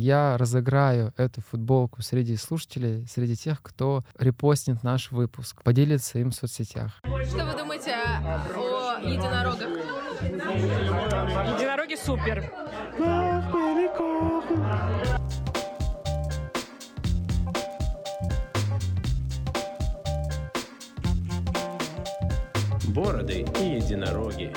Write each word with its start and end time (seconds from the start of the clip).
Я 0.00 0.36
разыграю 0.38 1.12
эту 1.16 1.40
футболку 1.40 2.02
среди 2.02 2.36
слушателей, 2.36 3.04
среди 3.08 3.34
тех, 3.34 3.60
кто 3.60 4.04
репостнет 4.16 4.84
наш 4.84 5.10
выпуск, 5.10 5.64
поделится 5.64 6.20
им 6.20 6.30
в 6.30 6.36
соцсетях. 6.36 7.00
Что 7.02 7.44
вы 7.44 7.58
думаете 7.58 7.96
о 8.24 9.00
единорогах? 9.02 9.70
Единороги 10.22 11.96
супер. 11.96 12.48
Бороды 22.94 23.44
и 23.60 23.64
единороги. 23.64 24.54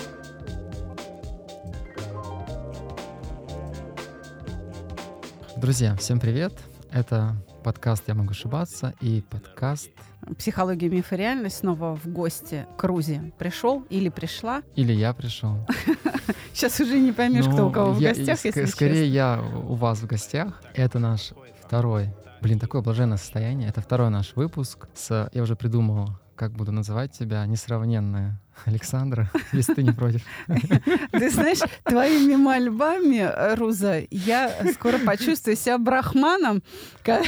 Друзья, 5.61 5.95
всем 5.95 6.19
привет! 6.19 6.53
Это 6.91 7.35
подкаст 7.63 8.05
«Я 8.07 8.15
могу 8.15 8.31
ошибаться» 8.31 8.95
и 8.99 9.21
подкаст 9.29 9.91
Психология, 10.35 10.89
миф 10.89 11.13
и 11.13 11.15
реальность 11.15 11.57
снова 11.59 11.95
в 11.95 12.07
гости 12.07 12.65
к 12.79 12.83
Рузе 12.83 13.31
пришел 13.37 13.85
или 13.91 14.09
пришла. 14.09 14.63
«Или 14.75 14.91
я 14.91 15.13
пришел». 15.13 15.67
Сейчас 16.53 16.79
уже 16.79 16.97
не 16.97 17.11
поймешь, 17.11 17.45
кто 17.45 17.67
у 17.67 17.67
Ну, 17.67 17.71
кого 17.71 17.91
в 17.91 18.01
гостях, 18.01 18.43
если 18.43 18.65
Скорее 18.65 19.07
я 19.07 19.39
у 19.39 19.75
вас 19.75 19.99
в 19.99 20.07
гостях. 20.07 20.63
Это 20.73 20.97
наш 20.97 21.31
второй, 21.63 22.09
блин, 22.41 22.57
такое 22.57 22.81
блаженное 22.81 23.17
состояние. 23.17 23.69
Это 23.69 23.81
второй 23.81 24.09
наш 24.09 24.35
выпуск 24.35 24.87
с, 24.95 25.29
я 25.31 25.43
уже 25.43 25.55
придумал, 25.55 26.09
как 26.35 26.53
буду 26.53 26.71
называть 26.71 27.11
тебя, 27.11 27.45
несравненная 27.45 28.41
Александра, 28.65 29.29
если 29.53 29.73
ты 29.73 29.83
не 29.83 29.91
против. 29.91 30.21
Ты 31.11 31.29
знаешь, 31.29 31.59
твоими 31.83 32.35
мольбами, 32.35 33.55
Руза, 33.55 34.03
я 34.09 34.53
скоро 34.73 34.97
почувствую 34.99 35.55
себя 35.55 35.77
брахманом, 35.77 36.63
ко- 37.03 37.23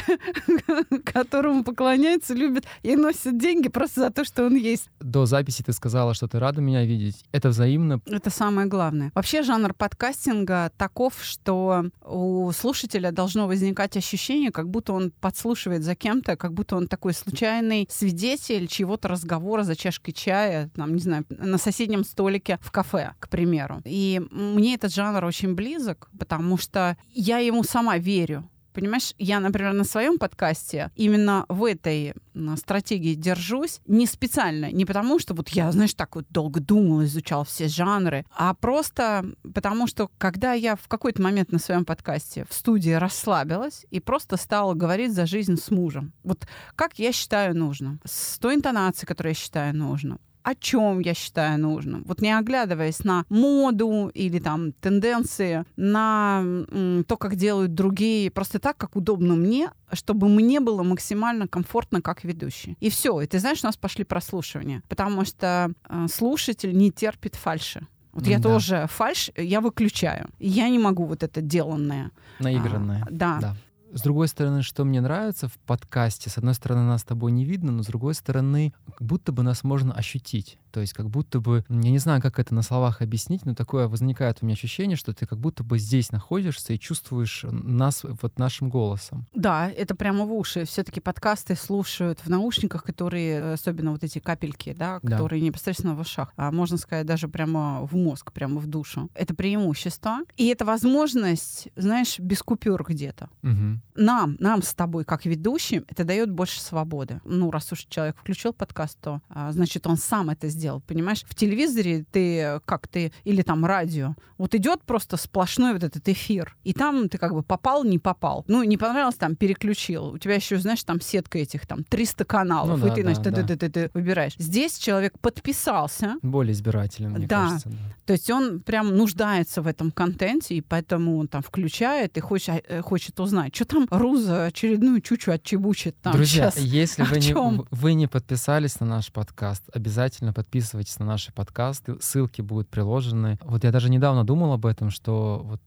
которому 1.04 1.64
поклоняются, 1.64 2.34
любят 2.34 2.64
и 2.82 2.96
носят 2.96 3.38
деньги 3.38 3.68
просто 3.68 4.00
за 4.00 4.10
то, 4.10 4.24
что 4.24 4.46
он 4.46 4.56
есть. 4.56 4.88
До 5.00 5.26
записи 5.26 5.62
ты 5.62 5.72
сказала, 5.72 6.14
что 6.14 6.28
ты 6.28 6.38
рада 6.38 6.60
меня 6.60 6.84
видеть. 6.84 7.24
Это 7.32 7.48
взаимно. 7.48 8.00
Это 8.06 8.30
самое 8.30 8.66
главное. 8.66 9.10
Вообще 9.14 9.42
жанр 9.42 9.74
подкастинга 9.74 10.70
таков, 10.76 11.14
что 11.22 11.86
у 12.04 12.50
слушателя 12.52 13.10
должно 13.12 13.46
возникать 13.46 13.96
ощущение, 13.96 14.50
как 14.50 14.68
будто 14.68 14.92
он 14.92 15.10
подслушивает 15.20 15.82
за 15.82 15.94
кем-то, 15.94 16.36
как 16.36 16.52
будто 16.52 16.76
он 16.76 16.88
такой 16.88 17.14
случайный 17.14 17.88
свидетель 17.90 18.66
чьего-то 18.66 19.08
разговора 19.08 19.62
за 19.62 19.76
чашкой 19.76 20.12
чая, 20.12 20.70
там, 20.74 20.94
не 20.94 21.00
знаю, 21.00 21.23
на 21.28 21.58
соседнем 21.58 22.04
столике 22.04 22.58
в 22.60 22.70
кафе, 22.70 23.14
к 23.18 23.28
примеру. 23.28 23.82
И 23.84 24.22
мне 24.30 24.74
этот 24.74 24.92
жанр 24.94 25.24
очень 25.24 25.54
близок, 25.54 26.08
потому 26.18 26.56
что 26.56 26.96
я 27.10 27.38
ему 27.38 27.62
сама 27.64 27.98
верю. 27.98 28.48
Понимаешь, 28.72 29.14
я, 29.18 29.38
например, 29.38 29.72
на 29.72 29.84
своем 29.84 30.18
подкасте 30.18 30.90
именно 30.96 31.46
в 31.48 31.64
этой 31.64 32.12
стратегии 32.56 33.14
держусь 33.14 33.80
не 33.86 34.04
специально, 34.04 34.72
не 34.72 34.84
потому 34.84 35.20
что 35.20 35.32
вот 35.32 35.48
я, 35.50 35.70
знаешь, 35.70 35.94
так 35.94 36.16
вот 36.16 36.26
долго 36.28 36.58
думала, 36.58 37.04
изучала 37.04 37.44
все 37.44 37.68
жанры, 37.68 38.26
а 38.36 38.52
просто 38.52 39.26
потому 39.54 39.86
что 39.86 40.10
когда 40.18 40.54
я 40.54 40.74
в 40.74 40.88
какой-то 40.88 41.22
момент 41.22 41.52
на 41.52 41.60
своем 41.60 41.84
подкасте 41.84 42.46
в 42.50 42.52
студии 42.52 42.90
расслабилась 42.90 43.86
и 43.92 44.00
просто 44.00 44.36
стала 44.36 44.74
говорить 44.74 45.12
за 45.12 45.24
жизнь 45.26 45.56
с 45.56 45.70
мужем. 45.70 46.12
Вот 46.24 46.44
как 46.74 46.98
я 46.98 47.12
считаю 47.12 47.56
нужным, 47.56 48.00
с 48.04 48.40
той 48.40 48.56
интонацией, 48.56 49.06
которую 49.06 49.34
я 49.34 49.36
считаю 49.36 49.76
нужным, 49.76 50.18
о 50.44 50.54
чем 50.54 51.00
я 51.00 51.14
считаю 51.14 51.58
нужным. 51.58 52.04
Вот 52.06 52.20
не 52.20 52.30
оглядываясь 52.38 53.02
на 53.04 53.24
моду 53.30 54.10
или 54.14 54.38
там 54.38 54.72
тенденции, 54.72 55.64
на 55.76 56.42
м, 56.44 57.04
то, 57.04 57.16
как 57.16 57.34
делают 57.36 57.74
другие, 57.74 58.30
просто 58.30 58.58
так, 58.58 58.76
как 58.76 58.94
удобно 58.94 59.34
мне, 59.34 59.70
чтобы 59.92 60.28
мне 60.28 60.60
было 60.60 60.82
максимально 60.82 61.48
комфортно 61.48 62.00
как 62.02 62.24
ведущий. 62.24 62.76
И 62.80 62.90
все. 62.90 63.20
И 63.22 63.26
ты 63.26 63.38
знаешь, 63.38 63.64
у 63.64 63.66
нас 63.66 63.76
пошли 63.76 64.04
прослушивания, 64.04 64.82
потому 64.88 65.24
что 65.24 65.72
э, 65.88 66.06
слушатель 66.12 66.76
не 66.76 66.90
терпит 66.92 67.34
фальши. 67.34 67.86
Вот 68.12 68.26
я 68.26 68.36
М-да. 68.36 68.48
тоже 68.48 68.86
фальш, 68.90 69.30
я 69.36 69.60
выключаю. 69.60 70.28
Я 70.38 70.68
не 70.68 70.78
могу 70.78 71.04
вот 71.06 71.22
это 71.22 71.40
деланное. 71.40 72.10
Наигранное. 72.38 73.02
А, 73.02 73.08
да. 73.10 73.38
Да. 73.40 73.56
С 73.94 74.02
другой 74.02 74.26
стороны, 74.26 74.62
что 74.62 74.84
мне 74.84 75.00
нравится 75.00 75.46
в 75.46 75.52
подкасте, 75.52 76.28
с 76.28 76.36
одной 76.36 76.54
стороны, 76.54 76.82
нас 76.82 77.02
с 77.02 77.04
тобой 77.04 77.30
не 77.30 77.44
видно, 77.44 77.70
но 77.70 77.84
с 77.84 77.86
другой 77.86 78.14
стороны, 78.14 78.74
как 78.88 79.06
будто 79.06 79.30
бы 79.30 79.44
нас 79.44 79.62
можно 79.62 79.94
ощутить. 79.94 80.58
То 80.74 80.80
есть 80.80 80.92
как 80.92 81.08
будто 81.08 81.38
бы, 81.38 81.64
я 81.68 81.90
не 81.92 81.98
знаю, 81.98 82.20
как 82.20 82.40
это 82.40 82.52
на 82.52 82.62
словах 82.62 83.00
объяснить, 83.00 83.46
но 83.46 83.54
такое 83.54 83.86
возникает 83.86 84.38
у 84.40 84.44
меня 84.44 84.54
ощущение, 84.54 84.96
что 84.96 85.14
ты 85.14 85.24
как 85.24 85.38
будто 85.38 85.62
бы 85.62 85.78
здесь 85.78 86.10
находишься 86.10 86.72
и 86.72 86.80
чувствуешь 86.80 87.44
нас 87.48 88.02
вот 88.02 88.40
нашим 88.40 88.70
голосом. 88.70 89.24
Да, 89.36 89.70
это 89.70 89.94
прямо 89.94 90.24
в 90.24 90.32
уши. 90.32 90.64
Все-таки 90.64 90.98
подкасты 90.98 91.54
слушают 91.54 92.18
в 92.24 92.28
наушниках, 92.28 92.82
которые, 92.82 93.38
э, 93.38 93.52
особенно 93.52 93.92
вот 93.92 94.02
эти 94.02 94.18
капельки, 94.18 94.74
да, 94.76 94.98
Да. 95.00 95.12
которые 95.12 95.40
непосредственно 95.42 95.94
в 95.94 96.00
ушах, 96.00 96.32
а 96.36 96.50
можно 96.50 96.76
сказать, 96.76 97.06
даже 97.06 97.28
прямо 97.28 97.86
в 97.86 97.94
мозг, 97.94 98.32
прямо 98.32 98.58
в 98.58 98.66
душу. 98.66 99.08
Это 99.14 99.32
преимущество. 99.32 100.18
И 100.36 100.48
это 100.48 100.64
возможность, 100.64 101.68
знаешь, 101.76 102.18
без 102.18 102.42
купюр 102.42 102.84
где-то. 102.84 103.28
Мгм. 103.42 103.80
Нам, 103.94 104.36
нам 104.40 104.60
с 104.64 104.74
тобой, 104.74 105.04
как 105.04 105.24
ведущим, 105.24 105.84
это 105.86 106.02
дает 106.02 106.32
больше 106.32 106.60
свободы. 106.60 107.20
Ну, 107.24 107.52
раз 107.52 107.70
уж 107.70 107.86
человек 107.88 108.16
включил 108.18 108.52
подкаст, 108.52 108.98
то 109.00 109.20
а, 109.28 109.52
значит, 109.52 109.86
он 109.86 109.96
сам 109.96 110.30
это 110.30 110.48
сделал. 110.48 110.63
Понимаешь, 110.86 111.24
в 111.26 111.34
телевизоре 111.34 112.04
ты 112.10 112.60
как 112.64 112.88
ты, 112.88 113.12
или 113.24 113.42
там 113.42 113.64
радио, 113.64 114.14
вот 114.38 114.54
идет 114.54 114.82
просто 114.84 115.16
сплошной 115.16 115.72
вот 115.74 115.84
этот 115.84 116.08
эфир. 116.08 116.56
И 116.64 116.72
там 116.72 117.08
ты 117.08 117.18
как 117.18 117.32
бы 117.34 117.42
попал, 117.42 117.84
не 117.84 117.98
попал. 117.98 118.44
Ну, 118.48 118.62
не 118.62 118.76
понравилось, 118.76 119.14
там 119.14 119.36
переключил. 119.36 120.06
У 120.08 120.18
тебя 120.18 120.34
еще, 120.34 120.58
знаешь, 120.58 120.82
там 120.84 121.00
сетка 121.00 121.38
этих 121.38 121.66
там 121.66 121.84
300 121.84 122.24
каналов. 122.24 122.80
Ну 122.80 122.86
и 122.86 122.88
да, 122.88 122.94
ты, 122.94 123.02
да, 123.02 123.14
значит, 123.14 123.34
да. 123.34 123.42
ты, 123.42 123.46
ты, 123.46 123.56
ты, 123.56 123.70
ты 123.70 123.90
выбираешь. 123.94 124.34
Здесь 124.38 124.78
человек 124.78 125.18
подписался, 125.20 126.16
Более 126.22 126.52
избирателен, 126.52 127.10
мне 127.12 127.26
Да. 127.26 127.46
кажется. 127.46 127.68
да. 127.68 127.76
то 128.06 128.12
есть 128.14 128.30
он 128.30 128.60
прям 128.60 128.96
нуждается 128.96 129.62
в 129.62 129.66
этом 129.66 129.90
контенте, 129.90 130.56
и 130.56 130.60
поэтому 130.60 131.18
он 131.18 131.28
там 131.28 131.42
включает 131.42 132.16
и 132.16 132.20
хочет, 132.20 132.64
э, 132.68 132.80
хочет 132.82 133.20
узнать, 133.20 133.54
что 133.54 133.64
там 133.64 133.86
Руза 133.90 134.46
очередную 134.46 135.00
чучу 135.00 135.30
отчебучит 135.30 135.96
там 136.02 136.12
Друзья, 136.14 136.50
сейчас. 136.50 136.64
если 136.64 137.02
вы 137.10 137.18
не, 137.18 137.64
вы 137.70 137.94
не 137.94 138.06
подписались 138.06 138.80
на 138.80 138.86
наш 138.86 139.12
подкаст, 139.12 139.62
обязательно 139.72 140.32
подписывайтесь 140.32 140.53
на 140.98 141.06
наши 141.06 141.32
подкасты, 141.32 141.96
ссылки 142.00 142.42
будут 142.42 142.68
приложены. 142.68 143.38
Вот 143.42 143.64
я 143.64 143.72
даже 143.72 143.90
недавно 143.90 144.24
думал 144.24 144.52
об 144.52 144.66
этом, 144.66 144.90
что 144.90 145.42
вот 145.44 145.60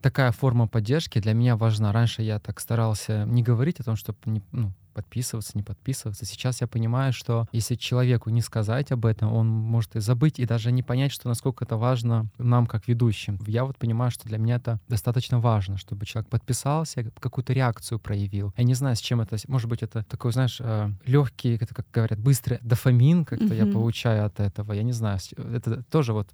такая 0.00 0.32
форма 0.32 0.68
поддержки 0.68 1.18
для 1.20 1.34
меня 1.34 1.56
важна. 1.56 1.92
Раньше 1.92 2.22
я 2.22 2.38
так 2.38 2.60
старался 2.60 3.24
не 3.24 3.42
говорить 3.42 3.80
о 3.80 3.84
том, 3.84 3.96
чтобы 3.96 4.18
не, 4.26 4.42
ну, 4.52 4.72
подписываться, 5.02 5.52
не 5.54 5.62
подписываться. 5.62 6.24
Сейчас 6.26 6.60
я 6.60 6.66
понимаю, 6.66 7.12
что 7.12 7.46
если 7.52 7.76
человеку 7.76 8.30
не 8.30 8.42
сказать 8.42 8.90
об 8.92 9.06
этом, 9.06 9.32
он 9.32 9.46
может 9.48 9.94
и 9.96 10.00
забыть, 10.00 10.38
и 10.40 10.44
даже 10.46 10.72
не 10.72 10.82
понять, 10.82 11.12
что 11.12 11.28
насколько 11.28 11.64
это 11.64 11.76
важно 11.76 12.26
нам, 12.38 12.66
как 12.66 12.88
ведущим. 12.88 13.38
Я 13.46 13.64
вот 13.64 13.76
понимаю, 13.78 14.10
что 14.10 14.28
для 14.28 14.38
меня 14.38 14.56
это 14.56 14.80
достаточно 14.88 15.38
важно, 15.40 15.76
чтобы 15.76 16.04
человек 16.06 16.28
подписался, 16.30 17.04
какую-то 17.20 17.52
реакцию 17.52 17.98
проявил. 18.00 18.52
Я 18.56 18.64
не 18.64 18.74
знаю, 18.74 18.96
с 18.96 19.00
чем 19.00 19.20
это... 19.20 19.36
Может 19.46 19.68
быть, 19.70 19.82
это 19.82 20.02
такой, 20.04 20.32
знаешь, 20.32 20.60
легкий, 21.06 21.54
это, 21.54 21.74
как 21.74 21.86
говорят, 21.92 22.18
быстрый 22.18 22.58
дофамин 22.62 23.24
как-то 23.24 23.54
я 23.54 23.64
Мгм. 23.64 23.72
получаю 23.74 24.26
от 24.26 24.40
этого. 24.40 24.72
Я 24.72 24.82
не 24.82 24.92
знаю, 24.92 25.18
с- 25.20 25.32
это 25.32 25.82
тоже 25.84 26.12
вот 26.12 26.28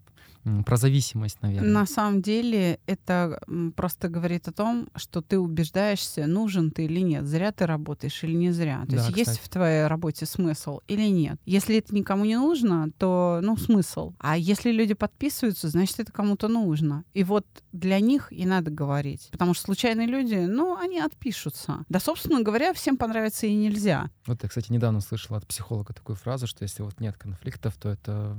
про 0.66 0.77
зависимость, 0.77 1.41
наверное. 1.43 1.71
На 1.71 1.87
самом 1.87 2.22
деле 2.22 2.78
это 2.87 3.41
просто 3.77 4.09
говорит 4.09 4.49
о 4.49 4.53
том, 4.53 4.88
что 4.97 5.22
ты 5.22 5.38
убеждаешься, 5.38 6.27
нужен 6.27 6.71
ты 6.71 6.84
или 6.84 7.00
нет, 7.00 7.27
зря 7.27 7.53
ты 7.53 7.66
работаешь 7.66 8.22
или 8.25 8.34
не 8.34 8.50
зря. 8.50 8.82
То 8.87 8.97
Да, 8.97 9.06
есть 9.06 9.16
есть 9.16 9.31
кстати. 9.31 9.47
в 9.47 9.49
твоей 9.49 9.87
работе 9.87 10.27
смысл 10.27 10.81
или 10.88 11.09
нет. 11.09 11.38
Если 11.47 11.77
это 11.78 11.94
никому 11.94 12.25
не 12.25 12.37
нужно, 12.37 12.91
то 12.99 13.41
ну 13.43 13.56
смысл. 13.56 14.12
А 14.19 14.37
если 14.37 14.71
люди 14.71 14.94
подписываются, 14.94 15.69
значит 15.69 16.00
это 16.00 16.12
кому-то 16.12 16.49
нужно. 16.49 17.05
И 17.15 17.25
вот 17.25 17.47
для 17.72 18.00
них 18.00 18.32
и 18.32 18.44
надо 18.47 18.71
говорить. 18.71 19.28
Потому 19.32 19.55
что 19.55 19.65
случайные 19.65 20.06
люди, 20.06 20.34
ну, 20.34 20.76
они 20.76 21.00
отпишутся. 21.00 21.85
Да, 21.88 22.00
собственно 22.00 22.43
говоря, 22.43 22.73
всем 22.75 22.96
понравится 22.96 23.46
и 23.46 23.55
нельзя. 23.55 24.11
Вот 24.26 24.43
я, 24.43 24.49
кстати, 24.49 24.70
недавно 24.73 25.00
слышал 25.00 25.37
от 25.37 25.46
психолога 25.46 25.93
такую 25.94 26.17
фразу, 26.17 26.46
что 26.46 26.62
если 26.62 26.82
вот 26.82 27.00
нет 27.00 27.17
конфликтов, 27.17 27.75
то 27.76 27.88
это, 27.88 28.37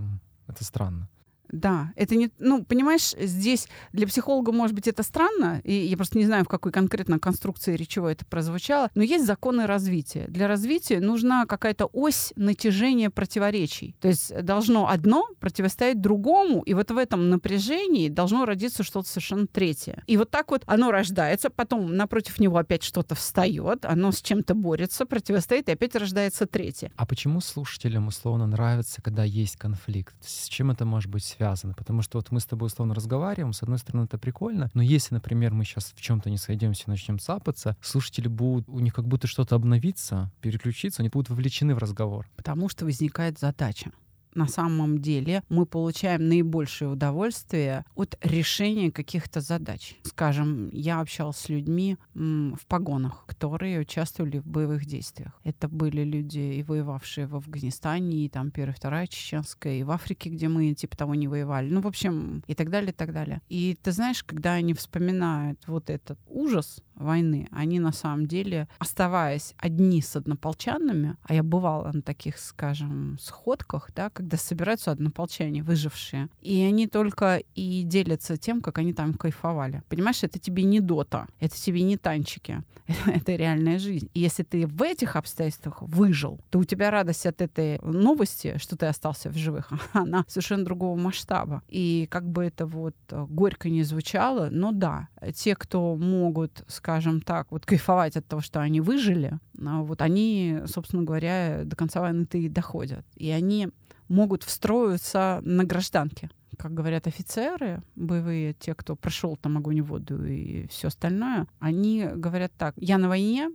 это 0.47 0.63
странно. 0.63 1.09
Да, 1.51 1.93
это 1.95 2.15
не, 2.15 2.31
ну, 2.39 2.63
понимаешь, 2.63 3.13
здесь 3.19 3.67
для 3.93 4.07
психолога, 4.07 4.51
может 4.51 4.75
быть, 4.75 4.87
это 4.87 5.03
странно, 5.03 5.61
и 5.63 5.73
я 5.73 5.95
просто 5.97 6.17
не 6.17 6.25
знаю, 6.25 6.45
в 6.45 6.47
какой 6.47 6.71
конкретно 6.71 7.19
конструкции 7.19 7.75
речевой 7.75 8.13
это 8.13 8.25
прозвучало, 8.25 8.89
но 8.95 9.03
есть 9.03 9.25
законы 9.25 9.65
развития. 9.65 10.25
Для 10.27 10.47
развития 10.47 10.99
нужна 10.99 11.45
какая-то 11.45 11.85
ось 11.85 12.33
натяжения 12.35 13.09
противоречий. 13.09 13.95
То 14.01 14.07
есть 14.07 14.35
должно 14.41 14.89
одно 14.89 15.27
противостоять 15.39 16.01
другому, 16.01 16.61
и 16.63 16.73
вот 16.73 16.91
в 16.91 16.97
этом 16.97 17.29
напряжении 17.29 18.09
должно 18.09 18.45
родиться 18.45 18.83
что-то 18.83 19.07
совершенно 19.07 19.47
третье. 19.47 20.03
И 20.07 20.17
вот 20.17 20.31
так 20.31 20.51
вот 20.51 20.63
оно 20.65 20.91
рождается, 20.91 21.49
потом 21.49 21.95
напротив 21.95 22.39
него 22.39 22.57
опять 22.57 22.83
что-то 22.83 23.15
встает, 23.15 23.85
оно 23.85 24.11
с 24.11 24.21
чем-то 24.21 24.55
борется, 24.55 25.05
противостоит, 25.05 25.69
и 25.69 25.71
опять 25.71 25.95
рождается 25.95 26.45
третье. 26.45 26.91
А 26.95 27.05
почему 27.05 27.41
слушателям 27.41 28.07
условно 28.07 28.47
нравится, 28.47 29.01
когда 29.01 29.23
есть 29.23 29.57
конфликт? 29.57 30.15
С 30.21 30.47
чем 30.47 30.71
это 30.71 30.85
может 30.85 31.09
быть 31.09 31.34
связаны, 31.35 31.73
потому 31.73 32.01
что 32.01 32.17
вот 32.17 32.31
мы 32.31 32.39
с 32.39 32.45
тобой 32.45 32.67
условно 32.67 32.93
разговариваем, 32.93 33.53
с 33.53 33.63
одной 33.63 33.79
стороны 33.79 34.05
это 34.05 34.17
прикольно, 34.17 34.69
но 34.73 34.81
если, 34.81 35.13
например, 35.13 35.53
мы 35.53 35.65
сейчас 35.65 35.93
в 35.95 36.01
чем-то 36.01 36.29
не 36.29 36.37
сойдемся 36.37 36.89
начнем 36.89 37.19
цапаться, 37.19 37.75
слушатели 37.81 38.27
будут, 38.27 38.67
у 38.69 38.79
них 38.79 38.93
как 38.93 39.07
будто 39.07 39.27
что-то 39.27 39.55
обновиться, 39.55 40.31
переключиться, 40.41 41.01
они 41.01 41.09
будут 41.09 41.29
вовлечены 41.29 41.75
в 41.75 41.77
разговор. 41.77 42.27
Потому 42.35 42.69
что 42.69 42.85
возникает 42.85 43.39
задача 43.39 43.91
на 44.35 44.47
самом 44.47 44.99
деле 44.99 45.43
мы 45.49 45.65
получаем 45.65 46.27
наибольшее 46.27 46.89
удовольствие 46.89 47.85
от 47.95 48.17
решения 48.21 48.91
каких-то 48.91 49.41
задач. 49.41 49.95
Скажем, 50.03 50.69
я 50.71 50.99
общалась 50.99 51.37
с 51.37 51.49
людьми 51.49 51.97
в 52.13 52.65
погонах, 52.67 53.25
которые 53.25 53.79
участвовали 53.79 54.39
в 54.39 54.47
боевых 54.47 54.85
действиях. 54.85 55.31
Это 55.43 55.67
были 55.67 56.03
люди, 56.03 56.39
и 56.39 56.63
воевавшие 56.63 57.27
в 57.27 57.35
Афганистане, 57.35 58.25
и 58.25 58.29
там 58.29 58.51
Первая, 58.51 58.75
Вторая 58.75 59.07
Чеченская, 59.07 59.79
и 59.79 59.83
в 59.83 59.91
Африке, 59.91 60.29
где 60.29 60.47
мы 60.47 60.73
типа 60.73 60.97
того 60.97 61.15
не 61.15 61.27
воевали. 61.27 61.69
Ну, 61.69 61.81
в 61.81 61.87
общем, 61.87 62.43
и 62.47 62.53
так 62.53 62.69
далее, 62.69 62.91
и 62.91 62.95
так 62.95 63.13
далее. 63.13 63.41
И 63.49 63.77
ты 63.81 63.91
знаешь, 63.91 64.23
когда 64.23 64.53
они 64.53 64.73
вспоминают 64.73 65.59
вот 65.67 65.89
этот 65.89 66.19
ужас 66.27 66.81
войны, 66.95 67.47
они 67.51 67.79
на 67.79 67.91
самом 67.91 68.25
деле, 68.25 68.67
оставаясь 68.79 69.53
одни 69.57 70.01
с 70.01 70.15
однополчанами, 70.15 71.17
а 71.23 71.33
я 71.33 71.43
бывала 71.43 71.91
на 71.91 72.01
таких, 72.01 72.37
скажем, 72.37 73.17
сходках, 73.19 73.89
да, 73.95 74.09
когда 74.09 74.37
собираются 74.37 74.91
однополчане, 74.91 75.63
выжившие, 75.63 76.29
и 76.41 76.61
они 76.61 76.87
только 76.87 77.41
и 77.55 77.83
делятся 77.83 78.37
тем, 78.37 78.61
как 78.61 78.77
они 78.77 78.93
там 78.93 79.13
кайфовали. 79.13 79.83
Понимаешь, 79.89 80.23
это 80.23 80.39
тебе 80.39 80.63
не 80.63 80.79
дота, 80.79 81.27
это 81.39 81.55
тебе 81.55 81.81
не 81.83 81.97
танчики, 81.97 82.63
это 83.05 83.35
реальная 83.35 83.79
жизнь. 83.79 84.09
И 84.13 84.19
если 84.19 84.43
ты 84.43 84.65
в 84.65 84.81
этих 84.81 85.15
обстоятельствах 85.15 85.81
выжил, 85.81 86.39
то 86.49 86.59
у 86.59 86.63
тебя 86.63 86.91
радость 86.91 87.25
от 87.25 87.41
этой 87.41 87.79
новости, 87.81 88.57
что 88.57 88.77
ты 88.77 88.85
остался 88.85 89.29
в 89.29 89.37
живых, 89.37 89.71
она 89.93 90.25
совершенно 90.27 90.65
другого 90.65 90.97
масштаба. 90.97 91.61
И 91.67 92.07
как 92.09 92.27
бы 92.27 92.45
это 92.45 92.65
вот 92.65 92.95
горько 93.11 93.69
не 93.69 93.83
звучало, 93.83 94.49
но 94.51 94.71
да, 94.71 95.09
те, 95.35 95.55
кто 95.55 95.95
могут, 95.95 96.63
скажем 96.67 96.84
так, 97.25 97.51
вот 97.51 97.65
кайфовать 97.65 98.15
от 98.17 98.27
того, 98.27 98.41
что 98.41 98.61
они 98.61 98.81
выжили, 98.81 99.39
а 99.65 99.81
вот 99.81 100.01
они, 100.01 100.61
собственно 100.67 101.03
говоря, 101.03 101.63
до 101.65 101.75
конца 101.75 102.01
войны-то 102.01 102.37
и 102.37 102.49
доходят. 102.49 103.05
И 103.15 103.29
они 103.29 103.69
могут 104.07 104.43
встроиться 104.43 105.39
на 105.43 105.63
гражданке. 105.63 106.29
Как 106.57 106.73
говорят 106.73 107.07
офицеры 107.07 107.81
боевые, 107.95 108.53
те, 108.53 108.75
кто 108.75 108.95
прошел 108.95 109.35
там 109.35 109.57
огонь 109.57 109.77
и 109.77 109.81
воду 109.81 110.25
и 110.25 110.67
все 110.67 110.87
остальное, 110.87 111.47
они 111.59 112.07
говорят 112.15 112.53
так, 112.57 112.73
я 112.77 112.97
на 112.97 113.09
войне 113.09 113.49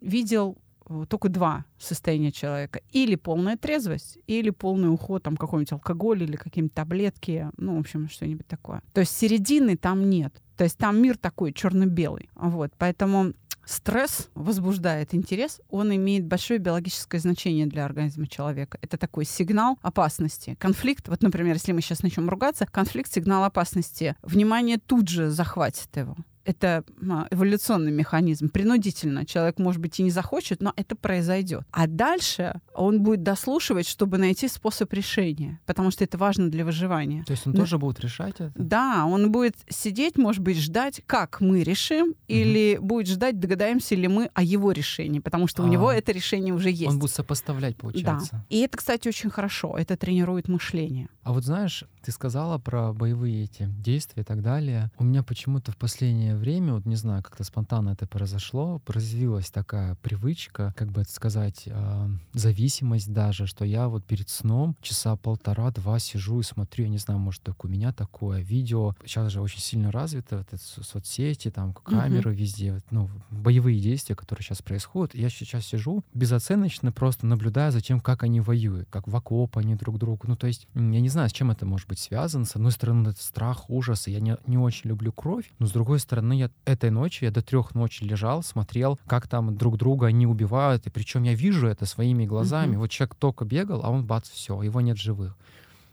видел 0.00 0.58
только 1.08 1.28
два 1.28 1.64
состояния 1.78 2.32
человека. 2.32 2.80
Или 2.90 3.14
полная 3.14 3.56
трезвость, 3.56 4.18
или 4.26 4.50
полный 4.50 4.92
уход, 4.92 5.22
там, 5.22 5.36
какой-нибудь 5.36 5.72
алкоголь 5.72 6.22
или 6.22 6.36
какие-нибудь 6.36 6.74
таблетки, 6.74 7.48
ну, 7.56 7.76
в 7.76 7.80
общем, 7.80 8.08
что-нибудь 8.08 8.46
такое. 8.46 8.82
То 8.92 9.00
есть 9.00 9.16
середины 9.16 9.76
там 9.76 10.08
нет. 10.10 10.34
То 10.56 10.64
есть 10.64 10.76
там 10.76 11.00
мир 11.00 11.16
такой 11.16 11.52
черно-белый. 11.52 12.28
Вот, 12.34 12.72
поэтому 12.76 13.32
стресс 13.64 14.28
возбуждает 14.34 15.14
интерес, 15.14 15.60
он 15.70 15.94
имеет 15.94 16.26
большое 16.26 16.58
биологическое 16.58 17.20
значение 17.20 17.66
для 17.66 17.84
организма 17.84 18.26
человека. 18.26 18.78
Это 18.82 18.98
такой 18.98 19.24
сигнал 19.24 19.78
опасности. 19.80 20.56
Конфликт, 20.58 21.08
вот, 21.08 21.22
например, 21.22 21.54
если 21.54 21.72
мы 21.72 21.80
сейчас 21.80 22.02
начнем 22.02 22.28
ругаться, 22.28 22.66
конфликт— 22.66 23.10
сигнал 23.12 23.44
опасности. 23.44 24.16
Внимание 24.22 24.78
тут 24.78 25.08
же 25.08 25.30
захватит 25.30 25.96
его 25.96 26.16
это 26.44 26.84
а, 27.08 27.26
эволюционный 27.30 27.92
механизм. 27.92 28.48
Принудительно. 28.48 29.26
Человек, 29.26 29.58
может 29.58 29.80
быть, 29.80 29.98
и 30.00 30.02
не 30.02 30.10
захочет, 30.10 30.62
но 30.62 30.72
это 30.76 30.96
произойдет. 30.96 31.62
А 31.70 31.86
дальше 31.86 32.60
он 32.74 33.02
будет 33.02 33.22
дослушивать, 33.22 33.86
чтобы 33.86 34.18
найти 34.18 34.48
способ 34.48 34.92
решения, 34.92 35.60
потому 35.66 35.90
что 35.90 36.04
это 36.04 36.18
важно 36.18 36.50
для 36.50 36.64
выживания. 36.64 37.24
То 37.24 37.32
есть 37.32 37.46
он 37.46 37.52
но... 37.52 37.60
тоже 37.60 37.78
будет 37.78 38.00
решать 38.00 38.34
это? 38.34 38.52
Да, 38.54 39.04
он 39.06 39.30
будет 39.30 39.56
сидеть, 39.68 40.16
может 40.16 40.42
быть, 40.42 40.58
ждать, 40.58 41.02
как 41.06 41.40
мы 41.40 41.62
решим, 41.62 42.08
угу. 42.10 42.16
или 42.28 42.78
будет 42.80 43.08
ждать, 43.08 43.38
догадаемся 43.38 43.94
ли 43.94 44.08
мы 44.08 44.30
о 44.34 44.42
его 44.42 44.72
решении, 44.72 45.20
потому 45.20 45.46
что 45.46 45.62
а, 45.62 45.66
у 45.66 45.68
него 45.68 45.92
это 45.92 46.12
решение 46.12 46.54
уже 46.54 46.70
есть. 46.70 46.88
Он 46.88 46.98
будет 46.98 47.12
сопоставлять, 47.12 47.76
получается. 47.76 48.30
Да. 48.32 48.44
И 48.48 48.60
это, 48.60 48.78
кстати, 48.78 49.08
очень 49.08 49.30
хорошо. 49.30 49.76
Это 49.76 49.96
тренирует 49.96 50.48
мышление. 50.48 51.08
А 51.22 51.32
вот 51.32 51.44
знаешь, 51.44 51.84
ты 52.02 52.12
сказала 52.12 52.58
про 52.58 52.92
боевые 52.92 53.44
эти 53.44 53.68
действия 53.78 54.22
и 54.22 54.24
так 54.24 54.42
далее. 54.42 54.90
У 54.98 55.04
меня 55.04 55.22
почему-то 55.22 55.72
в 55.72 55.76
последнее 55.76 56.36
время, 56.36 56.74
вот 56.74 56.86
не 56.86 56.96
знаю, 56.96 57.22
как-то 57.22 57.44
спонтанно 57.44 57.90
это 57.90 58.06
произошло, 58.06 58.82
развилась 58.86 59.50
такая 59.50 59.94
привычка, 59.96 60.74
как 60.76 60.90
бы 60.90 61.02
это 61.02 61.12
сказать, 61.12 61.64
э, 61.66 62.08
зависимость 62.32 63.12
даже, 63.12 63.46
что 63.46 63.64
я 63.64 63.88
вот 63.88 64.04
перед 64.04 64.28
сном 64.28 64.76
часа 64.80 65.16
полтора-два 65.16 65.98
сижу 65.98 66.40
и 66.40 66.42
смотрю, 66.42 66.84
я 66.84 66.90
не 66.90 66.98
знаю, 66.98 67.20
может, 67.20 67.42
так 67.42 67.64
у 67.64 67.68
меня 67.68 67.92
такое 67.92 68.40
видео. 68.40 68.94
Сейчас 69.04 69.32
же 69.32 69.40
очень 69.40 69.60
сильно 69.60 69.92
развито, 69.92 70.38
вот 70.38 70.52
это 70.52 70.62
соцсети, 70.62 71.50
там 71.50 71.72
камеры 71.72 72.32
mm-hmm. 72.32 72.34
везде, 72.34 72.72
вот, 72.74 72.84
ну, 72.90 73.10
боевые 73.30 73.80
действия, 73.80 74.14
которые 74.14 74.44
сейчас 74.44 74.62
происходят. 74.62 75.14
Я 75.14 75.28
сейчас 75.30 75.66
сижу 75.66 76.04
безоценочно 76.14 76.92
просто 76.92 77.26
наблюдая 77.26 77.70
за 77.70 77.80
тем, 77.80 78.00
как 78.00 78.22
они 78.22 78.40
воюют, 78.40 78.88
как 78.90 79.06
в 79.08 79.14
окоп 79.14 79.58
они 79.58 79.74
друг 79.74 79.98
другу. 79.98 80.26
Ну, 80.26 80.36
то 80.36 80.46
есть, 80.46 80.66
я 80.74 80.80
не 81.00 81.08
знаю, 81.08 81.28
с 81.28 81.32
чем 81.32 81.50
это 81.50 81.66
может 81.66 81.88
быть 81.90 81.98
связано. 81.98 82.44
С 82.44 82.56
одной 82.56 82.72
стороны, 82.72 83.08
это 83.08 83.22
страх, 83.22 83.68
ужас, 83.68 84.06
и 84.08 84.12
я 84.12 84.20
не, 84.20 84.36
не 84.46 84.56
очень 84.56 84.88
люблю 84.88 85.12
кровь, 85.12 85.50
но 85.58 85.66
с 85.66 85.72
другой 85.72 85.98
стороны, 85.98 86.34
я 86.34 86.50
этой 86.64 86.90
ночью, 86.90 87.26
я 87.26 87.32
до 87.32 87.42
трех 87.42 87.74
ночи 87.74 88.04
лежал, 88.04 88.42
смотрел, 88.42 88.98
как 89.06 89.26
там 89.26 89.56
друг 89.56 89.76
друга 89.76 90.06
они 90.06 90.26
убивают, 90.26 90.86
и 90.86 90.90
причем 90.90 91.24
я 91.24 91.34
вижу 91.34 91.66
это 91.66 91.86
своими 91.86 92.26
глазами. 92.26 92.74
Mm-hmm. 92.74 92.78
Вот 92.78 92.90
человек 92.90 93.14
только 93.16 93.44
бегал, 93.44 93.80
а 93.82 93.90
он 93.90 94.04
бац, 94.04 94.30
все, 94.30 94.62
его 94.62 94.80
нет 94.80 94.98
живых. 94.98 95.36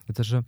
Это 0.07 0.23
же 0.23 0.45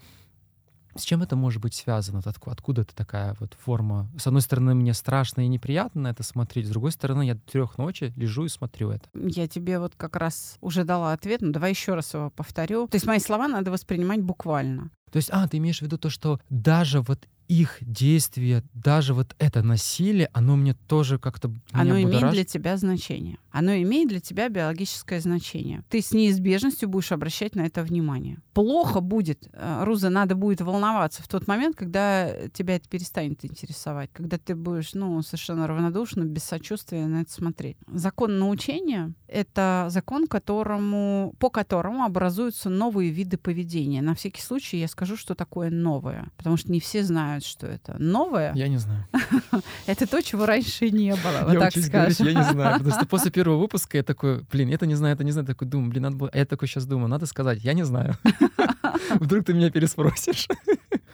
с 0.99 1.03
чем 1.03 1.23
это 1.23 1.35
может 1.35 1.61
быть 1.61 1.73
связано? 1.73 2.21
Откуда 2.45 2.81
это 2.81 2.95
такая 2.95 3.35
вот 3.39 3.55
форма? 3.59 4.09
С 4.17 4.27
одной 4.27 4.41
стороны, 4.41 4.75
мне 4.75 4.93
страшно 4.93 5.41
и 5.41 5.47
неприятно 5.47 6.07
это 6.07 6.23
смотреть, 6.23 6.67
с 6.67 6.69
другой 6.69 6.91
стороны, 6.91 7.23
я 7.23 7.35
до 7.35 7.41
трех 7.41 7.77
ночи 7.77 8.13
лежу 8.15 8.45
и 8.45 8.49
смотрю 8.49 8.91
это. 8.91 9.09
Я 9.13 9.47
тебе 9.47 9.79
вот 9.79 9.95
как 9.95 10.15
раз 10.15 10.57
уже 10.61 10.83
дала 10.83 11.13
ответ, 11.13 11.41
но 11.41 11.51
давай 11.51 11.71
еще 11.71 11.95
раз 11.95 12.13
его 12.13 12.29
повторю. 12.29 12.87
То 12.87 12.95
есть 12.95 13.07
мои 13.07 13.19
слова 13.19 13.47
надо 13.47 13.71
воспринимать 13.71 14.21
буквально. 14.21 14.91
То 15.11 15.17
есть, 15.17 15.29
а, 15.31 15.47
ты 15.47 15.57
имеешь 15.57 15.79
в 15.79 15.81
виду 15.81 15.97
то, 15.97 16.09
что 16.09 16.39
даже 16.49 17.01
вот 17.01 17.27
их 17.49 17.79
действия, 17.81 18.63
даже 18.73 19.15
вот 19.15 19.35
это 19.39 19.63
насилие, 19.63 20.29
оно 20.33 20.55
мне 20.55 20.75
тоже 20.87 21.17
как-то... 21.17 21.51
Оно 21.71 21.99
имеет 21.99 22.31
для 22.31 22.45
тебя 22.45 22.77
значение. 22.77 23.39
Оно 23.51 23.73
имеет 23.73 24.09
для 24.09 24.19
тебя 24.19 24.49
биологическое 24.49 25.19
значение. 25.19 25.83
Ты 25.89 26.01
с 26.01 26.11
неизбежностью 26.11 26.87
будешь 26.87 27.11
обращать 27.11 27.55
на 27.55 27.61
это 27.61 27.81
внимание. 27.81 28.37
Плохо 28.53 29.01
будет, 29.01 29.49
э, 29.51 29.83
Руза, 29.83 30.09
надо 30.09 30.35
будет 30.35 30.61
волноваться 30.61 31.23
в 31.23 31.27
тот 31.27 31.47
момент, 31.47 31.75
когда 31.75 32.31
тебя 32.49 32.75
это 32.75 32.87
перестанет 32.87 33.43
интересовать, 33.43 34.11
когда 34.13 34.37
ты 34.37 34.53
будешь, 34.55 34.93
ну, 34.93 35.19
совершенно 35.23 35.65
равнодушно, 35.65 36.25
без 36.25 36.43
сочувствия 36.43 37.07
на 37.07 37.21
это 37.23 37.31
смотреть. 37.31 37.77
Закон 37.87 38.37
научения— 38.37 39.13
это 39.27 39.87
закон, 39.89 40.27
которому, 40.27 41.33
по 41.39 41.49
которому 41.49 42.03
образуются 42.03 42.69
новые 42.69 43.09
виды 43.09 43.37
поведения. 43.37 44.03
На 44.03 44.13
всякий 44.13 44.41
случай 44.41 44.77
я 44.77 44.87
скажу, 44.87 45.17
что 45.17 45.33
такое 45.33 45.71
новое, 45.71 46.29
потому 46.37 46.55
что 46.55 46.71
не 46.71 46.79
все 46.79 47.03
знают, 47.03 47.38
знают, 47.39 47.43
что 47.45 47.67
это. 47.67 47.95
Новое? 47.99 48.53
Я 48.55 48.67
не 48.67 48.77
знаю. 48.77 49.05
это 49.87 50.07
то, 50.07 50.21
чего 50.21 50.45
раньше 50.45 50.89
не 50.89 51.11
было, 51.11 51.45
вот 51.45 51.59
так 51.59 51.77
скажем. 51.77 52.27
Я 52.27 52.33
не 52.33 52.43
знаю, 52.43 52.79
потому 52.79 52.95
что 52.95 53.05
после 53.09 53.31
первого 53.31 53.59
выпуска 53.59 53.97
я 53.97 54.03
такой, 54.03 54.43
блин, 54.51 54.71
это 54.71 54.85
не 54.85 54.95
знаю, 54.95 55.15
это 55.15 55.23
не 55.23 55.31
знаю, 55.31 55.47
такой 55.47 55.67
думаю, 55.67 55.89
блин, 55.89 56.03
надо 56.03 56.15
было... 56.15 56.29
А 56.33 56.37
я 56.37 56.45
такой 56.45 56.67
сейчас 56.67 56.85
думаю, 56.85 57.07
надо 57.07 57.25
сказать, 57.25 57.63
я 57.63 57.73
не 57.73 57.83
знаю. 57.83 58.17
Вдруг 59.19 59.45
ты 59.45 59.53
меня 59.53 59.71
переспросишь. 59.71 60.47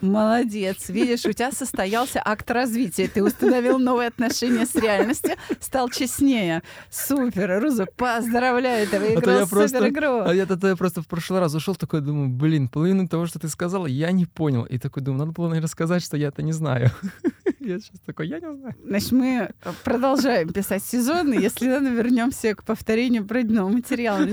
Молодец. 0.02 0.90
Видишь, 0.90 1.26
у 1.26 1.32
тебя 1.32 1.52
состоялся 1.52 2.22
акт 2.24 2.50
развития. 2.52 3.08
Ты 3.08 3.24
установил 3.24 3.80
новые 3.80 4.08
отношения 4.08 4.66
с 4.66 4.76
реальностью, 4.76 5.36
стал 5.60 5.90
честнее. 5.90 6.64
Супер. 6.90 7.62
Руза, 7.62 7.86
поздравляю, 7.86 8.88
ты 8.88 9.00
выиграл 9.00 9.44
а 9.44 9.46
супер 9.46 9.88
игру. 9.88 10.22
А 10.26 10.34
я, 10.34 10.46
то 10.46 10.68
я 10.68 10.76
просто 10.76 11.02
в 11.02 11.08
прошлый 11.08 11.40
раз 11.40 11.54
ушел 11.56 11.76
такой, 11.76 12.02
думаю, 12.02 12.30
блин, 12.30 12.68
половину 12.68 13.08
того, 13.08 13.26
что 13.26 13.40
ты 13.40 13.48
сказала, 13.48 13.86
я 13.86 14.12
не 14.12 14.26
понял. 14.26 14.64
И 14.64 14.78
такой 14.78 15.04
думаю, 15.04 15.20
надо 15.20 15.32
было, 15.32 15.48
наверное, 15.48 15.70
сказать, 15.70 16.04
что 16.04 16.18
я 16.18 16.28
это 16.28 16.42
не 16.44 16.52
знаю. 16.52 16.92
Я 17.66 17.80
сейчас 17.80 18.00
такой, 18.06 18.28
я 18.28 18.40
не 18.40 18.56
знаю. 18.56 18.76
Значит, 18.84 19.12
мы 19.12 19.50
продолжаем 19.84 20.54
писать 20.54 20.84
сезоны. 20.84 21.34
Если 21.34 21.68
надо, 21.68 21.90
вернемся 21.90 22.54
к 22.54 22.64
повторению 22.64 23.26
пройденного 23.26 23.70
материала. 23.70 24.20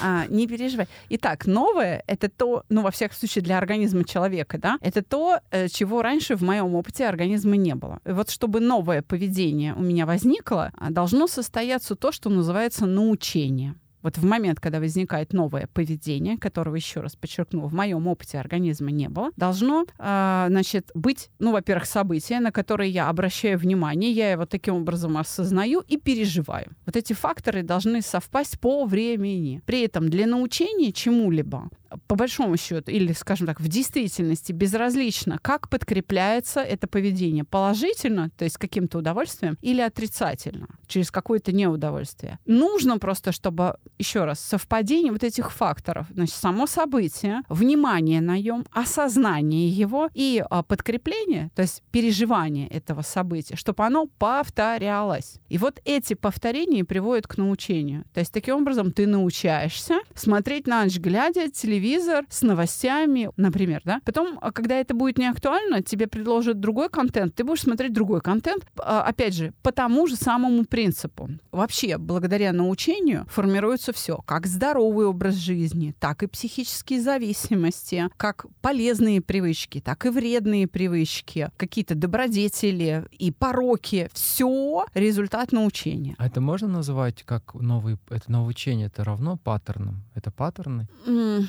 а, 0.00 0.26
не 0.28 0.46
переживай. 0.46 0.86
Итак, 1.08 1.46
новое— 1.46 2.04
это 2.06 2.28
то, 2.28 2.62
ну, 2.68 2.82
во 2.82 2.90
всяком 2.90 3.16
случае, 3.16 3.42
для 3.42 3.58
организма 3.58 4.04
человека, 4.04 4.58
да, 4.58 4.78
это 4.80 5.02
то, 5.02 5.40
э, 5.50 5.68
чего 5.68 6.02
раньше 6.02 6.36
в 6.36 6.42
моем 6.42 6.74
опыте 6.76 7.06
организма 7.06 7.56
не 7.56 7.74
было. 7.74 8.00
И 8.04 8.12
вот 8.12 8.30
чтобы 8.30 8.60
новое 8.60 9.02
поведение 9.02 9.74
у 9.74 9.82
меня 9.82 10.06
возникло, 10.06 10.72
должно 10.90 11.26
состояться 11.26 11.96
то, 11.96 12.12
что 12.12 12.30
называется 12.30 12.86
научение. 12.86 13.74
Вот 14.06 14.18
в 14.18 14.24
момент, 14.24 14.60
когда 14.60 14.78
возникает 14.78 15.32
новое 15.32 15.66
поведение, 15.66 16.38
которого, 16.38 16.76
еще 16.76 17.00
раз 17.00 17.16
подчеркну, 17.16 17.66
в 17.66 17.74
моем 17.74 18.06
опыте 18.06 18.38
организма 18.38 18.92
не 18.92 19.08
было, 19.08 19.32
должно, 19.36 19.84
э, 19.98 20.46
значит, 20.48 20.92
быть, 20.94 21.28
ну, 21.40 21.50
во-первых, 21.50 21.86
событие, 21.86 22.38
на 22.38 22.52
которое 22.52 22.88
я 22.88 23.08
обращаю 23.08 23.58
внимание, 23.58 24.12
я 24.12 24.30
его 24.30 24.46
таким 24.46 24.76
образом 24.76 25.16
осознаю 25.16 25.82
и 25.88 25.96
переживаю. 25.96 26.68
Вот 26.86 26.94
эти 26.94 27.14
факторы 27.14 27.64
должны 27.64 28.00
совпасть 28.00 28.60
по 28.60 28.84
времени. 28.84 29.60
При 29.66 29.84
этом 29.84 30.08
для 30.08 30.28
научения 30.28 30.92
чему-либо 30.92 31.68
по 32.06 32.16
большому 32.16 32.56
счету, 32.56 32.90
или, 32.90 33.12
скажем 33.12 33.46
так, 33.46 33.60
в 33.60 33.68
действительности 33.68 34.52
безразлично, 34.52 35.38
как 35.42 35.68
подкрепляется 35.68 36.60
это 36.60 36.86
поведение. 36.86 37.44
Положительно, 37.44 38.30
то 38.36 38.44
есть 38.44 38.58
каким-то 38.58 38.98
удовольствием, 38.98 39.58
или 39.62 39.80
отрицательно, 39.80 40.68
через 40.86 41.10
какое-то 41.10 41.52
неудовольствие. 41.52 42.38
Нужно 42.46 42.98
просто, 42.98 43.32
чтобы, 43.32 43.76
еще 43.98 44.24
раз, 44.24 44.40
совпадение 44.40 45.12
вот 45.12 45.24
этих 45.24 45.52
факторов, 45.52 46.06
значит, 46.10 46.34
само 46.34 46.66
событие, 46.66 47.42
внимание 47.48 48.20
на 48.20 48.38
нем, 48.38 48.64
осознание 48.72 49.68
его 49.68 50.08
и 50.14 50.44
а, 50.48 50.62
подкрепление, 50.62 51.50
то 51.54 51.62
есть 51.62 51.82
переживание 51.90 52.68
этого 52.68 53.02
события, 53.02 53.56
чтобы 53.56 53.84
оно 53.84 54.06
повторялось. 54.18 55.36
И 55.48 55.58
вот 55.58 55.80
эти 55.84 56.14
повторения 56.14 56.84
приводят 56.84 57.26
к 57.26 57.36
научению. 57.36 58.04
То 58.12 58.20
есть 58.20 58.32
таким 58.32 58.56
образом 58.56 58.92
ты 58.92 59.06
научаешься 59.06 60.00
смотреть 60.14 60.66
на 60.66 60.84
ночь 60.84 60.98
глядя 60.98 61.50
телевизор 61.50 61.85
с 62.28 62.42
новостями, 62.42 63.30
например, 63.36 63.82
да. 63.84 64.00
Потом, 64.04 64.38
а, 64.40 64.52
когда 64.52 64.76
это 64.76 64.94
будет 64.94 65.18
не 65.18 65.26
актуально, 65.26 65.82
тебе 65.82 66.06
предложат 66.06 66.60
другой 66.60 66.88
контент, 66.88 67.34
ты 67.34 67.44
будешь 67.44 67.62
смотреть 67.62 67.92
другой 67.92 68.20
контент, 68.20 68.66
а, 68.78 69.02
опять 69.02 69.34
же, 69.34 69.52
по 69.62 69.72
тому 69.72 70.06
же 70.06 70.16
самому 70.16 70.64
принципу. 70.64 71.30
Вообще, 71.52 71.98
благодаря 71.98 72.52
научению 72.52 73.26
формируется 73.28 73.92
все, 73.92 74.18
как 74.26 74.46
здоровый 74.46 75.06
образ 75.06 75.34
жизни, 75.34 75.94
так 75.98 76.22
и 76.22 76.26
психические 76.26 77.00
зависимости, 77.00 78.08
как 78.16 78.46
полезные 78.60 79.20
привычки, 79.20 79.80
так 79.80 80.06
и 80.06 80.10
вредные 80.10 80.66
привычки, 80.66 81.50
какие-то 81.56 81.94
добродетели 81.94 83.04
и 83.12 83.30
пороки. 83.30 84.08
Все 84.12 84.86
результат 84.94 85.52
научения. 85.52 86.14
А 86.18 86.26
это 86.26 86.40
можно 86.40 86.68
называть 86.68 87.22
как 87.22 87.54
новый, 87.54 87.98
это 88.08 88.30
новое 88.30 88.50
учение, 88.50 88.86
это 88.86 89.04
равно 89.04 89.36
паттернам? 89.36 90.02
Это 90.14 90.30
паттерны? 90.30 90.88
М, 91.06 91.48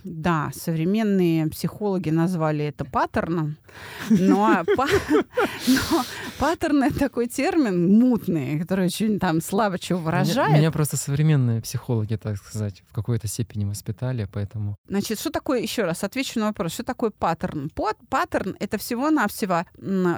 Да, 0.03 0.51
современные 0.55 1.47
психологи 1.47 2.09
назвали 2.09 2.65
это 2.65 2.85
паттерном, 2.85 3.57
но, 4.09 4.63
па- 4.75 4.87
но 5.67 6.03
паттерн 6.39 6.83
это 6.83 6.99
такой 6.99 7.27
термин 7.27 7.99
мутный, 7.99 8.59
который 8.59 8.85
очень 8.87 9.19
там 9.19 9.41
слабо 9.41 9.77
чего 9.79 9.99
выражает. 9.99 10.57
меня 10.57 10.71
просто 10.71 10.97
современные 10.97 11.61
психологи, 11.61 12.15
так 12.15 12.37
сказать, 12.37 12.83
в 12.89 12.93
какой-то 12.93 13.27
степени 13.27 13.65
воспитали, 13.65 14.27
поэтому... 14.31 14.75
Значит, 14.87 15.19
что 15.19 15.29
такое, 15.29 15.59
еще 15.61 15.83
раз, 15.83 16.03
отвечу 16.03 16.39
на 16.39 16.47
вопрос, 16.47 16.73
что 16.73 16.83
такое 16.83 17.11
паттерн? 17.11 17.69
Пат- 17.75 17.97
Паттерн— 18.09 18.55
это 18.59 18.77
всего-навсего 18.77 19.65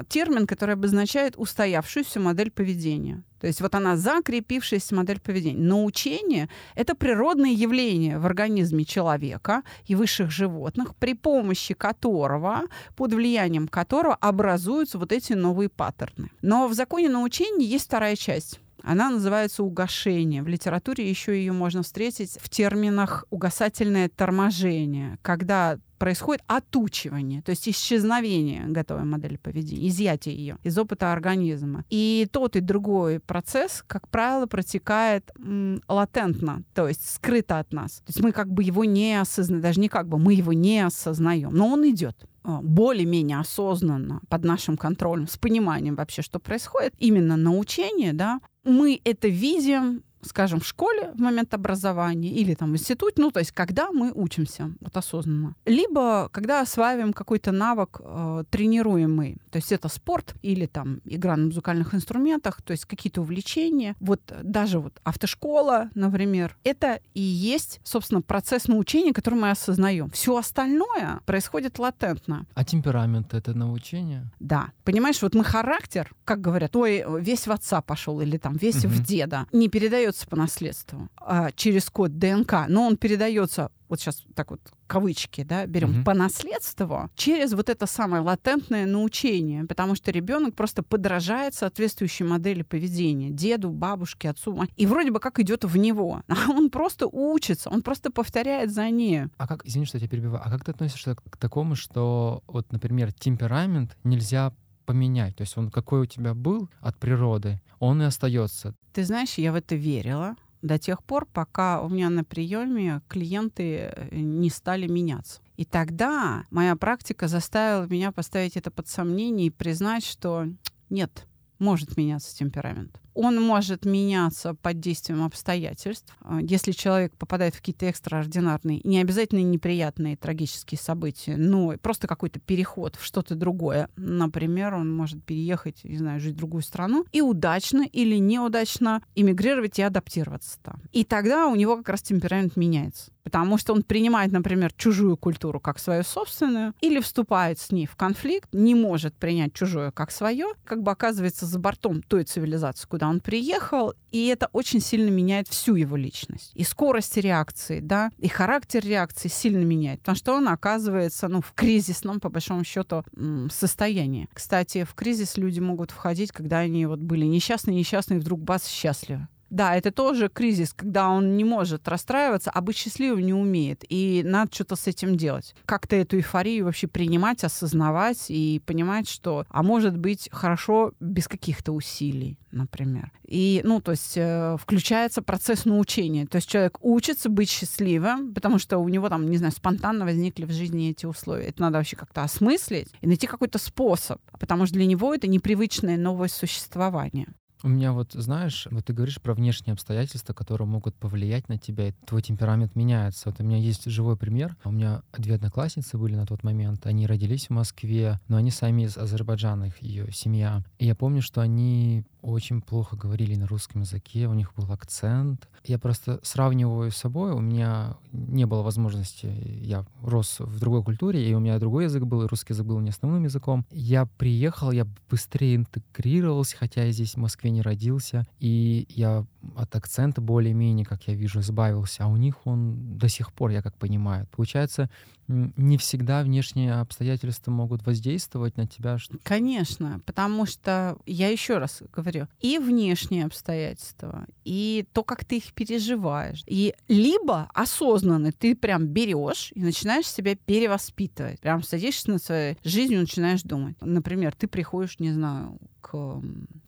термин, 0.10 0.48
который 0.48 0.76
обозначает 0.76 1.34
устоявшуюся 1.38 2.20
модель 2.20 2.52
поведения. 2.52 3.24
То 3.40 3.48
есть 3.48 3.60
вот 3.60 3.76
она 3.76 3.98
закрепившаяся 3.98 4.96
модель 4.96 5.20
поведения. 5.20 5.60
Научение— 5.62 6.48
это 6.76 6.96
природное 6.96 7.52
явление 7.52 8.18
в 8.18 8.26
организме 8.26 8.86
человека 8.86 9.64
и 9.86 9.96
высших 9.96 10.32
животных, 10.32 10.96
при 10.96 11.14
помощи 11.14 11.74
которого, 11.74 12.62
под 12.96 13.14
влиянием 13.14 13.68
которого 13.68 14.16
образуются 14.16 14.98
вот 14.98 15.12
эти 15.12 15.34
новые 15.34 15.70
паттерны. 15.70 16.32
Но 16.42 16.68
в 16.68 16.74
законе 16.74 17.10
научения 17.10 17.66
есть 17.66 17.86
вторая 17.86 18.16
часть. 18.16 18.60
Она 18.84 19.10
называется 19.10 19.64
угошение. 19.64 20.44
В 20.44 20.48
литературе 20.50 21.10
еще 21.10 21.34
ее 21.38 21.54
можно 21.54 21.84
встретить 21.84 22.38
в 22.42 22.50
терминах 22.50 23.26
угасательное 23.30 24.10
торможение, 24.10 25.18
когда 25.22 25.80
происходит 26.04 26.44
отучивание, 26.48 27.42
то 27.44 27.52
есть 27.52 27.70
исчезновение 27.70 28.66
готовой 28.66 29.06
модели 29.06 29.38
поведения, 29.38 29.88
изъятие 29.88 30.36
ее 30.36 30.58
из 30.62 30.78
опыта 30.78 31.14
организма. 31.14 31.86
И 31.90 32.28
тот 32.30 32.58
и 32.58 32.60
другой 32.60 33.22
процесс, 33.22 33.86
как 33.88 34.10
правило, 34.10 34.46
протекает 34.46 35.32
м, 35.40 35.82
латентно, 35.88 36.64
то 36.74 36.90
есть 36.90 37.10
скрыто 37.10 37.60
от 37.60 37.72
нас. 37.72 38.00
То 38.00 38.10
есть 38.10 38.20
мы 38.20 38.34
как 38.34 38.52
бы 38.52 38.64
его 38.64 38.84
не 38.84 39.18
осознаем, 39.18 39.62
даже 39.62 39.80
не 39.80 39.88
как 39.88 40.10
бы, 40.10 40.20
мы 40.20 40.34
его 40.34 40.52
не 40.52 40.86
осознаем, 40.86 41.54
но 41.54 41.70
он 41.70 41.90
идет 41.90 42.18
а, 42.44 42.60
более-менее 42.62 43.40
осознанно, 43.40 44.20
под 44.28 44.44
нашим 44.44 44.76
контролем, 44.76 45.30
с 45.30 45.38
пониманием 45.38 45.96
вообще, 45.96 46.22
что 46.22 46.40
происходит, 46.40 46.94
именно 47.00 47.38
научение, 47.38 48.12
да, 48.12 48.42
мы 48.66 49.00
это 49.06 49.30
видим 49.30 50.04
скажем, 50.26 50.60
в 50.60 50.66
школе 50.66 51.12
в 51.16 51.20
момент 51.20 51.54
образования 51.54 52.30
или 52.30 52.54
там 52.54 52.72
в 52.72 52.74
институте, 52.76 53.22
ну, 53.22 53.32
то 53.32 53.40
есть 53.40 53.52
когда 53.52 53.92
мы 53.92 54.12
учимся 54.14 54.72
вот 54.82 54.96
осознанно. 54.98 55.56
Либо 55.66 56.30
когда 56.32 56.62
осваиваем 56.62 57.14
какой-то 57.14 57.52
навык 57.52 58.02
э, 58.04 58.44
тренируемый, 58.50 59.38
то 59.52 59.58
есть 59.58 59.72
это 59.72 59.88
спорт 59.90 60.36
или 60.42 60.66
там 60.66 61.02
игра 61.06 61.36
на 61.38 61.46
музыкальных 61.48 61.94
инструментах, 61.94 62.62
то 62.62 62.72
есть 62.72 62.86
какие-то 62.86 63.22
увлечения. 63.22 63.96
Вот 64.00 64.22
даже 64.44 64.80
вот 64.80 65.00
автошкола, 65.04 65.90
например, 65.96 66.58
это 66.64 67.00
и 67.14 67.22
есть, 67.22 67.80
собственно, 67.84 68.22
процесс 68.22 68.68
научения, 68.68 69.14
который 69.14 69.36
мы 69.36 69.52
осознаем. 69.52 70.10
Все 70.10 70.38
остальное 70.38 71.20
происходит 71.26 71.80
латентно. 71.80 72.46
А 72.56 72.64
темперамент— 72.64 73.34
это 73.36 73.54
научение? 73.54 74.26
Да. 74.40 74.70
Понимаешь, 74.84 75.22
вот 75.22 75.36
мы 75.36 75.44
характер, 75.44 76.12
как 76.26 76.42
говорят, 76.42 76.76
ой, 76.76 77.04
весь 77.22 77.48
в 77.48 77.52
отца 77.52 77.82
пошел 77.82 78.22
или 78.22 78.38
там 78.38 78.56
весь 78.56 78.84
Мгм. 78.84 78.94
в 78.94 79.06
деда, 79.06 79.48
не 79.52 79.70
передается 80.14 80.28
по 80.28 80.36
наследству 80.36 81.10
а, 81.18 81.52
через 81.52 81.90
код 81.90 82.18
ДНК, 82.18 82.66
но 82.68 82.86
он 82.88 82.98
передается 82.98 83.72
вот 83.90 84.00
сейчас 84.00 84.24
так 84.34 84.50
вот 84.50 84.60
кавычки, 84.88 85.44
да, 85.44 85.66
берем 85.68 85.92
Мгм. 85.92 86.04
по 86.04 86.14
наследству 86.14 87.10
через 87.16 87.54
вот 87.54 87.70
это 87.70 87.86
самое 87.86 88.24
латентное 88.24 88.86
научение, 88.88 89.66
потому 89.66 89.96
что 89.96 90.12
ребенок 90.12 90.56
просто 90.56 90.82
подражает 90.84 91.54
соответствующей 91.54 92.24
модели 92.24 92.64
поведения 92.64 93.30
деду, 93.30 93.70
бабушке, 93.70 94.30
отцу, 94.30 94.64
и 94.76 94.86
вроде 94.86 95.12
бы 95.12 95.20
как 95.20 95.40
идет 95.40 95.64
в 95.64 95.78
него, 95.78 96.22
а 96.28 96.50
он 96.52 96.70
просто 96.70 97.08
учится, 97.08 97.70
он 97.70 97.82
просто 97.82 98.12
повторяет 98.12 98.72
за 98.72 98.90
ней. 98.90 99.26
А 99.38 99.48
как, 99.48 99.66
извини, 99.66 99.86
что 99.86 99.98
я 99.98 100.02
тебя 100.02 100.10
перебиваю, 100.10 100.42
а 100.44 100.50
как 100.50 100.64
ты 100.64 100.72
относишься 100.72 101.16
к 101.16 101.38
такому, 101.38 101.76
что 101.76 102.44
вот, 102.48 102.72
например, 102.72 103.14
темперамент 103.14 103.98
нельзя 104.04 104.54
поменять? 104.84 105.36
То 105.36 105.42
есть 105.44 105.58
он 105.58 105.72
какой 105.72 106.02
у 106.02 106.06
тебя 106.06 106.34
был 106.34 106.70
от 106.80 106.98
природы, 106.98 107.62
он 107.80 108.02
и 108.02 108.06
остается. 108.06 108.76
Ты 108.94 109.04
знаешь, 109.04 109.36
я 109.36 109.52
в 109.52 109.56
это 109.56 109.76
верила 109.76 110.36
до 110.62 110.80
тех 110.80 111.04
пор, 111.04 111.26
пока 111.26 111.82
у 111.82 111.90
меня 111.90 112.10
на 112.10 112.24
приеме 112.24 113.02
клиенты 113.08 113.92
э, 113.94 114.16
не 114.16 114.50
стали 114.50 114.88
меняться. 114.88 115.42
И 115.58 115.66
тогда 115.66 116.46
моя 116.50 116.76
практика 116.76 117.28
заставила 117.28 117.86
меня 117.86 118.12
поставить 118.12 118.58
это 118.58 118.72
под 118.72 118.88
сомнение 118.88 119.48
и 119.48 119.52
признать, 119.52 120.06
что 120.06 120.48
нет, 120.90 121.28
может 121.60 121.98
меняться 121.98 122.36
темперамент. 122.36 123.03
Он 123.14 123.42
может 123.42 123.86
меняться 123.86 124.54
под 124.56 124.80
действием 124.80 125.24
обстоятельств. 125.24 126.16
А, 126.22 126.40
Если 126.42 126.72
человек 126.72 127.16
попадает 127.16 127.56
в 127.56 127.60
какие-то 127.60 127.86
экстраординарные, 127.86 128.82
не 128.84 129.00
обязательно 129.00 129.44
неприятные 129.44 130.18
трагические 130.18 130.80
события, 130.80 131.38
но 131.38 131.76
просто 131.82 132.08
какой-то 132.08 132.40
переход 132.40 132.96
в 132.96 133.06
что-то 133.06 133.36
другое. 133.36 133.90
Например, 133.96 134.74
он 134.76 134.94
может 134.94 135.24
переехать, 135.24 135.84
не 135.84 135.98
знаю, 135.98 136.20
жить 136.20 136.34
в 136.34 136.38
другую 136.38 136.64
страну 136.64 137.06
и 137.12 137.22
удачно 137.22 137.84
или 137.84 138.18
неудачно 138.18 139.02
эмигрировать 139.16 139.80
и 139.80 139.82
адаптироваться 139.82 140.60
там. 140.62 140.82
И 140.92 141.04
тогда 141.04 141.48
у 141.48 141.56
него 141.56 141.78
как 141.78 141.90
раз 141.90 142.02
темперамент 142.02 142.56
меняется. 142.56 143.12
Потому 143.24 143.58
что 143.58 143.74
он 143.74 143.84
принимает, 143.84 144.32
например, 144.32 144.74
чужую 144.74 145.16
культуру 145.16 145.60
как 145.60 145.80
свою 145.80 146.04
собственную, 146.04 146.74
или 146.82 147.00
вступает 147.00 147.58
с 147.58 147.72
ней 147.72 147.86
в 147.86 147.96
конфликт, 147.96 148.50
не 148.52 148.76
может 148.76 149.16
принять 149.16 149.54
чужое 149.54 149.92
как 149.92 150.12
свое, 150.12 150.48
как 150.66 150.84
бы 150.84 150.92
оказывается 150.92 151.46
за 151.46 151.58
бортом 151.58 152.02
той 152.04 152.26
цивилизации, 152.26 152.86
куда 152.88 153.03
он 153.10 153.20
приехал, 153.20 153.94
и 154.12 154.28
это 154.28 154.50
очень 154.54 154.80
сильно 154.80 155.10
меняет 155.10 155.48
всю 155.48 155.76
его 155.76 155.96
личность. 155.96 156.52
И 156.54 156.64
скорость 156.64 157.18
реакции, 157.18 157.80
да, 157.80 158.12
и 158.18 158.28
характер 158.28 158.86
реакции 158.86 159.28
сильно 159.28 159.64
меняет, 159.64 160.00
потому 160.00 160.16
что 160.16 160.34
он 160.34 160.48
оказывается, 160.48 161.28
ну, 161.28 161.42
в 161.42 161.54
кризисном, 161.54 162.20
по 162.20 162.30
большому 162.30 162.64
счету, 162.64 163.04
состоянии. 163.52 164.30
Кстати, 164.34 164.84
в 164.84 164.94
кризис 164.94 165.38
люди 165.38 165.60
могут 165.60 165.92
входить, 165.92 166.32
когда 166.32 166.60
они 166.60 166.86
вот 166.86 167.00
были 167.00 167.26
несчастные, 167.26 167.76
несчастные, 167.76 168.18
и 168.18 168.22
вдруг 168.22 168.42
бац, 168.42 168.68
счастливы. 168.68 169.28
Да, 169.54 169.76
это 169.76 169.92
тоже 169.92 170.30
кризис, 170.30 170.74
когда 170.74 171.10
он 171.10 171.38
не 171.38 171.44
может 171.44 171.88
расстраиваться, 171.88 172.50
а 172.50 172.60
быть 172.62 172.76
счастливым 172.76 173.22
не 173.22 173.36
умеет. 173.36 173.86
И 173.88 174.24
надо 174.26 174.52
что-то 174.52 174.76
с 174.76 174.88
этим 174.88 175.16
делать. 175.16 175.54
Как-то 175.68 175.96
эту 175.96 176.18
эйфорию 176.18 176.66
вообще 176.66 176.88
принимать, 176.88 177.44
осознавать 177.44 178.26
и 178.30 178.64
понимать, 178.66 179.08
что, 179.08 179.46
а 179.50 179.62
может 179.62 179.96
быть, 179.96 180.28
хорошо 180.32 180.94
без 181.00 181.28
каких-то 181.28 181.72
усилий, 181.72 182.40
например. 182.52 183.12
И, 183.28 183.62
ну, 183.64 183.80
то 183.80 183.92
есть 183.92 184.14
э, 184.16 184.58
включается 184.60 185.22
процесс 185.22 185.66
научения. 185.66 186.26
То 186.26 186.38
есть 186.38 186.50
человек 186.50 186.80
учится 186.82 187.30
быть 187.30 187.52
счастливым, 187.52 188.34
потому 188.34 188.58
что 188.58 188.80
у 188.80 188.90
него 188.90 189.08
там, 189.08 189.30
не 189.30 189.38
знаю, 189.38 189.54
спонтанно 189.54 190.04
возникли 190.04 190.46
в 190.46 190.52
жизни 190.52 190.90
эти 190.90 191.06
условия. 191.06 191.46
Это 191.46 191.62
надо 191.62 191.78
вообще 191.78 191.96
как-то 191.96 192.24
осмыслить 192.24 192.92
и 193.02 193.08
найти 193.08 193.28
какой-то 193.28 193.60
способ, 193.60 194.20
потому 194.40 194.66
что 194.66 194.74
для 194.74 194.88
него 194.88 195.14
это 195.14 195.28
непривычное 195.28 195.96
новое 195.96 196.28
существование. 196.28 197.28
У 197.64 197.70
меня 197.70 197.94
вот, 197.94 198.12
знаешь, 198.12 198.68
вот 198.72 198.84
ты 198.84 198.92
говоришь 198.92 199.22
про 199.22 199.34
внешние 199.34 199.72
обстоятельства, 199.72 200.34
которые 200.34 200.68
могут 200.68 200.96
повлиять 200.96 201.48
на 201.48 201.58
тебя, 201.58 201.88
и 201.88 201.94
твой 202.06 202.22
темперамент 202.22 202.76
меняется. 202.76 203.30
Вот 203.30 203.40
у 203.40 203.44
меня 203.44 203.56
есть 203.56 203.86
живой 203.86 204.18
пример. 204.18 204.58
У 204.66 204.72
меня 204.72 205.02
две 205.18 205.36
одноклассницы 205.36 205.98
были 205.98 206.16
на 206.16 206.26
тот 206.26 206.44
момент. 206.44 206.86
Они 206.86 207.08
родились 207.08 207.48
в 207.48 207.52
Москве, 207.52 208.20
но 208.28 208.36
они 208.36 208.52
сами 208.52 208.82
из 208.82 208.98
Азербайджана, 208.98 209.66
их 209.66 209.82
ее 209.82 210.12
семья. 210.12 210.62
И 210.78 210.86
я 210.86 210.94
помню, 210.94 211.22
что 211.22 211.40
они 211.40 212.04
очень 212.24 212.62
плохо 212.62 212.96
говорили 212.96 213.36
на 213.36 213.48
русском 213.48 213.82
языке, 213.82 214.28
у 214.28 214.34
них 214.34 214.54
был 214.56 214.72
акцент. 214.72 215.48
Я 215.66 215.78
просто 215.78 216.20
сравниваю 216.24 216.90
с 216.90 216.96
собой, 216.96 217.32
у 217.32 217.40
меня 217.40 217.98
не 218.12 218.46
было 218.46 218.62
возможности, 218.62 219.26
я 219.62 219.86
рос 220.02 220.38
в 220.40 220.60
другой 220.60 220.84
культуре, 220.84 221.30
и 221.30 221.34
у 221.34 221.40
меня 221.40 221.60
другой 221.60 221.86
язык 221.86 222.04
был, 222.04 222.24
и 222.24 222.28
русский 222.28 222.54
язык 222.54 222.66
был 222.66 222.80
не 222.80 222.90
основным 222.90 223.24
языком. 223.24 223.66
Я 223.72 224.06
приехал, 224.06 224.72
я 224.72 224.88
быстрее 225.10 225.56
интегрировался, 225.56 226.58
хотя 226.58 226.84
я 226.84 226.92
здесь 226.92 227.16
в 227.16 227.18
Москве 227.18 227.52
не 227.54 227.62
родился, 227.62 228.26
и 228.40 228.86
я 228.90 229.26
от 229.56 229.76
акцента 229.76 230.22
более-менее, 230.22 230.86
как 230.86 231.08
я 231.08 231.14
вижу, 231.14 231.40
избавился, 231.40 232.04
а 232.04 232.08
у 232.08 232.18
них 232.18 232.46
он 232.46 232.98
до 232.98 233.08
сих 233.08 233.32
пор, 233.34 233.52
я 233.52 233.62
как 233.62 233.78
понимаю. 233.78 234.28
Получается, 234.32 234.90
не 235.28 235.78
всегда 235.78 236.24
внешние 236.24 236.74
обстоятельства 236.74 237.52
могут 237.52 237.86
воздействовать 237.86 238.58
на 238.58 238.68
тебя. 238.68 238.98
Конечно, 239.24 240.02
потому 240.06 240.46
что, 240.46 240.98
я 241.06 241.30
еще 241.30 241.58
раз 241.58 241.82
говорю, 241.94 242.28
и 242.40 242.58
внешние 242.58 243.26
обстоятельства, 243.26 244.26
и 244.44 244.86
то, 244.92 245.04
как 245.04 245.26
ты 245.26 245.38
их 245.38 245.54
переживаешь, 245.54 246.44
и 246.46 246.74
либо 246.88 247.50
осознанно 247.54 248.32
ты 248.32 248.56
прям 248.56 248.88
берешь 248.88 249.52
и 249.56 249.64
начинаешь 249.64 250.08
себя 250.08 250.36
перевоспитывать, 250.36 251.40
прям 251.40 251.64
садишься 251.64 252.12
над 252.12 252.24
своей 252.24 252.58
жизнью, 252.64 253.02
начинаешь 253.02 253.44
думать. 253.44 253.76
Например, 253.82 254.34
ты 254.36 254.48
приходишь, 254.48 255.00
не 255.00 255.12
знаю, 255.12 255.58
к, 255.84 256.22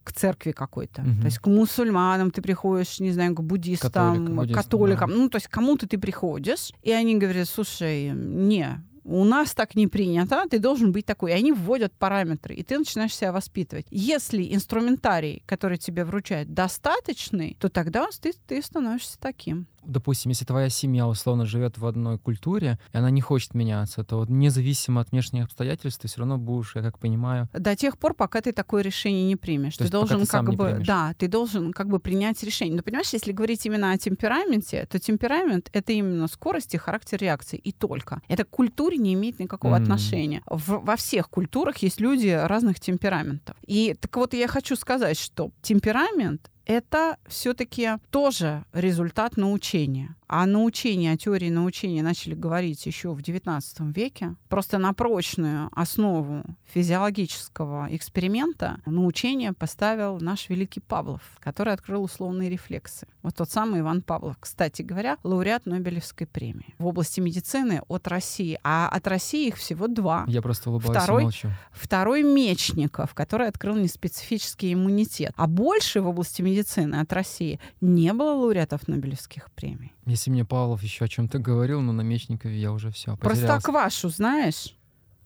к 0.03 0.11
церкви 0.11 0.51
какой-то. 0.51 1.01
Угу. 1.01 1.19
То 1.21 1.25
есть 1.25 1.39
к 1.39 1.47
мусульманам 1.47 2.31
ты 2.31 2.41
приходишь, 2.41 2.99
не 2.99 3.11
знаю, 3.11 3.33
к 3.33 3.41
буддистам, 3.41 3.91
Католик, 3.91 4.29
буддистам, 4.29 4.63
католикам. 4.63 5.09
Да. 5.09 5.15
Ну, 5.15 5.29
то 5.29 5.37
есть 5.37 5.47
кому-то 5.47 5.87
ты 5.87 5.97
приходишь, 5.97 6.71
и 6.83 6.91
они 6.91 7.17
говорят, 7.17 7.47
слушай, 7.47 8.09
не, 8.09 8.83
у 9.05 9.23
нас 9.23 9.53
так 9.53 9.75
не 9.75 9.87
принято, 9.87 10.43
ты 10.49 10.59
должен 10.59 10.91
быть 10.91 11.05
такой. 11.05 11.31
И 11.31 11.35
они 11.35 11.51
вводят 11.51 11.93
параметры, 11.93 12.55
и 12.55 12.63
ты 12.63 12.77
начинаешь 12.77 13.15
себя 13.15 13.31
воспитывать. 13.31 13.85
Если 13.91 14.53
инструментарий, 14.53 15.43
который 15.45 15.77
тебе 15.77 16.03
вручают, 16.03 16.53
достаточный, 16.53 17.55
то 17.59 17.69
тогда 17.69 18.07
ты, 18.19 18.33
ты 18.47 18.61
становишься 18.61 19.17
таким 19.19 19.67
допустим, 19.85 20.29
если 20.29 20.45
твоя 20.45 20.69
семья 20.69 21.07
условно 21.07 21.45
живет 21.45 21.77
в 21.77 21.85
одной 21.85 22.17
культуре, 22.17 22.79
и 22.93 22.97
она 22.97 23.09
не 23.09 23.21
хочет 23.21 23.53
меняться, 23.53 24.03
то 24.03 24.17
вот 24.17 24.29
независимо 24.29 25.01
от 25.01 25.11
внешних 25.11 25.45
обстоятельств 25.45 26.01
ты 26.01 26.07
все 26.07 26.19
равно 26.19 26.37
будешь, 26.37 26.75
я 26.75 26.81
как 26.81 26.99
понимаю... 26.99 27.49
До 27.53 27.75
тех 27.75 27.97
пор, 27.97 28.13
пока 28.13 28.41
ты 28.41 28.51
такое 28.51 28.81
решение 28.81 29.25
не 29.25 29.35
примешь. 29.35 29.77
То 29.77 29.85
ты 29.85 29.91
должен 29.91 30.21
ты 30.21 30.27
как 30.27 30.53
бы... 30.53 30.81
Да, 30.85 31.13
ты 31.17 31.27
должен 31.27 31.73
как 31.73 31.87
бы 31.87 31.99
принять 31.99 32.41
решение. 32.43 32.75
Но 32.75 32.83
понимаешь, 32.83 33.09
если 33.13 33.31
говорить 33.31 33.65
именно 33.65 33.91
о 33.91 33.97
темпераменте, 33.97 34.87
то 34.89 34.99
темперамент— 34.99 35.69
это 35.73 35.93
именно 35.93 36.27
скорость 36.27 36.73
и 36.73 36.77
характер 36.77 37.19
реакции, 37.19 37.57
и 37.57 37.71
только. 37.71 38.21
Это 38.27 38.43
к 38.43 38.49
культуре 38.49 38.97
не 38.97 39.13
имеет 39.13 39.39
никакого 39.39 39.75
mm. 39.75 39.81
отношения. 39.81 40.41
В, 40.45 40.79
во 40.83 40.95
всех 40.95 41.29
культурах 41.29 41.77
есть 41.77 41.99
люди 41.99 42.29
разных 42.29 42.79
темпераментов. 42.79 43.55
И 43.65 43.95
так 43.99 44.15
вот 44.15 44.33
я 44.33 44.47
хочу 44.47 44.75
сказать, 44.75 45.19
что 45.19 45.51
темперамент 45.61 46.51
это 46.65 47.17
все-таки 47.27 47.97
тоже 48.09 48.63
результат 48.73 49.37
научения. 49.37 50.15
А 50.27 50.45
научение, 50.45 51.13
о 51.13 51.17
теории 51.17 51.49
научения 51.49 52.01
начали 52.01 52.33
говорить 52.33 52.85
еще 52.85 53.13
в 53.13 53.19
XIX 53.19 53.61
веке. 53.93 54.35
Просто 54.49 54.77
на 54.77 54.93
прочную 54.93 55.69
основу 55.73 56.43
физиологического 56.73 57.87
эксперимента 57.91 58.79
научение 58.85 59.53
поставил 59.53 60.19
наш 60.19 60.49
великий 60.49 60.79
Павлов, 60.79 61.21
который 61.39 61.73
открыл 61.73 62.03
условные 62.03 62.49
рефлексы. 62.49 63.07
Вот 63.21 63.35
тот 63.35 63.49
самый 63.49 63.81
Иван 63.81 64.01
Павлов. 64.01 64.37
Кстати 64.39 64.81
говоря, 64.81 65.17
лауреат 65.23 65.65
Нобелевской 65.65 66.27
премии 66.27 66.75
в 66.77 66.85
области 66.87 67.19
медицины 67.19 67.81
от 67.87 68.07
России. 68.07 68.59
А 68.63 68.87
от 68.89 69.07
России 69.07 69.47
их 69.47 69.57
всего 69.57 69.87
два. 69.87 70.25
Я 70.27 70.41
просто 70.41 70.69
улыбаюсь 70.69 70.97
второй, 70.97 71.21
и 71.21 71.25
молчу. 71.25 71.49
Второй 71.71 72.23
Мечников, 72.23 73.13
который 73.13 73.47
открыл 73.47 73.75
неспецифический 73.75 74.73
иммунитет. 74.73 75.33
А 75.35 75.47
больше 75.47 76.01
в 76.01 76.07
области 76.07 76.41
медицины 76.41 76.95
от 76.95 77.11
России 77.13 77.59
не 77.81 78.13
было 78.13 78.33
лауреатов 78.33 78.87
Нобелевских 78.87 79.51
премий. 79.51 79.94
Если 80.05 80.29
мне 80.29 80.45
Павлов 80.45 80.83
еще 80.83 81.05
о 81.05 81.07
чем-то 81.07 81.39
говорил, 81.39 81.81
но 81.81 81.91
на 81.91 82.01
Мечникове 82.01 82.57
я 82.59 82.71
уже 82.71 82.91
все 82.91 83.17
Простоквашу 83.17 84.09
знаешь? 84.09 84.75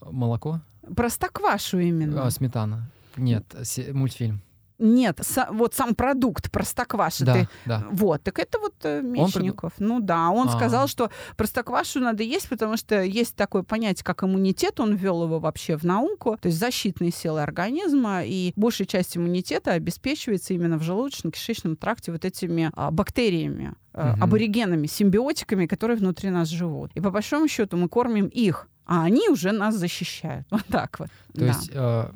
Молоко? 0.01 0.61
Простоквашу 0.95 1.79
именно. 1.79 2.25
А, 2.25 2.31
сметана. 2.31 2.89
Нет, 3.17 3.45
мультфильм. 3.91 4.41
Нет, 4.79 5.19
са, 5.21 5.47
вот 5.51 5.73
сам 5.73 5.93
продукт 5.93 6.49
простокваши. 6.49 7.25
Да, 7.25 7.33
ты, 7.33 7.49
да. 7.65 7.83
Вот, 7.91 8.23
так 8.23 8.39
это 8.39 8.59
вот 8.59 8.73
э, 8.83 9.01
Мечников. 9.01 9.73
Он 9.79 9.87
ну 9.87 9.99
да, 9.99 10.29
он 10.29 10.47
А-а-а. 10.47 10.57
сказал, 10.57 10.87
что 10.87 11.11
простоквашу 11.35 11.99
надо 11.99 12.23
есть, 12.23 12.47
потому 12.47 12.77
что 12.77 13.01
есть 13.01 13.35
такое 13.35 13.63
понятие, 13.63 14.05
как 14.05 14.23
иммунитет, 14.23 14.79
он 14.79 14.95
ввел 14.95 15.23
его 15.23 15.39
вообще 15.39 15.77
в 15.77 15.83
науку, 15.83 16.37
то 16.41 16.47
есть 16.47 16.57
защитные 16.57 17.11
силы 17.11 17.41
организма, 17.41 18.23
и 18.23 18.53
большая 18.55 18.87
часть 18.87 19.17
иммунитета 19.17 19.73
обеспечивается 19.73 20.53
именно 20.53 20.77
в 20.77 20.81
желудочно-кишечном 20.81 21.75
тракте 21.75 22.11
вот 22.11 22.23
этими 22.23 22.71
а, 22.73 22.89
бактериями, 22.91 23.73
угу. 23.93 24.01
аборигенами, 24.21 24.87
симбиотиками, 24.87 25.65
которые 25.65 25.97
внутри 25.97 26.29
нас 26.29 26.47
живут. 26.47 26.91
И 26.95 27.01
по 27.01 27.11
большому 27.11 27.47
счету 27.47 27.75
мы 27.75 27.89
кормим 27.89 28.27
их, 28.27 28.67
а 28.85 29.03
они 29.03 29.29
уже 29.29 29.51
нас 29.51 29.75
защищают. 29.75 30.47
Вот 30.51 30.65
так 30.65 30.99
вот. 30.99 31.09
То 31.33 31.41
да. 31.41 31.45
есть 31.47 31.69
э, 31.73 32.09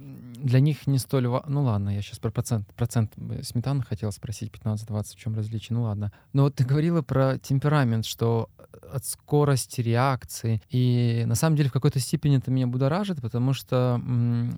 для 0.43 0.59
них 0.59 0.87
не 0.87 0.99
столь... 0.99 1.27
Ну 1.47 1.63
ладно, 1.63 1.89
я 1.89 2.01
сейчас 2.01 2.19
про 2.19 2.29
процент, 2.29 2.67
процент 2.75 3.13
сметаны 3.43 3.81
хотел 3.81 4.11
спросить, 4.11 4.51
15-20, 4.51 5.03
в 5.03 5.15
чем 5.15 5.35
различие, 5.35 5.77
ну 5.77 5.83
ладно. 5.83 6.11
Но 6.33 6.43
вот 6.43 6.55
ты 6.55 6.65
говорила 6.65 7.01
про 7.01 7.39
темперамент, 7.39 8.05
что 8.05 8.49
от 8.91 9.05
скорости 9.05 9.81
реакции. 9.81 10.61
И 10.69 11.23
на 11.25 11.35
самом 11.35 11.55
деле 11.55 11.69
в 11.69 11.73
какой-то 11.73 11.99
степени 11.99 12.37
это 12.37 12.51
меня 12.51 12.67
будоражит, 12.67 13.21
потому 13.21 13.53
что 13.53 14.01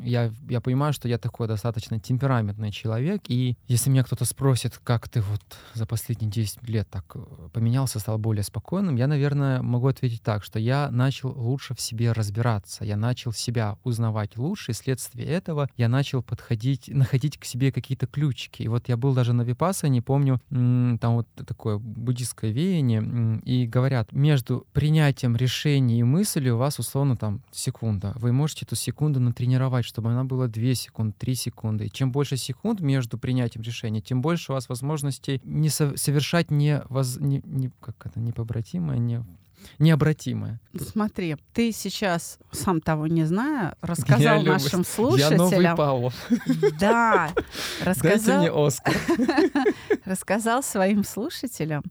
я, 0.03 0.31
я 0.49 0.61
понимаю, 0.61 0.93
что 0.93 1.07
я 1.07 1.17
такой 1.17 1.47
достаточно 1.47 1.99
темпераментный 1.99 2.71
человек. 2.71 3.21
И 3.27 3.57
если 3.67 3.89
меня 3.89 4.03
кто-то 4.03 4.25
спросит, 4.25 4.79
как 4.83 5.07
ты 5.07 5.21
вот 5.21 5.41
за 5.73 5.85
последние 5.85 6.29
10 6.31 6.67
лет 6.67 6.89
так 6.89 7.05
э, 7.15 7.19
поменялся, 7.53 7.99
стал 7.99 8.17
более 8.17 8.43
спокойным, 8.43 8.95
я, 8.95 9.07
наверное, 9.07 9.61
могу 9.61 9.87
ответить 9.87 10.21
так, 10.21 10.43
что 10.43 10.59
я 10.59 10.89
начал 10.91 11.31
лучше 11.31 11.75
в 11.75 11.81
себе 11.81 12.11
разбираться, 12.11 12.83
я 12.83 12.97
начал 12.97 13.31
себя 13.31 13.77
узнавать 13.83 14.37
лучше, 14.37 14.71
и 14.71 14.73
вследствие 14.73 15.27
этого 15.27 15.69
я 15.77 15.89
начал 15.89 16.21
подходить, 16.23 16.87
находить 16.87 17.37
к 17.37 17.45
себе 17.45 17.71
какие-то 17.71 18.07
ключики. 18.07 18.63
И 18.63 18.67
вот 18.67 18.87
я 18.89 18.97
был 18.97 19.13
даже 19.13 19.33
на 19.33 19.41
Випаса, 19.43 19.87
не 19.87 20.01
помню, 20.01 20.39
там 20.49 21.15
вот 21.15 21.27
такое 21.45 21.77
буддистское 21.77 22.51
веяние, 22.51 23.41
и 23.43 23.67
говорят, 23.67 24.11
между 24.11 24.65
принятием 24.73 25.35
решений 25.35 25.99
и 25.99 26.03
мыслью 26.03 26.55
у 26.55 26.57
вас 26.57 26.79
условно 26.79 27.17
там 27.17 27.41
секунда. 27.51 28.13
Вы 28.15 28.31
можете 28.31 28.65
эту 28.65 28.75
секунду 28.75 29.19
натренировать, 29.19 29.85
чтобы 29.85 30.11
она 30.11 30.23
была 30.23 30.47
2 30.47 30.73
секунды, 30.75 31.15
3 31.17 31.35
секунды. 31.35 31.85
И 31.85 31.91
чем 31.91 32.11
больше 32.11 32.37
секунд 32.37 32.79
между 32.79 33.17
принятием 33.17 33.63
решения, 33.63 34.01
тем 34.01 34.21
больше 34.21 34.51
у 34.51 34.55
вас 34.55 34.69
возможностей 34.69 35.41
не 35.43 35.69
со- 35.69 35.97
совершать 35.97 36.51
не, 36.51 36.81
воз- 36.89 37.19
не, 37.19 37.41
не 37.45 37.71
как 37.79 37.95
это, 38.05 38.19
непобратимое, 38.19 38.97
не 38.97 39.23
необратимое. 39.79 40.59
Смотри, 40.77 41.37
ты 41.53 41.71
сейчас, 41.71 42.37
сам 42.51 42.81
того 42.81 43.07
не 43.07 43.25
зная, 43.25 43.75
рассказал 43.81 44.41
я 44.41 44.43
нашим 44.43 44.79
люблю. 44.79 44.85
слушателям... 44.95 45.31
Я 45.31 45.37
новый 45.37 45.75
Павлов. 45.75 46.13
Да, 46.79 47.31
рассказал... 47.83 48.41
Дайте 48.41 48.51
мне 48.51 48.67
Оскар. 48.67 48.95
Рассказал 50.05 50.63
своим 50.63 51.03
слушателям 51.03 51.83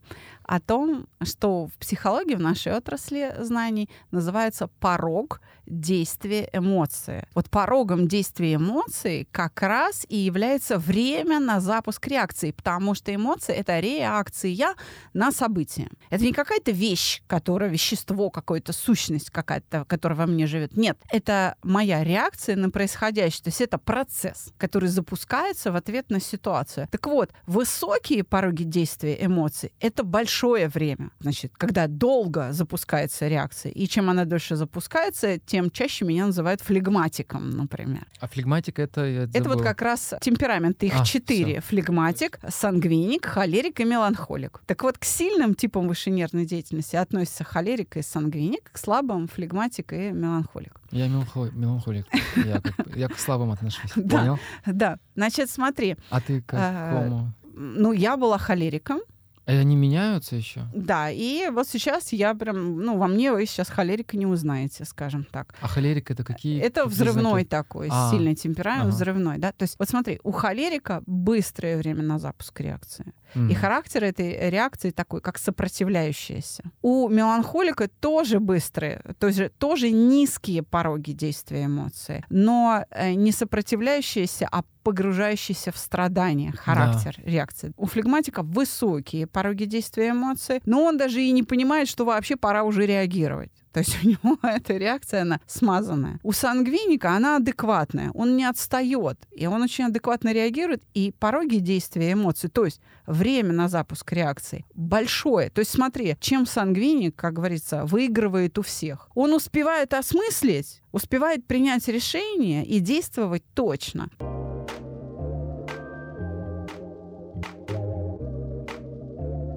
о 0.46 0.60
том, 0.60 1.06
что 1.22 1.66
в 1.66 1.72
психологии, 1.78 2.34
в 2.34 2.40
нашей 2.40 2.72
отрасли 2.72 3.34
знаний 3.38 3.88
называется 4.10 4.68
порог 4.80 5.40
действия 5.66 6.48
эмоции. 6.52 7.26
Вот 7.34 7.50
порогом 7.50 8.06
действия 8.06 8.54
эмоций 8.54 9.26
как 9.32 9.62
раз 9.62 10.04
и 10.08 10.16
является 10.16 10.78
время 10.78 11.40
на 11.40 11.60
запуск 11.60 12.06
реакции, 12.06 12.50
потому 12.50 12.94
что 12.94 13.14
эмоции— 13.14 13.54
это 13.54 13.80
реакция 13.80 14.74
на 15.14 15.32
событие. 15.32 15.88
Это 16.10 16.24
не 16.24 16.32
какая-то 16.32 16.70
вещь, 16.70 17.22
которая, 17.26 17.70
вещество, 17.70 18.30
какая-то 18.30 18.72
сущность 18.72 19.30
какая-то, 19.30 19.84
которая 19.86 20.18
во 20.18 20.26
мне 20.26 20.46
живет. 20.46 20.76
Нет, 20.76 20.98
это 21.10 21.56
моя 21.62 22.04
реакция 22.04 22.56
на 22.56 22.70
происходящее. 22.70 23.44
То 23.44 23.48
есть 23.48 23.60
это 23.60 23.78
процесс, 23.78 24.52
который 24.58 24.88
запускается 24.88 25.72
в 25.72 25.76
ответ 25.76 26.10
на 26.10 26.20
ситуацию. 26.20 26.88
Так 26.90 27.06
вот, 27.06 27.30
высокие 27.46 28.22
пороги 28.24 28.64
действия 28.64 29.16
эмоций— 29.24 29.72
это 29.80 30.04
большой 30.04 30.33
большое 30.34 30.68
время, 30.68 31.10
значит, 31.20 31.52
когда 31.56 31.86
долго 31.86 32.52
запускается 32.52 33.28
реакция. 33.28 33.72
И 33.72 33.86
чем 33.86 34.10
она 34.10 34.24
дольше 34.24 34.56
запускается, 34.56 35.38
тем 35.38 35.70
чаще 35.70 36.04
меня 36.04 36.26
называют 36.26 36.60
флегматиком, 36.60 37.50
например. 37.50 38.06
А 38.20 38.26
флегматика 38.26 38.82
это... 38.82 39.00
Это 39.02 39.48
вот 39.48 39.62
как 39.62 39.82
раз 39.82 40.14
темперамент. 40.20 40.82
Их 40.82 41.00
а, 41.00 41.04
четыре. 41.04 41.60
Все. 41.60 41.68
Флегматик, 41.68 42.38
сангвиник, 42.48 43.26
холерик 43.26 43.80
и 43.80 43.84
меланхолик. 43.84 44.60
Так 44.66 44.82
вот, 44.82 44.98
к 44.98 45.04
сильным 45.04 45.54
типам 45.54 45.88
высшей 45.88 46.12
деятельности 46.12 46.96
относятся 46.96 47.44
холерик 47.44 47.96
и 47.96 48.02
сангвиник, 48.02 48.70
к 48.72 48.78
слабым 48.78 49.28
флегматик 49.28 49.92
и 49.92 50.10
меланхолик. 50.10 50.80
Я 50.90 51.08
меланхолик. 51.08 52.06
Я, 52.36 52.60
как, 52.60 52.96
я 52.96 53.08
к 53.08 53.18
слабым 53.18 53.50
отношусь. 53.50 53.92
Понял? 53.94 54.38
Да. 54.66 54.98
Значит, 55.14 55.50
смотри. 55.50 55.96
А 56.10 56.20
ты 56.20 56.40
к 56.40 56.46
какому? 56.46 57.32
Ну, 57.56 57.92
я 57.92 58.16
была 58.16 58.38
холериком. 58.38 59.00
А 59.46 59.52
они 59.52 59.76
меняются 59.76 60.36
еще? 60.36 60.66
Да, 60.74 61.10
и 61.10 61.50
вот 61.50 61.68
сейчас 61.68 62.12
я 62.12 62.34
прям, 62.34 62.80
ну, 62.80 62.96
во 62.96 63.06
мне 63.08 63.30
вы 63.30 63.44
сейчас 63.44 63.68
холерика 63.68 64.16
не 64.16 64.26
узнаете, 64.26 64.84
скажем 64.84 65.24
так. 65.30 65.54
А 65.60 65.68
холерик 65.68 66.10
это 66.10 66.24
какие? 66.24 66.60
Это 66.60 66.86
взрывной 66.86 67.30
знаки? 67.42 67.46
такой, 67.48 67.88
А, 67.90 68.10
сильный 68.10 68.34
темперамент, 68.34 68.86
ага. 68.86 68.94
взрывной, 68.94 69.38
да. 69.38 69.52
То 69.52 69.64
есть, 69.64 69.76
вот 69.78 69.88
смотри, 69.88 70.18
у 70.24 70.30
холерика 70.32 71.02
быстрое 71.06 71.76
время 71.76 72.02
на 72.02 72.18
запуск 72.18 72.58
реакции. 72.60 73.12
И 73.34 73.38
Мгм. 73.38 73.54
характер 73.54 74.04
этой 74.04 74.50
реакции 74.50 74.90
такой, 74.90 75.20
как 75.20 75.38
сопротивляющаяся. 75.38 76.62
У 76.82 77.08
меланхолика 77.08 77.88
тоже 77.88 78.38
быстрые, 78.40 79.00
то 79.18 79.26
есть 79.26 79.56
тоже 79.58 79.90
низкие 79.90 80.62
пороги 80.62 81.12
действия 81.12 81.64
эмоции, 81.64 82.24
но 82.30 82.84
э, 82.90 83.14
не 83.14 83.32
сопротивляющиеся, 83.32 84.48
а 84.50 84.62
погружающийся 84.82 85.72
в 85.72 85.78
страдания 85.78 86.52
характер 86.52 87.16
реакции. 87.24 87.72
У 87.76 87.86
флегматика 87.86 88.42
высокие 88.42 89.26
пороги 89.26 89.64
действия 89.64 90.10
эмоций, 90.10 90.60
но 90.66 90.84
он 90.84 90.98
даже 90.98 91.22
и 91.22 91.32
не 91.32 91.42
понимает, 91.42 91.88
что 91.88 92.04
вообще 92.04 92.36
пора 92.36 92.62
уже 92.64 92.86
реагировать. 92.86 93.63
То 93.74 93.80
есть 93.80 93.98
у 94.04 94.08
него 94.08 94.38
эта 94.42 94.76
реакция, 94.76 95.22
она 95.22 95.40
смазанная. 95.46 96.20
У 96.22 96.32
сангвиника 96.32 97.10
она 97.10 97.36
адекватная, 97.36 98.10
он 98.12 98.36
не 98.36 98.44
отстает, 98.44 99.18
и 99.32 99.46
он 99.46 99.62
очень 99.62 99.86
адекватно 99.86 100.32
реагирует, 100.32 100.82
и 100.94 101.12
пороги 101.18 101.56
действия 101.56 102.12
эмоций, 102.12 102.48
то 102.48 102.64
есть 102.64 102.80
время 103.06 103.52
на 103.52 103.68
запуск 103.68 104.10
реакции 104.12 104.64
большое. 104.74 105.50
То 105.50 105.58
есть 105.58 105.72
смотри, 105.72 106.16
чем 106.20 106.46
сангвиник, 106.46 107.16
как 107.16 107.34
говорится, 107.34 107.84
выигрывает 107.84 108.58
у 108.58 108.62
всех. 108.62 109.10
Он 109.14 109.34
успевает 109.34 109.92
осмыслить, 109.92 110.80
успевает 110.92 111.46
принять 111.46 111.88
решение 111.88 112.64
и 112.64 112.78
действовать 112.78 113.42
точно. 113.54 114.08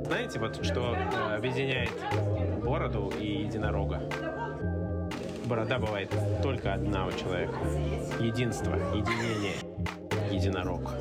Знаете, 0.07 0.39
вот 0.39 0.63
что 0.63 0.95
э, 0.95 1.35
объединяет 1.35 1.91
бороду 2.63 3.11
и 3.19 3.43
единорога? 3.43 4.01
Борода 5.45 5.79
бывает 5.79 6.09
только 6.41 6.73
одна 6.73 7.07
у 7.07 7.11
человека. 7.11 7.57
Единство, 8.21 8.73
единение, 8.95 9.57
единорог. 10.31 10.93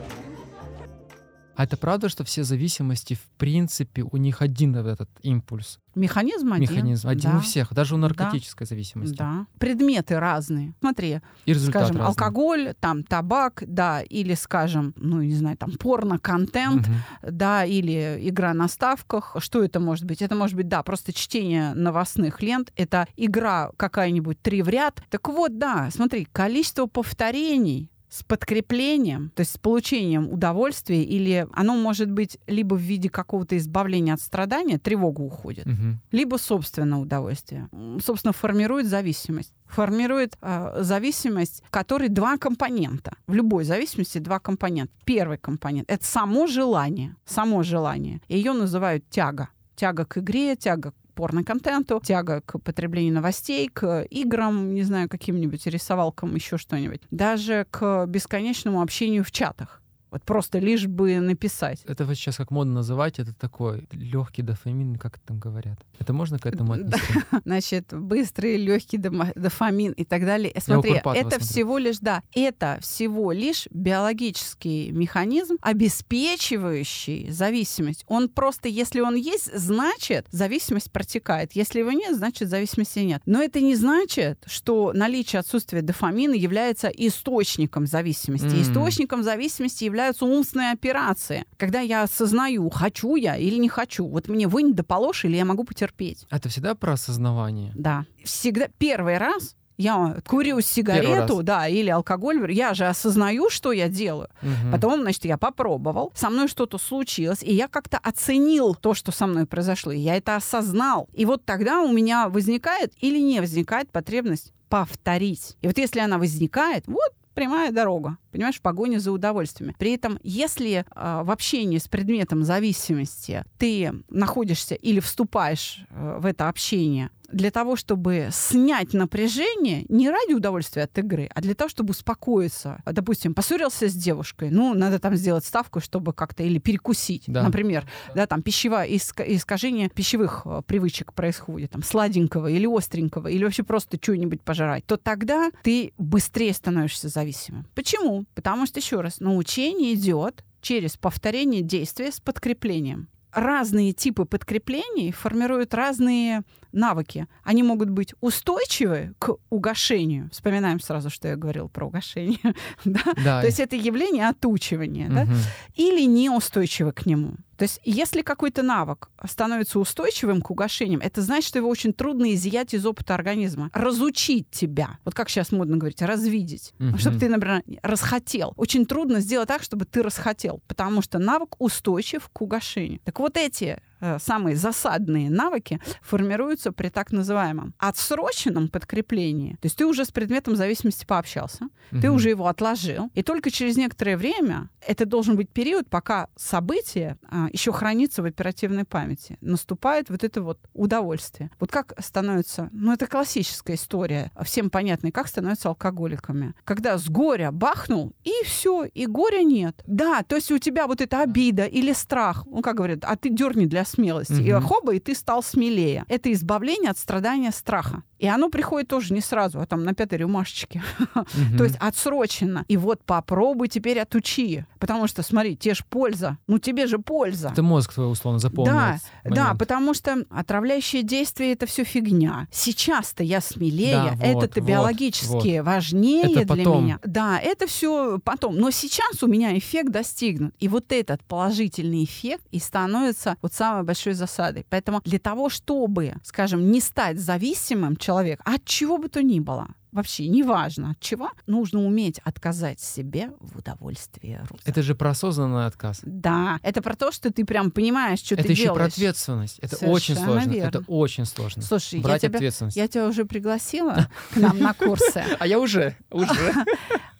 А 1.57 1.65
это 1.65 1.77
правда, 1.77 2.09
что 2.09 2.23
все 2.25 2.45
зависимости, 2.45 3.15
в 3.15 3.39
принципе, 3.39 4.03
у 4.03 4.17
них 4.19 4.43
один 4.43 4.77
этот 4.77 5.09
импульс, 5.23 5.79
Механизм 5.95 6.53
один. 6.53 6.63
механизм, 6.71 7.09
один 7.09 7.31
да. 7.31 7.37
у 7.39 7.41
всех, 7.41 7.73
даже 7.73 7.95
у 7.95 7.99
наркотической 7.99 8.67
зависимости. 8.67 9.17
Да. 9.17 9.47
Предметы 9.59 10.21
разные. 10.21 10.75
Смотри, 10.81 11.21
И 11.47 11.55
скажем, 11.55 11.97
разный. 11.97 12.05
алкоголь, 12.09 12.75
там, 12.79 13.03
табак, 13.03 13.63
да, 13.67 14.03
или, 14.03 14.35
скажем, 14.35 14.93
ну, 14.97 15.23
не 15.23 15.35
знаю, 15.35 15.57
там, 15.57 15.73
порно-контент, 15.73 16.87
Мгм. 16.87 16.97
да, 17.23 17.65
или 17.65 18.19
игра 18.29 18.53
на 18.53 18.69
ставках. 18.69 19.37
Что 19.39 19.63
это 19.65 19.81
может 19.81 20.05
быть? 20.05 20.21
Это 20.21 20.35
может 20.35 20.55
быть, 20.57 20.69
да, 20.69 20.83
просто 20.83 21.15
чтение 21.15 21.73
новостных 21.73 22.43
лент, 22.43 22.71
это 22.77 23.07
игра 23.17 23.71
какая-нибудь 23.79 24.41
три 24.43 24.61
в 24.61 24.69
ряд. 24.69 25.03
Так 25.09 25.29
вот, 25.31 25.57
да, 25.59 25.89
смотри, 25.95 26.27
количество 26.31 26.85
повторений 26.87 27.91
с 28.19 28.23
подкреплением, 28.23 29.31
то 29.35 29.41
есть 29.41 29.53
с 29.53 29.59
получением 29.59 30.31
удовольствия, 30.33 31.03
или 31.03 31.47
оно 31.53 31.75
может 31.77 32.11
быть 32.11 32.39
либо 32.47 32.75
в 32.75 32.81
виде 32.81 33.09
какого-то 33.09 33.57
избавления 33.57 34.15
от 34.15 34.21
страдания, 34.21 34.79
тревога 34.79 35.21
уходит, 35.21 35.67
Мгм. 35.67 36.01
либо 36.13 36.37
собственное 36.37 36.99
удовольствие. 36.99 37.69
Собственно, 38.03 38.33
формирует 38.33 38.87
зависимость. 38.87 39.53
Формирует 39.67 40.37
э, 40.43 40.79
зависимость, 40.83 41.63
в 41.67 41.71
которой 41.71 42.09
два 42.09 42.37
компонента. 42.39 43.17
В 43.27 43.35
любой 43.35 43.65
зависимости 43.65 44.19
два 44.19 44.39
компонента. 44.39 44.93
Первый 45.05 45.39
компонент— 45.39 45.89
это 45.91 46.05
само 46.05 46.47
желание. 46.47 47.17
Само 47.25 47.63
желание. 47.63 48.21
Ее 48.29 48.53
называют 48.53 49.09
тяга. 49.11 49.49
Тяга 49.75 50.05
к 50.05 50.19
игре, 50.19 50.57
тяга 50.57 50.93
к 50.93 50.95
порно-контенту, 51.17 52.01
тяга 52.05 52.43
к 52.43 52.61
потреблению 52.61 53.15
новостей, 53.15 53.69
к 53.69 54.03
играм, 54.03 54.75
не 54.75 54.83
знаю, 54.85 55.09
каким-нибудь 55.09 55.67
рисовалкам, 55.67 56.35
еще 56.35 56.59
что-нибудь. 56.59 57.01
Даже 57.11 57.67
к 57.71 58.07
бесконечному 58.07 58.83
общению 58.83 59.25
в 59.25 59.33
чатах. 59.33 59.83
Вот 60.17 60.25
просто 60.25 60.59
лишь 60.59 60.87
бы 60.87 61.21
написать. 61.21 61.83
Это 61.85 62.07
вот 62.07 62.15
сейчас 62.15 62.37
как 62.37 62.51
модно 62.51 62.73
называть, 62.77 63.19
это 63.19 63.35
такой 63.35 63.87
легкий 63.93 64.41
дофамин, 64.41 64.97
как 64.97 65.19
там 65.19 65.39
говорят. 65.39 65.79
Это 65.99 66.15
можно 66.15 66.39
к 66.39 66.47
этому 66.47 66.73
отнести? 66.73 67.13
Значит, 67.45 67.93
быстрый, 67.93 68.57
легкий 68.57 68.97
дофамин 68.97 69.93
и 69.93 70.05
так 70.07 70.25
далее. 70.25 70.55
Смотри, 70.59 71.03
это 71.05 71.39
всего 71.39 71.77
лишь, 71.77 71.99
да, 71.99 72.23
это 72.35 72.79
всего 72.81 73.31
лишь 73.31 73.69
биологический 73.71 74.91
механизм, 74.91 75.57
обеспечивающий 75.61 77.31
зависимость. 77.31 78.05
Он 78.07 78.31
просто, 78.31 78.71
если 78.71 79.01
он 79.01 79.17
есть, 79.17 79.55
значит, 79.55 80.27
зависимость 80.31 80.91
протекает. 80.93 81.53
Если 81.53 81.81
его 81.81 81.93
нет, 81.93 82.17
значит, 82.17 82.49
зависимости 82.49 83.01
нет. 83.01 83.21
Но 83.27 83.43
это 83.43 83.61
не 83.61 83.77
значит, 83.77 84.43
что 84.47 84.93
наличие 84.95 85.41
отсутствия 85.41 85.83
дофамина 85.83 86.33
является 86.33 86.89
источником 86.89 87.87
зависимости. 87.87 88.47
М. 88.47 88.63
Источником 88.63 89.23
зависимости 89.23 89.85
являются 90.07 90.25
умственные 90.25 90.73
операции. 90.73 91.45
Когда 91.57 91.81
я 91.81 92.03
осознаю, 92.03 92.71
хочу 92.71 93.17
я 93.17 93.37
или 93.37 93.59
не 93.59 93.69
хочу. 93.69 94.07
Вот 94.07 94.29
мне 94.29 94.47
вынь 94.47 94.75
да 94.75 94.83
положь, 94.83 95.25
или 95.25 95.37
я 95.37 95.45
могу 95.45 95.65
потерпеть. 95.65 96.27
Это 96.31 96.49
всегда 96.49 96.75
про 96.75 96.93
осознавание. 96.93 97.73
Да. 97.75 98.05
Всегда 98.25 98.69
первый 98.79 99.19
раз 99.19 99.57
я 99.79 100.17
курю 100.27 100.61
сигарету, 100.63 101.43
да, 101.43 101.69
или 101.69 101.91
алкоголь, 101.91 102.51
я 102.51 102.73
же 102.73 102.87
осознаю, 102.87 103.51
что 103.51 103.73
я 103.73 103.89
делаю. 103.89 104.29
Мгм. 104.41 104.73
Потом, 104.73 105.03
значит, 105.03 105.27
я 105.27 105.37
попробовал, 105.37 106.13
со 106.15 106.31
мной 106.31 106.49
что-то 106.49 106.79
случилось, 106.79 107.43
и 107.43 107.53
я 107.53 107.69
как-то 107.69 107.99
оценил 107.99 108.75
то, 108.75 108.95
что 108.95 109.13
со 109.13 109.27
мной 109.27 109.45
произошло, 109.45 109.93
и 109.93 109.99
я 109.99 110.17
это 110.17 110.37
осознал. 110.37 111.09
И 111.13 111.27
вот 111.27 111.45
тогда 111.45 111.83
у 111.83 111.93
меня 111.93 112.31
возникает 112.31 112.95
или 113.01 113.19
не 113.19 113.41
возникает 113.41 113.91
потребность 113.91 114.55
повторить. 114.71 115.57
И 115.61 115.67
вот 115.67 115.77
если 115.77 116.01
она 116.01 116.17
возникает, 116.17 116.85
вот 116.87 117.13
прямая 117.35 117.71
дорога, 117.71 118.17
понимаешь, 118.37 118.57
в 118.59 118.63
погоне 118.63 119.01
за 119.01 119.13
удовольствиями. 119.13 119.75
При 119.79 119.93
этом, 119.95 120.19
если 120.23 120.85
э, 120.95 121.23
в 121.25 121.31
общении 121.31 121.79
с 121.79 121.89
предметом 121.89 122.45
зависимости 122.45 123.45
ты 123.59 123.93
находишься 124.11 124.75
или 124.75 125.01
вступаешь 125.01 125.81
э, 125.91 126.19
в 126.21 126.27
это 126.27 126.49
общение 126.49 127.11
для 127.33 127.51
того, 127.51 127.75
чтобы 127.75 128.29
снять 128.31 128.93
напряжение 128.93 129.85
не 129.89 130.09
ради 130.11 130.33
удовольствия 130.33 130.85
от 130.85 130.97
игры, 130.99 131.29
а 131.35 131.41
для 131.41 131.55
того, 131.57 131.69
чтобы 131.69 131.91
успокоиться. 131.91 132.81
Допустим, 132.87 133.35
поссорился 133.35 133.89
с 133.89 133.95
девушкой, 133.95 134.51
ну, 134.51 134.75
надо 134.75 135.01
там 135.01 135.17
сделать 135.17 135.45
ставку, 135.45 135.81
чтобы 135.81 136.13
как-то 136.13 136.45
или 136.45 136.59
перекусить, 136.61 137.25
Да. 137.27 137.43
например, 137.43 137.85
да, 138.15 138.29
там 138.29 138.43
пищевое 138.43 138.87
иска- 138.95 139.25
искажение 139.27 139.89
пищевых 139.89 140.43
э, 140.45 140.63
привычек 140.67 141.13
происходит, 141.15 141.73
там, 141.73 141.83
сладенького 141.83 142.47
или 142.47 142.67
остренького, 142.73 143.27
или 143.27 143.43
вообще 143.43 143.65
просто 143.65 143.99
что-нибудь 144.01 144.43
пожрать, 144.43 144.87
то 144.87 144.97
тогда 144.97 145.51
ты 145.65 145.95
быстрее 145.99 146.53
становишься 146.53 147.09
зависимым. 147.09 147.67
Почему? 147.75 148.26
Потому 148.35 148.67
что, 148.67 148.81
еще 148.81 149.01
раз, 149.01 149.21
научение 149.21 149.95
идет 149.95 150.45
через 150.61 150.97
повторение 150.97 151.63
действия 151.63 152.11
с 152.11 152.21
подкреплением. 152.21 153.09
Разные 153.33 153.93
типы 153.93 154.25
подкреплений 154.25 155.13
формируют 155.13 155.75
разные 155.75 156.43
навыки. 156.77 157.27
Они 157.43 157.63
могут 157.63 157.91
быть 157.91 158.15
устойчивы 158.21 159.15
к 159.19 159.35
угошению. 159.51 160.29
Вспоминаем 160.33 160.79
сразу, 160.81 161.11
что 161.11 161.29
я 161.29 161.37
говорила 161.37 161.67
про 161.69 161.87
угошение. 161.87 162.39
да? 162.85 163.01
Да. 163.25 163.41
То 163.41 163.47
есть 163.47 163.59
это 163.61 163.75
явление 163.77 164.29
отучивания. 164.29 165.09
да? 165.09 165.25
Мгм. 165.25 165.35
или 165.75 166.03
неустойчивы 166.07 166.93
к 166.93 167.07
нему. 167.07 167.35
То 167.57 167.63
есть 167.63 167.81
если 167.85 168.21
какой-то 168.21 168.63
навык 168.63 169.09
становится 169.27 169.79
устойчивым 169.79 170.43
к 170.43 170.51
угошениям, 170.51 171.01
это 171.03 171.23
значит, 171.23 171.49
что 171.49 171.59
его 171.59 171.71
очень 171.71 171.95
трудно 171.95 172.35
изъять 172.35 172.75
из 172.75 172.85
опыта 172.85 173.15
организма. 173.15 173.71
Разучить 173.73 174.51
тебя, 174.51 174.99
вот 175.07 175.15
как 175.15 175.31
сейчас 175.31 175.53
модно 175.53 175.79
говорить, 175.79 176.03
развидеть, 176.03 176.75
Мгм. 176.79 176.99
чтобы 176.99 177.19
ты, 177.19 177.31
например, 177.31 177.63
расхотел. 177.83 178.53
Очень 178.57 178.85
трудно 178.85 179.21
сделать 179.21 179.49
так, 179.49 179.63
чтобы 179.63 179.87
ты 179.87 180.03
расхотел, 180.03 180.61
потому 180.69 181.01
что 181.01 181.19
навык 181.19 181.57
устойчив 181.59 182.29
к 182.31 182.43
угошению. 182.43 183.01
Так 183.05 183.19
вот 183.21 183.39
эти 183.39 183.81
самые 184.19 184.57
засадные 184.57 185.31
навыки 185.31 185.81
формируются 186.03 186.73
при 186.73 186.89
так 186.89 187.13
называемом 187.13 187.75
отсроченном 187.79 188.69
подкреплении. 188.69 189.53
То 189.55 189.67
есть 189.67 189.77
ты 189.77 189.87
уже 189.87 190.05
с 190.05 190.11
предметом 190.11 190.57
зависимости 190.57 191.05
пообщался, 191.05 191.69
ты 191.91 191.97
Мгм. 192.09 192.15
уже 192.15 192.29
его 192.31 192.47
отложил, 192.49 193.11
и 193.15 193.23
только 193.23 193.51
через 193.51 193.77
некоторое 193.77 194.17
время, 194.17 194.69
это 194.87 195.07
должен 195.07 195.37
быть 195.37 195.51
период, 195.51 195.89
пока 195.89 196.29
событие 196.37 197.19
а, 197.29 197.49
еще 197.53 197.73
хранится 197.73 198.23
в 198.23 198.27
оперативной 198.27 198.85
памяти, 198.85 199.39
наступает 199.41 200.11
вот 200.11 200.25
это 200.25 200.43
вот 200.43 200.59
удовольствие. 200.75 201.51
Вот 201.59 201.71
как 201.71 201.95
становится, 201.99 202.69
ну 202.73 202.93
это 202.93 203.07
классическая 203.07 203.75
история, 203.75 204.31
всем 204.43 204.71
понятная, 204.71 205.11
как 205.13 205.29
становятся 205.29 205.69
алкоголиками. 205.69 206.55
Когда 206.65 206.99
с 206.99 207.09
горя 207.09 207.51
бахнул, 207.51 208.13
и 208.25 208.33
все, 208.45 208.85
и 208.85 209.07
горя 209.07 209.43
нет. 209.43 209.83
Да, 209.87 210.23
то 210.23 210.37
есть 210.37 210.51
у 210.51 210.59
тебя 210.59 210.87
вот 210.87 211.01
эта 211.01 211.23
обида 211.23 211.65
или 211.65 211.93
страх, 211.93 212.45
ну 212.47 212.63
как 212.63 212.77
говорят, 212.77 213.01
а 213.03 213.17
ты 213.17 213.31
дерни 213.31 213.67
для 213.67 213.85
смелости, 213.87 214.41
и 214.41 214.53
Мгм. 214.53 214.63
хоба, 214.63 214.95
и 214.95 214.99
ты 214.99 215.15
стал 215.15 215.43
смелее. 215.43 216.05
Это 216.09 216.33
избавление 216.33 216.91
от 216.91 216.99
страдания 216.99 217.51
страха. 217.53 218.03
И 218.19 218.27
оно 218.27 218.49
приходит 218.49 218.89
тоже 218.89 219.13
не 219.13 219.21
сразу, 219.21 219.61
а 219.61 219.67
там 219.67 219.85
на 219.85 219.95
пятой 219.95 220.19
рюмашечке. 220.19 220.83
То 221.59 221.65
есть 221.65 221.77
отсрочено. 221.77 222.65
И 222.69 222.77
вот 222.77 223.03
попробуй 223.05 223.69
теперь 223.69 224.01
отучи. 224.01 224.65
Потому 224.79 225.07
что, 225.07 225.23
смотри, 225.23 225.57
тебе 225.57 225.75
же 225.75 225.85
польза. 225.89 226.39
Ну 226.47 226.59
тебе 226.59 226.87
же 226.87 226.99
польза. 226.99 227.51
Это 227.53 227.63
мозг 227.63 227.93
твой 227.95 228.11
условно 228.11 228.39
запомнил. 228.39 228.73
Да, 228.73 228.99
Да, 229.25 229.55
потому 229.55 229.95
что 229.95 230.25
отравляющие 230.31 231.03
действия 231.03 231.53
это 231.53 231.67
все 231.67 231.85
фигня. 231.85 232.49
Сейчас-то 232.51 233.23
я 233.23 233.41
смелее, 233.41 234.17
Да, 234.19 234.33
вот, 234.33 234.45
это 234.45 234.61
вот, 234.61 234.69
биологически 234.69 235.59
важнее 235.61 236.25
Это 236.25 236.33
для 236.35 236.47
потом. 236.47 236.85
меня. 236.85 236.99
Да, 237.05 237.39
это 237.39 237.67
все 237.67 238.19
потом. 238.25 238.57
Но 238.57 238.71
сейчас 238.71 239.23
у 239.23 239.27
меня 239.27 239.57
эффект 239.59 239.91
достигнут. 239.91 240.55
И 240.59 240.69
вот 240.69 240.93
этот 240.93 241.23
положительный 241.25 242.05
эффект 242.05 242.45
и 242.51 242.59
становится 242.59 243.37
вот 243.43 243.53
самой 243.53 243.83
большой 243.83 244.15
засадой. 244.15 244.67
Поэтому 244.71 245.01
для 245.05 245.19
того, 245.19 245.49
чтобы, 245.49 246.15
скажем, 246.23 246.71
не 246.71 246.81
стать 246.81 247.19
зависимым 247.19 247.97
человеком 248.07 248.45
от 248.55 248.65
чего 248.65 248.99
бы 248.99 249.09
то 249.09 249.23
ни 249.23 249.41
было, 249.41 249.67
вообще 249.91 250.29
неважно 250.29 250.91
от 250.93 251.01
чего, 251.01 251.31
нужно 251.47 251.85
уметь 251.85 252.21
отказать 252.25 252.79
себе 252.81 253.31
в 253.41 253.59
удовольствии. 253.59 254.41
Это 254.65 254.83
же 254.83 254.95
про 254.95 255.11
осознанный 255.11 255.67
отказ. 255.67 256.01
Да, 256.05 256.59
это 256.63 256.83
про 256.83 256.95
то, 256.95 257.11
что 257.11 257.33
ты 257.33 257.45
прям 257.45 257.71
понимаешь, 257.73 258.21
что 258.21 258.35
это 258.35 258.45
ты 258.45 258.53
еще 258.53 258.65
делаешь. 258.65 258.79
про 258.79 258.87
ответственность. 258.87 259.59
Это 259.61 259.77
очень 259.87 260.15
Совершенно 260.15 260.41
сложно. 260.41 260.51
верно. 260.53 260.69
Это 260.69 260.85
очень 260.87 261.25
сложно. 261.25 261.63
Слушай, 261.63 261.97
я 261.99 262.03
Брать 262.05 262.23
тебя, 262.23 262.37
ответственность. 262.37 262.77
я 262.77 262.87
тебя 262.89 263.09
уже 263.09 263.25
пригласила 263.25 264.09
к 264.33 264.37
нам 264.37 264.59
на 264.59 264.73
курсы. 264.75 265.25
А 265.39 265.47
я 265.47 265.59
уже, 265.59 265.97
уже. 266.11 266.55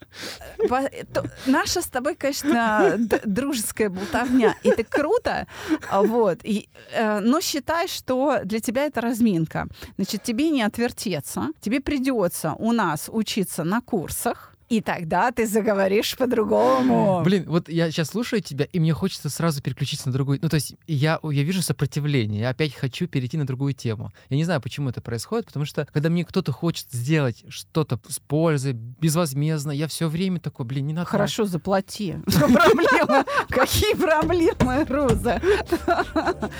Наша 1.45 1.81
с 1.81 1.87
тобой, 1.87 2.15
конечно, 2.15 2.95
дружеская 3.25 3.89
болтовня. 3.89 4.55
И 4.63 4.69
это 4.69 4.83
круто, 4.83 5.47
вот. 5.91 6.39
И, 6.43 6.69
э, 6.91 7.19
но 7.19 7.41
считай, 7.41 7.87
что 7.87 8.39
для 8.43 8.59
тебя 8.59 8.85
это 8.85 9.01
разминка. 9.01 9.67
Значит, 9.97 10.23
тебе 10.23 10.49
не 10.49 10.63
отвертеться. 10.63 11.49
Тебе 11.61 11.79
придется 11.79 12.53
у 12.57 12.71
нас 12.71 13.09
учиться 13.11 13.63
на 13.63 13.81
курсах. 13.81 14.56
И 14.69 14.81
тогда 14.81 15.31
ты 15.31 15.47
заговоришь 15.47 16.17
по-другому. 16.17 17.21
Блин, 17.23 17.45
вот 17.47 17.69
я 17.69 17.89
сейчас 17.89 18.09
слушаю 18.09 18.41
тебя, 18.41 18.65
и 18.65 18.79
мне 18.79 18.93
хочется 18.93 19.29
сразу 19.29 19.61
переключиться 19.61 20.09
на 20.09 20.13
другую. 20.13 20.39
Ну, 20.41 20.49
то 20.49 20.55
есть 20.55 20.75
я, 20.87 21.19
я 21.23 21.43
вижу 21.43 21.61
сопротивление, 21.61 22.41
я 22.41 22.49
опять 22.49 22.73
хочу 22.73 23.07
перейти 23.07 23.37
на 23.37 23.45
другую 23.45 23.73
тему. 23.73 24.11
Я 24.29 24.37
не 24.37 24.43
знаю, 24.43 24.61
почему 24.61 24.89
это 24.89 24.99
происходит, 24.99 25.45
потому 25.47 25.65
что 25.65 25.87
когда 25.93 26.09
мне 26.09 26.25
кто-то 26.25 26.51
хочет 26.51 26.87
сделать 26.91 27.45
что-то 27.47 27.99
с 28.09 28.19
пользой, 28.19 28.73
безвозмездно, 28.73 29.71
я 29.71 29.87
все 29.87 30.09
время 30.09 30.39
такой, 30.39 30.65
блин, 30.65 30.87
не 30.87 30.93
надо. 30.93 31.07
Хорошо, 31.07 31.45
заплати. 31.45 32.15
Проблема? 32.25 33.25
Какие 33.49 33.95
проблемы, 33.95 34.85
Роза? 34.85 35.41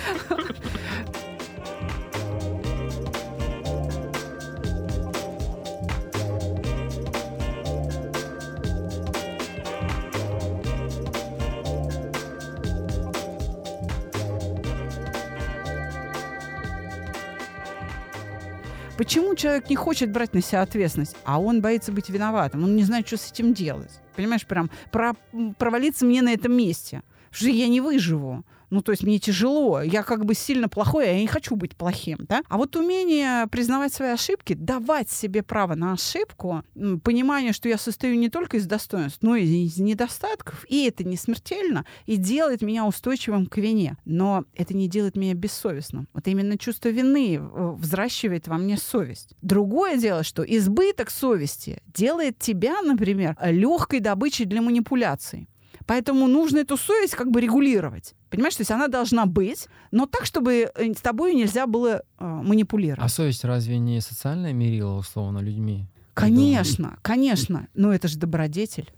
Почему 18.97 19.36
человек 19.36 19.69
не 19.69 19.75
хочет 19.75 20.12
брать 20.12 20.33
на 20.33 20.41
себя 20.41 20.63
ответственность, 20.63 21.15
а 21.23 21.39
он 21.39 21.62
боится 21.62 21.91
быть 21.91 22.10
виноватым? 22.10 22.63
Он 22.63 22.75
не 22.75 22.83
знает, 22.83 23.05
что 23.05 23.17
с 23.17 23.31
этим 23.31 23.53
делать. 23.53 23.91
Понимаешь, 24.15 24.45
прям 24.47 24.71
про- 24.91 25.15
провалиться 25.60 26.03
мне 26.03 26.23
на 26.23 26.33
этом 26.33 26.53
месте. 26.53 27.03
Что 27.31 27.49
я 27.49 27.67
не 27.67 27.81
выживу. 27.81 28.43
Ну, 28.69 28.81
то 28.81 28.91
есть 28.91 29.03
мне 29.03 29.17
тяжело, 29.19 29.81
я 29.81 30.03
как 30.03 30.25
бы 30.25 30.33
сильно 30.33 30.67
плохой, 30.67 31.09
а 31.09 31.13
я 31.13 31.21
не 31.21 31.27
хочу 31.27 31.55
быть 31.55 31.75
плохим, 31.75 32.19
да? 32.27 32.41
А 32.49 32.57
вот 32.57 32.75
умение 32.75 33.47
признавать 33.47 33.93
свои 33.93 34.09
ошибки, 34.09 34.53
давать 34.53 35.09
себе 35.09 35.41
право 35.41 35.75
на 35.75 35.93
ошибку, 35.93 36.63
понимание, 37.03 37.53
что 37.53 37.69
я 37.69 37.77
состою 37.77 38.17
не 38.17 38.29
только 38.29 38.57
из 38.57 38.65
достоинств, 38.65 39.19
но 39.21 39.35
и 39.35 39.45
из 39.45 39.77
недостатков, 39.77 40.65
и 40.67 40.85
это 40.85 41.05
не 41.05 41.15
смертельно, 41.15 41.85
и 42.05 42.17
делает 42.17 42.61
меня 42.61 42.85
устойчивым 42.85 43.45
к 43.45 43.57
вине. 43.57 43.97
Но 44.03 44.43
это 44.53 44.75
не 44.75 44.89
делает 44.89 45.15
меня 45.15 45.33
бессовестным. 45.33 46.07
Вот 46.13 46.27
именно 46.27 46.57
чувство 46.57 46.89
вины 46.89 47.35
э, 47.35 47.71
взращивает 47.77 48.47
во 48.47 48.57
мне 48.57 48.77
совесть. 48.77 49.29
Другое 49.41 49.97
дело, 49.97 50.23
что 50.23 50.43
избыток 50.43 51.09
совести 51.09 51.81
делает 51.87 52.37
тебя, 52.37 52.81
например, 52.81 53.37
легкой 53.41 54.01
добычей 54.01 54.45
для 54.45 54.61
манипуляций. 54.61 55.47
Поэтому 55.88 56.28
нужно 56.28 56.60
эту 56.60 56.78
совесть 56.78 57.15
как 57.15 57.32
бы 57.32 57.41
регулировать. 57.41 58.13
Понимаешь, 58.30 58.56
то 58.56 58.62
есть 58.62 58.71
она 58.71 58.88
должна 58.88 59.26
быть, 59.26 59.67
но 59.91 60.06
так, 60.06 60.26
чтобы 60.26 60.69
э, 60.76 60.93
с 60.93 61.02
тобой 61.02 61.34
нельзя 61.34 61.65
было 61.65 62.04
э, 62.19 62.26
манипулировать. 62.26 63.04
А 63.04 63.08
совесть 63.08 63.45
разве 63.45 63.80
не 63.80 64.02
социальное 64.02 64.54
мерило, 64.54 64.97
условно, 64.97 65.39
людьми? 65.39 65.88
Конечно, 66.13 66.97
конечно. 67.02 67.67
Но 67.73 67.93
это 67.93 68.08
же 68.08 68.17
добродетель. 68.17 68.91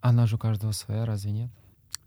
Она 0.00 0.26
же 0.26 0.36
у 0.36 0.38
каждого 0.38 0.72
своя, 0.72 1.04
разве 1.04 1.32
нет? 1.32 1.50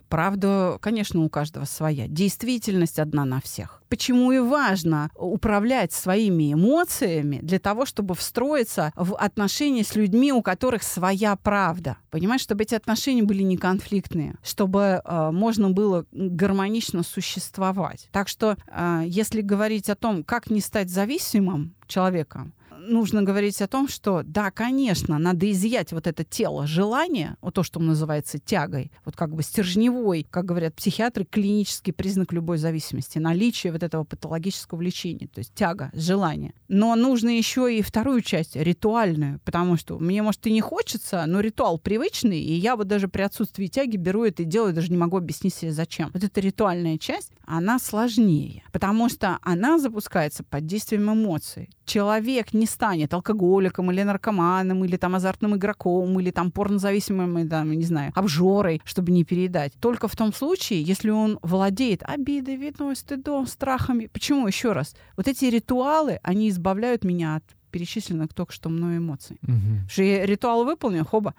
Правда, 0.09 0.77
конечно, 0.81 1.23
у 1.23 1.29
каждого 1.29 1.65
своя. 1.65 2.07
Действительность 2.07 2.99
одна 2.99 3.25
на 3.25 3.39
всех. 3.39 3.81
Почему 3.89 4.31
и 4.31 4.39
важно 4.39 5.09
управлять 5.15 5.93
своими 5.93 6.53
эмоциями 6.53 7.39
для 7.41 7.59
того, 7.59 7.85
чтобы 7.85 8.15
встроиться 8.15 8.91
в 8.95 9.15
отношения 9.15 9.83
с 9.83 9.95
людьми, 9.95 10.33
у 10.33 10.41
которых 10.41 10.83
своя 10.83 11.35
правда. 11.35 11.97
Понимаешь, 12.09 12.41
чтобы 12.41 12.63
эти 12.63 12.75
отношения 12.75 13.23
были 13.23 13.43
не 13.43 13.57
конфликтные, 13.57 14.35
чтобы 14.43 15.01
э, 15.03 15.31
можно 15.31 15.69
было 15.69 16.05
гармонично 16.11 17.03
существовать. 17.03 18.09
Так 18.11 18.27
что, 18.27 18.57
э, 18.67 19.03
если 19.05 19.41
говорить 19.41 19.89
о 19.89 19.95
том, 19.95 20.23
как 20.23 20.49
не 20.49 20.61
стать 20.61 20.89
зависимым 20.89 21.75
человеком, 21.87 22.53
нужно 22.79 23.23
говорить 23.23 23.61
о 23.61 23.67
том, 23.67 23.87
что 23.87 24.21
да, 24.23 24.51
конечно, 24.51 25.17
надо 25.19 25.49
изъять 25.51 25.91
вот 25.91 26.07
это 26.07 26.23
тело 26.23 26.67
желания, 26.67 27.37
вот 27.41 27.53
то, 27.55 27.63
что 27.63 27.79
называется 27.79 28.39
тягой, 28.39 28.91
вот 29.05 29.15
как 29.15 29.33
бы 29.33 29.43
стержневой, 29.43 30.25
как 30.29 30.45
говорят 30.45 30.75
психиатры, 30.75 31.25
клинический 31.25 31.93
признак 31.93 32.33
любой 32.33 32.57
зависимости, 32.57 33.19
наличие 33.19 33.73
вот 33.73 33.83
этого 33.83 34.03
патологического 34.03 34.79
влечения, 34.79 35.27
то 35.27 35.39
есть 35.39 35.53
тяга, 35.53 35.91
желание. 35.93 36.53
Но 36.67 36.95
нужно 36.95 37.29
еще 37.29 37.75
и 37.75 37.81
вторую 37.81 38.21
часть, 38.21 38.55
ритуальную, 38.55 39.39
потому 39.43 39.77
что 39.77 39.99
мне, 39.99 40.21
может, 40.21 40.45
и 40.47 40.51
не 40.51 40.61
хочется, 40.61 41.25
но 41.27 41.39
ритуал 41.39 41.77
привычный, 41.79 42.39
и 42.39 42.53
я 42.53 42.75
вот 42.75 42.87
даже 42.87 43.07
при 43.07 43.21
отсутствии 43.21 43.67
тяги 43.67 43.97
беру 43.97 44.23
это 44.23 44.43
и 44.43 44.45
делаю, 44.45 44.73
даже 44.73 44.89
не 44.89 44.97
могу 44.97 45.17
объяснить 45.17 45.53
себе 45.53 45.71
зачем. 45.71 46.09
Вот 46.13 46.23
эта 46.23 46.39
ритуальная 46.39 46.97
часть, 46.97 47.31
она 47.45 47.79
сложнее, 47.79 48.63
потому 48.71 49.09
что 49.09 49.39
она 49.41 49.79
запускается 49.79 50.43
под 50.43 50.65
действием 50.65 51.11
эмоций. 51.11 51.69
Человек 51.85 52.53
не 52.53 52.67
станет 52.69 53.13
алкоголиком 53.13 53.91
или 53.91 54.03
наркоманом, 54.03 54.85
или 54.85 54.97
там 54.97 55.15
азартным 55.15 55.55
игроком, 55.55 56.19
или 56.19 56.31
там 56.31 56.51
порнозависимым, 56.51 57.49
там, 57.49 57.71
не 57.71 57.85
знаю, 57.85 58.11
обжорой, 58.15 58.81
чтобы 58.85 59.11
не 59.11 59.23
передать. 59.23 59.73
Только 59.79 60.07
в 60.07 60.15
том 60.15 60.33
случае, 60.33 60.81
если 60.81 61.09
он 61.09 61.39
владеет 61.41 62.03
обидой, 62.03 62.55
виной, 62.55 62.95
стыдом, 62.95 63.47
страхами. 63.47 64.07
Почему? 64.07 64.47
Еще 64.47 64.71
раз. 64.71 64.95
Вот 65.17 65.27
эти 65.27 65.45
ритуалы, 65.45 66.19
они 66.23 66.49
избавляют 66.49 67.03
меня 67.03 67.37
от 67.37 67.43
перечисленных 67.71 68.33
только 68.33 68.53
что 68.53 68.69
мной 68.69 68.97
эмоций. 68.97 69.37
Мгм. 69.41 69.59
Потому 69.59 69.89
что 69.89 70.03
я 70.03 70.25
ритуал 70.25 70.65
выполнил, 70.65 71.05
хоба, 71.05 71.35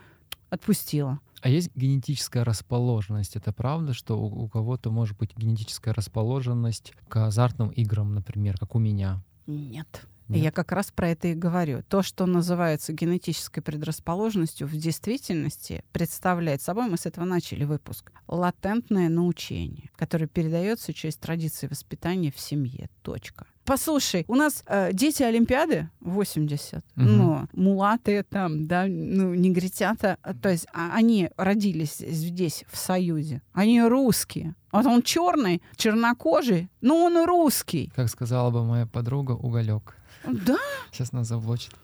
отпустила. 0.49 1.21
А 1.43 1.49
есть 1.49 1.75
генетическая 1.75 2.45
расположенность? 2.45 3.37
Это 3.37 3.53
правда, 3.53 3.95
что 3.95 4.21
у, 4.21 4.45
у 4.45 4.49
кого-то 4.49 4.91
может 4.91 5.17
быть 5.17 5.37
генетическая 5.37 5.93
расположенность 5.93 6.93
к 7.09 7.17
азартным 7.27 7.71
играм, 7.71 8.15
например, 8.15 8.59
как 8.59 8.75
у 8.75 8.79
меня? 8.79 9.23
Нет. 9.47 10.07
Нет? 10.31 10.45
Я 10.45 10.51
как 10.53 10.73
раз 10.73 10.91
про 10.91 11.09
это 11.11 11.29
и 11.29 11.35
говорю. 11.35 11.83
То, 11.89 12.03
что 12.03 12.27
называется 12.27 12.93
генетической 12.93 13.61
предрасположенностью, 13.61 14.67
в 14.67 14.73
действительности 14.77 15.83
представляет 15.93 16.63
собой, 16.63 16.89
мы 16.89 16.97
с 16.97 17.07
этого 17.07 17.25
начали 17.25 17.65
выпуск, 17.65 18.13
латентное 18.29 19.09
научение, 19.09 19.91
которое 19.97 20.27
передается 20.27 20.93
через 20.93 21.17
традиции 21.17 21.67
воспитания 21.67 22.31
в 22.31 22.39
семье. 22.41 22.89
Точка. 23.03 23.47
Послушай, 23.65 24.25
у 24.27 24.35
нас 24.35 24.65
э, 24.67 24.91
дети 24.93 25.23
Олимпиады 25.23 25.91
80, 26.01 26.85
Мгм. 26.97 27.17
ну, 27.17 27.49
мулаты 27.53 28.25
там, 28.29 28.67
да, 28.67 28.87
ну, 28.89 29.35
негритята, 29.35 30.17
э, 30.25 30.35
то 30.35 30.49
есть 30.49 30.67
а- 30.73 30.95
они 30.95 31.31
родились 31.37 31.99
здесь, 31.99 32.65
в 32.69 32.77
Союзе, 32.77 33.43
они 33.53 33.81
русские. 33.83 34.55
Вот 34.73 34.87
он 34.87 35.03
черный, 35.03 35.63
чернокожий, 35.77 36.69
но 36.81 37.05
он 37.05 37.25
русский. 37.27 37.93
Как 37.95 38.09
сказала 38.09 38.51
бы 38.51 38.65
моя 38.65 38.87
подруга, 38.87 39.33
уголек. 39.33 39.97
Да, 40.25 40.59
Сейчас 40.93 41.13
нас 41.13 41.27
заблочит. 41.29 41.75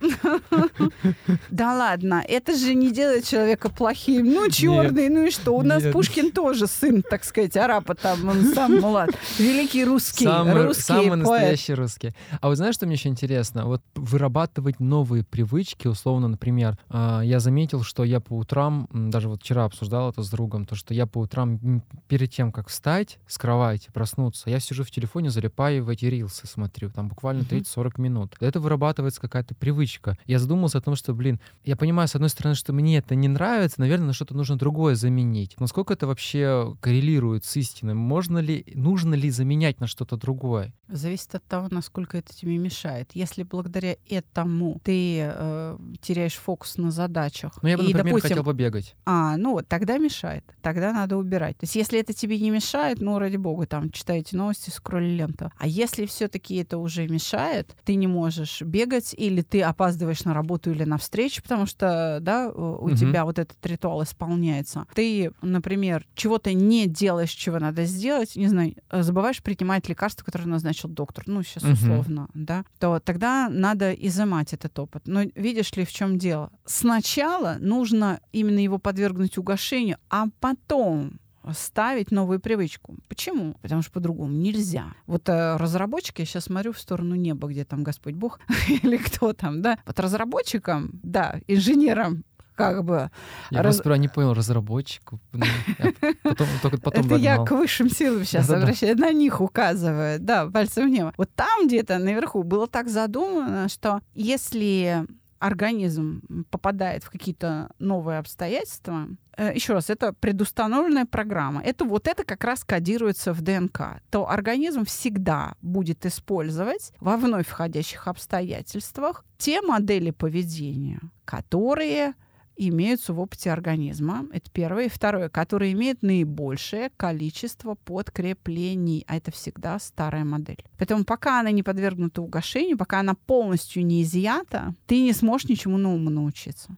Да 1.50 1.74
ладно, 1.74 2.22
это 2.26 2.56
же 2.56 2.74
не 2.74 2.90
делает 2.92 3.24
человека 3.26 3.68
плохим. 3.68 4.26
Ну, 4.26 4.50
черный, 4.50 5.08
ну 5.08 5.26
и 5.26 5.30
что? 5.30 5.52
У 5.52 5.62
нас. 5.62 5.82
Пушкин 5.92 6.32
тоже 6.32 6.66
сын, 6.66 7.02
так 7.02 7.24
сказать, 7.24 7.56
арапа 7.56 7.94
там, 7.94 8.28
он 8.28 8.44
сам, 8.54 8.78
ладно. 8.84 9.14
Великий 9.38 9.84
русский, 9.84 10.24
Самый, 10.24 11.16
настоящий 11.16 11.74
русский. 11.74 12.12
А 12.40 12.48
вот 12.48 12.56
знаешь, 12.56 12.74
что 12.74 12.86
мне 12.86 12.96
еще 12.96 13.08
интересно? 13.08 13.66
Вот 13.66 13.82
вырабатывать 13.94 14.80
новые 14.80 15.24
привычки, 15.24 15.86
условно, 15.88 16.28
например, 16.28 16.76
а, 16.88 17.20
я 17.22 17.40
заметил, 17.40 17.82
что 17.82 18.04
я 18.04 18.20
по 18.20 18.34
утрам, 18.34 18.88
даже 18.92 19.28
вот 19.28 19.42
вчера 19.42 19.64
обсуждал 19.64 20.10
это 20.10 20.22
с 20.22 20.30
другом, 20.30 20.66
то, 20.66 20.74
что 20.74 20.92
я 20.94 21.06
по 21.06 21.18
утрам 21.18 21.82
перед 22.08 22.30
тем, 22.32 22.52
как 22.52 22.68
встать 22.68 23.18
с 23.26 23.38
кровати, 23.38 23.90
проснуться, 23.92 24.50
я 24.50 24.60
сижу 24.60 24.84
в 24.84 24.90
телефоне, 24.90 25.30
залипаю 25.30 25.84
в 25.84 25.88
эти 25.88 26.06
рилсы, 26.06 26.46
смотрю, 26.46 26.90
там 26.90 27.08
буквально 27.08 27.42
Мгм. 27.42 27.58
30-40 27.58 28.00
минут. 28.00 28.34
Это 28.40 28.60
вырабатывается 28.60 29.20
какая-то 29.20 29.54
привычка. 29.54 29.85
Я 30.26 30.38
задумался 30.38 30.78
о 30.78 30.80
том, 30.80 30.96
что, 30.96 31.14
блин, 31.14 31.40
я 31.64 31.76
понимаю, 31.76 32.08
с 32.08 32.14
одной 32.14 32.30
стороны, 32.30 32.54
что 32.54 32.72
мне 32.72 32.98
это 32.98 33.14
не 33.14 33.28
нравится, 33.28 33.80
наверное, 33.80 34.08
на 34.08 34.12
что-то 34.12 34.34
нужно 34.34 34.56
другое 34.56 34.94
заменить. 34.94 35.54
Насколько 35.58 35.94
это 35.94 36.06
вообще 36.06 36.76
коррелирует 36.80 37.44
с 37.44 37.56
истиной? 37.56 37.94
Можно 37.94 38.38
ли, 38.38 38.64
нужно 38.74 39.14
ли 39.14 39.30
заменять 39.30 39.80
на 39.80 39.86
что-то 39.86 40.16
другое? 40.16 40.72
Зависит 40.88 41.34
от 41.34 41.44
того, 41.44 41.68
насколько 41.70 42.16
это 42.16 42.34
тебе 42.34 42.58
мешает. 42.58 43.10
Если 43.14 43.42
благодаря 43.42 43.96
этому 44.08 44.80
ты 44.84 45.20
э, 45.20 45.78
теряешь 46.00 46.34
фокус 46.34 46.76
на 46.76 46.90
задачах, 46.90 47.58
Ну, 47.62 47.68
я 47.68 47.76
бы, 47.76 47.84
и, 47.84 47.88
например, 47.88 48.14
допустим, 48.14 48.28
хотел 48.28 48.44
побегать. 48.44 48.94
А, 49.04 49.36
ну 49.36 49.52
вот, 49.52 49.68
тогда 49.68 49.98
мешает. 49.98 50.44
Тогда 50.62 50.92
надо 50.92 51.16
убирать. 51.16 51.58
То 51.58 51.64
есть, 51.64 51.76
если 51.76 51.98
это 51.98 52.12
тебе 52.12 52.38
не 52.38 52.50
мешает, 52.50 53.00
ну, 53.00 53.18
ради 53.18 53.36
бога, 53.36 53.66
там, 53.66 53.90
читаете 53.90 54.36
новости, 54.36 54.70
скролли 54.70 55.16
ленту. 55.16 55.50
А 55.58 55.66
если 55.66 56.06
все-таки 56.06 56.56
это 56.56 56.78
уже 56.78 57.08
мешает, 57.08 57.76
ты 57.84 57.94
не 57.94 58.06
можешь 58.06 58.62
бегать, 58.62 59.14
или 59.16 59.42
ты 59.42 59.62
опаздываешь 59.76 60.24
на 60.24 60.32
работу 60.34 60.70
или 60.70 60.84
на 60.84 60.96
встречу, 60.96 61.42
потому 61.42 61.66
что, 61.66 62.18
да, 62.22 62.48
у 62.48 62.86
у 62.86 62.88
Мгм. 62.88 62.96
тебя 62.96 63.24
вот 63.24 63.38
этот 63.38 63.64
ритуал 63.66 64.02
исполняется. 64.02 64.86
Ты, 64.94 65.32
например, 65.42 66.06
чего-то 66.14 66.52
не 66.52 66.86
делаешь, 66.86 67.30
чего 67.30 67.58
надо 67.58 67.84
сделать, 67.84 68.36
не 68.36 68.48
знаю, 68.48 68.74
э, 68.90 69.02
забываешь 69.02 69.42
принимать 69.42 69.88
лекарства, 69.88 70.24
которые 70.24 70.48
назначил 70.48 70.88
доктор, 70.88 71.24
ну, 71.26 71.42
сейчас 71.42 71.62
Мгм. 71.64 71.72
условно, 71.72 72.28
да, 72.34 72.64
то 72.78 73.00
тогда 73.00 73.48
надо 73.50 73.92
изымать 73.92 74.52
этот 74.52 74.78
опыт. 74.78 75.02
Но 75.06 75.22
видишь 75.34 75.72
ли, 75.72 75.84
в 75.84 75.92
чем 75.92 76.16
дело? 76.18 76.50
Сначала 76.64 77.56
нужно 77.60 78.20
именно 78.32 78.60
его 78.60 78.78
подвергнуть 78.78 79.36
угошению, 79.38 79.98
а 80.10 80.26
потом 80.40 81.18
ставить 81.54 82.10
новую 82.10 82.40
привычку. 82.40 82.96
Почему? 83.08 83.54
Потому 83.62 83.82
что 83.82 83.92
по-другому 83.92 84.32
нельзя. 84.32 84.86
Вот 85.06 85.28
э, 85.28 85.56
разработчики, 85.56 86.20
я 86.22 86.26
сейчас 86.26 86.44
смотрю 86.44 86.72
в 86.72 86.78
сторону 86.78 87.14
неба, 87.14 87.48
где 87.48 87.64
там 87.64 87.82
Господь 87.84 88.14
Бог 88.14 88.40
или 88.68 88.96
кто 88.96 89.32
там, 89.32 89.62
да. 89.62 89.78
Вот 89.86 89.98
разработчикам, 90.00 90.90
да, 91.02 91.40
инженерам, 91.46 92.24
как 92.54 92.84
бы, 92.84 93.10
Я 93.50 93.62
Раз- 93.62 93.76
сперва 93.78 93.98
не 93.98 94.08
понял 94.08 94.32
разработчику. 94.32 95.20
ну, 95.32 95.44
я 95.78 95.92
Потом, 96.22 96.46
только 96.62 96.80
потом 96.80 97.04
это 97.06 97.16
я 97.16 97.36
догнал. 97.36 97.46
к 97.46 97.50
высшим 97.52 97.90
силам 97.90 98.24
сейчас 98.24 98.46
Да-да-да. 98.46 98.64
обращаюсь, 98.64 98.98
на 98.98 99.12
них 99.12 99.40
указываю, 99.42 100.18
да, 100.20 100.46
пальцем 100.48 100.86
в 100.86 100.90
небо. 100.90 101.12
Вот 101.18 101.30
там 101.34 101.66
где-то 101.66 101.98
наверху 101.98 102.42
было 102.44 102.66
так 102.66 102.88
задумано, 102.88 103.68
что 103.68 104.00
если 104.14 105.04
организм 105.38 106.22
попадает 106.50 107.04
в 107.04 107.10
какие-то 107.10 107.70
новые 107.78 108.18
обстоятельства, 108.20 109.06
еще 109.38 109.74
раз, 109.74 109.90
это 109.90 110.12
предустановленная 110.12 111.06
программа. 111.06 111.62
Это 111.62 111.84
вот 111.84 112.08
это 112.08 112.24
как 112.24 112.44
раз 112.44 112.64
кодируется 112.64 113.32
в 113.32 113.42
ДНК. 113.42 114.00
То 114.10 114.28
организм 114.28 114.84
всегда 114.84 115.54
будет 115.62 116.06
использовать 116.06 116.92
во 117.00 117.16
вновь 117.16 117.46
входящих 117.46 118.08
обстоятельствах 118.08 119.24
те 119.38 119.60
модели 119.60 120.10
поведения, 120.10 121.00
которые 121.24 122.14
имеются 122.56 123.12
в 123.12 123.20
опыте 123.20 123.52
организма. 123.52 124.26
Это 124.32 124.50
первое. 124.50 124.84
И 124.84 124.88
второе, 124.88 125.28
которые 125.28 125.72
имеют 125.72 126.02
наибольшее 126.02 126.90
количество 126.96 127.74
подкреплений. 127.74 129.04
А 129.06 129.16
это 129.16 129.30
всегда 129.30 129.78
старая 129.78 130.24
модель. 130.24 130.64
Поэтому 130.78 131.04
пока 131.04 131.40
она 131.40 131.50
не 131.50 131.62
подвергнута 131.62 132.22
угошению, 132.22 132.78
пока 132.78 133.00
она 133.00 133.14
полностью 133.14 133.84
не 133.84 134.02
изъята, 134.02 134.74
ты 134.86 135.02
не 135.02 135.12
сможешь 135.12 135.48
ничему 135.48 135.76
новому 135.76 136.10
научиться. 136.10 136.76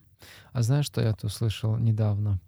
А 0.58 0.62
знаешь, 0.62 0.86
что 0.86 1.00
я 1.00 1.12
тут 1.12 1.26
услышал 1.26 1.76
недавно? 1.76 2.40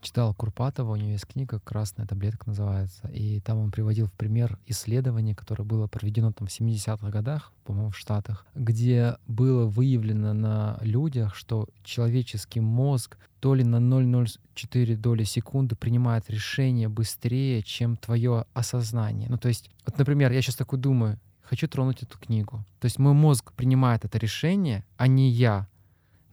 Читал 0.00 0.32
Курпатова, 0.32 0.92
у 0.92 0.96
него 0.96 1.10
есть 1.10 1.26
книга 1.26 1.60
«Красная 1.60 2.06
таблетка» 2.06 2.48
называется, 2.48 3.06
и 3.08 3.38
там 3.40 3.58
он 3.58 3.70
приводил 3.70 4.06
в 4.06 4.14
пример 4.14 4.58
исследование, 4.64 5.34
которое 5.34 5.64
было 5.64 5.86
проведено 5.86 6.32
там 6.32 6.48
в 6.48 6.50
70-х 6.50 7.10
годах, 7.10 7.52
по-моему, 7.64 7.90
в 7.90 7.98
Штатах, 7.98 8.46
где 8.54 9.18
было 9.26 9.66
выявлено 9.66 10.32
на 10.32 10.78
людях, 10.80 11.34
что 11.34 11.68
человеческий 11.84 12.60
мозг 12.60 13.18
то 13.40 13.54
ли 13.54 13.62
на 13.62 13.76
0,04 13.76 14.96
доли 14.96 15.24
секунды 15.24 15.76
принимает 15.76 16.30
решение 16.30 16.88
быстрее, 16.88 17.62
чем 17.62 17.98
твое 17.98 18.46
осознание. 18.54 19.28
Ну, 19.28 19.36
то 19.36 19.48
есть, 19.48 19.68
вот, 19.84 19.98
например, 19.98 20.32
я 20.32 20.40
сейчас 20.40 20.56
такой 20.56 20.78
думаю, 20.78 21.20
хочу 21.42 21.68
тронуть 21.68 22.02
эту 22.02 22.18
книгу. 22.18 22.64
То 22.78 22.86
есть 22.86 22.98
мой 22.98 23.12
мозг 23.12 23.52
принимает 23.52 24.06
это 24.06 24.16
решение, 24.16 24.82
а 24.96 25.08
не 25.08 25.28
я 25.28 25.68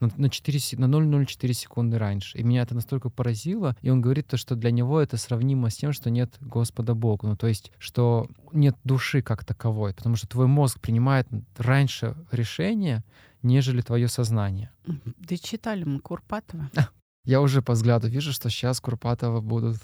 на, 0.00 0.10
на, 0.16 0.28
4, 0.30 0.58
се- 0.58 0.76
на 0.78 0.86
0,04 0.86 1.52
секунды 1.52 1.98
раньше. 1.98 2.38
И 2.38 2.42
меня 2.42 2.62
это 2.62 2.74
настолько 2.74 3.10
поразило. 3.10 3.76
И 3.82 3.90
он 3.90 4.00
говорит 4.00 4.26
то, 4.26 4.36
что 4.36 4.54
для 4.54 4.70
него 4.70 5.00
это 5.00 5.16
сравнимо 5.16 5.70
с 5.70 5.76
тем, 5.76 5.92
что 5.92 6.10
нет 6.10 6.36
Господа 6.40 6.94
Бога. 6.94 7.28
Ну, 7.28 7.36
то 7.36 7.46
есть, 7.46 7.72
что 7.78 8.28
нет 8.52 8.76
души 8.84 9.22
как 9.22 9.44
таковой. 9.44 9.94
Потому 9.94 10.16
что 10.16 10.26
твой 10.28 10.46
мозг 10.46 10.80
принимает 10.80 11.26
раньше 11.56 12.16
решение, 12.30 13.02
нежели 13.42 13.80
твое 13.80 14.08
сознание. 14.08 14.70
Да 14.86 15.36
читали 15.36 15.84
мы 15.84 16.00
Курпатова. 16.00 16.70
Я 17.24 17.40
уже 17.42 17.60
по 17.60 17.72
взгляду 17.72 18.08
вижу, 18.08 18.32
что 18.32 18.48
сейчас 18.48 18.80
Курпатова 18.80 19.40
будут 19.40 19.76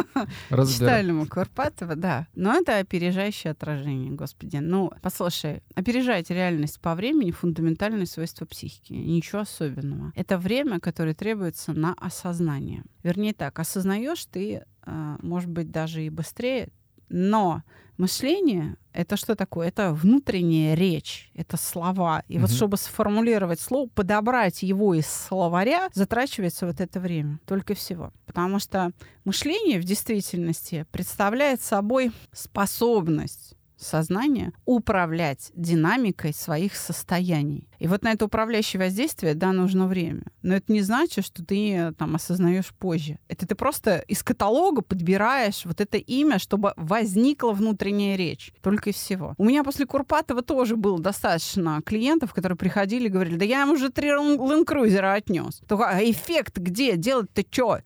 разбирать. 0.48 0.74
Читали 0.74 1.10
мы 1.10 1.26
Курпатова, 1.26 1.94
да. 1.94 2.26
Но 2.34 2.54
это 2.54 2.78
опережающее 2.78 3.50
отражение, 3.50 4.12
господи. 4.12 4.56
Ну, 4.56 4.90
послушай, 5.02 5.62
опережать 5.74 6.30
реальность 6.30 6.80
по 6.80 6.94
времени— 6.94 7.30
фундаментальное 7.32 8.06
свойство 8.06 8.46
психики. 8.46 8.94
Ничего 8.94 9.42
особенного. 9.42 10.12
Это 10.14 10.38
время, 10.38 10.80
которое 10.80 11.14
требуется 11.14 11.72
на 11.72 11.92
осознание. 11.94 12.82
Вернее 13.02 13.34
так, 13.34 13.58
осознаешь 13.58 14.24
ты, 14.26 14.64
э, 14.86 15.16
может 15.20 15.50
быть, 15.50 15.70
даже 15.70 16.02
и 16.02 16.10
быстрее, 16.10 16.70
но 17.08 17.62
мышление— 17.98 18.76
это 18.92 19.16
что 19.16 19.34
такое? 19.34 19.68
Это 19.68 19.92
внутренняя 19.92 20.74
речь, 20.74 21.30
это 21.34 21.56
слова. 21.56 22.22
И 22.28 22.38
вот 22.38 22.48
Мгм. 22.50 22.56
чтобы 22.56 22.76
сформулировать 22.76 23.60
слово, 23.60 23.88
подобрать 23.88 24.62
его 24.62 24.94
из 24.94 25.06
словаря, 25.06 25.88
затрачивается 25.94 26.66
вот 26.66 26.80
это 26.80 27.00
время. 27.00 27.38
Только 27.46 27.74
всего. 27.74 28.12
Потому 28.26 28.58
что 28.58 28.92
мышление 29.24 29.80
в 29.80 29.84
действительности 29.84 30.86
представляет 30.92 31.60
собой 31.62 32.12
способность 32.32 33.55
сознания 33.76 34.52
управлять 34.64 35.50
динамикой 35.54 36.32
своих 36.32 36.74
состояний. 36.74 37.68
И 37.78 37.86
вот 37.88 38.02
на 38.02 38.12
это 38.12 38.24
управляющее 38.24 38.80
воздействие, 38.80 39.34
да, 39.34 39.52
нужно 39.52 39.86
время. 39.86 40.22
Но 40.42 40.54
это 40.54 40.72
не 40.72 40.80
значит, 40.80 41.24
что 41.24 41.44
ты 41.44 41.74
э, 41.74 41.92
там 41.92 42.14
осознаешь 42.14 42.72
позже. 42.78 43.18
Это 43.28 43.46
ты 43.46 43.54
просто 43.54 43.98
из 43.98 44.22
каталога 44.22 44.82
подбираешь 44.82 45.64
вот 45.64 45.80
это 45.80 45.98
имя, 45.98 46.38
чтобы 46.38 46.72
возникла 46.76 47.52
внутренняя 47.52 48.16
речь. 48.16 48.52
Только 48.62 48.90
и 48.90 48.92
всего. 48.92 49.34
У 49.36 49.44
меня 49.44 49.62
после 49.62 49.86
Курпатова 49.86 50.42
тоже 50.42 50.76
было 50.76 50.98
достаточно 50.98 51.82
клиентов, 51.84 52.32
которые 52.32 52.56
приходили 52.56 53.06
и 53.06 53.10
говорили, 53.10 53.36
да 53.36 53.44
я 53.44 53.62
им 53.62 53.72
уже 53.72 53.90
три 53.90 54.08
ленд-крузера 54.08 55.14
отнес. 55.14 55.60
Только 55.68 55.88
а 55.88 56.02
эффект 56.02 56.58
где? 56.58 56.96
Делать-то 56.96 57.44
что? 57.48 57.80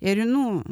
Я 0.00 0.14
говорю, 0.14 0.30
ну, 0.30 0.64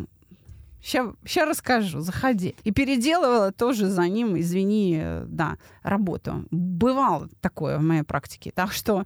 Сейчас 0.82 1.14
расскажу, 1.36 2.00
заходи. 2.00 2.56
И 2.64 2.72
переделывала 2.72 3.52
тоже 3.52 3.86
за 3.88 4.08
ним, 4.08 4.38
извини, 4.38 5.00
э, 5.00 5.24
да, 5.26 5.56
работу. 5.82 6.44
Бывало 6.50 7.28
такое 7.40 7.78
в 7.78 7.82
моей 7.82 8.02
практике. 8.02 8.52
Так 8.54 8.72
что 8.72 9.04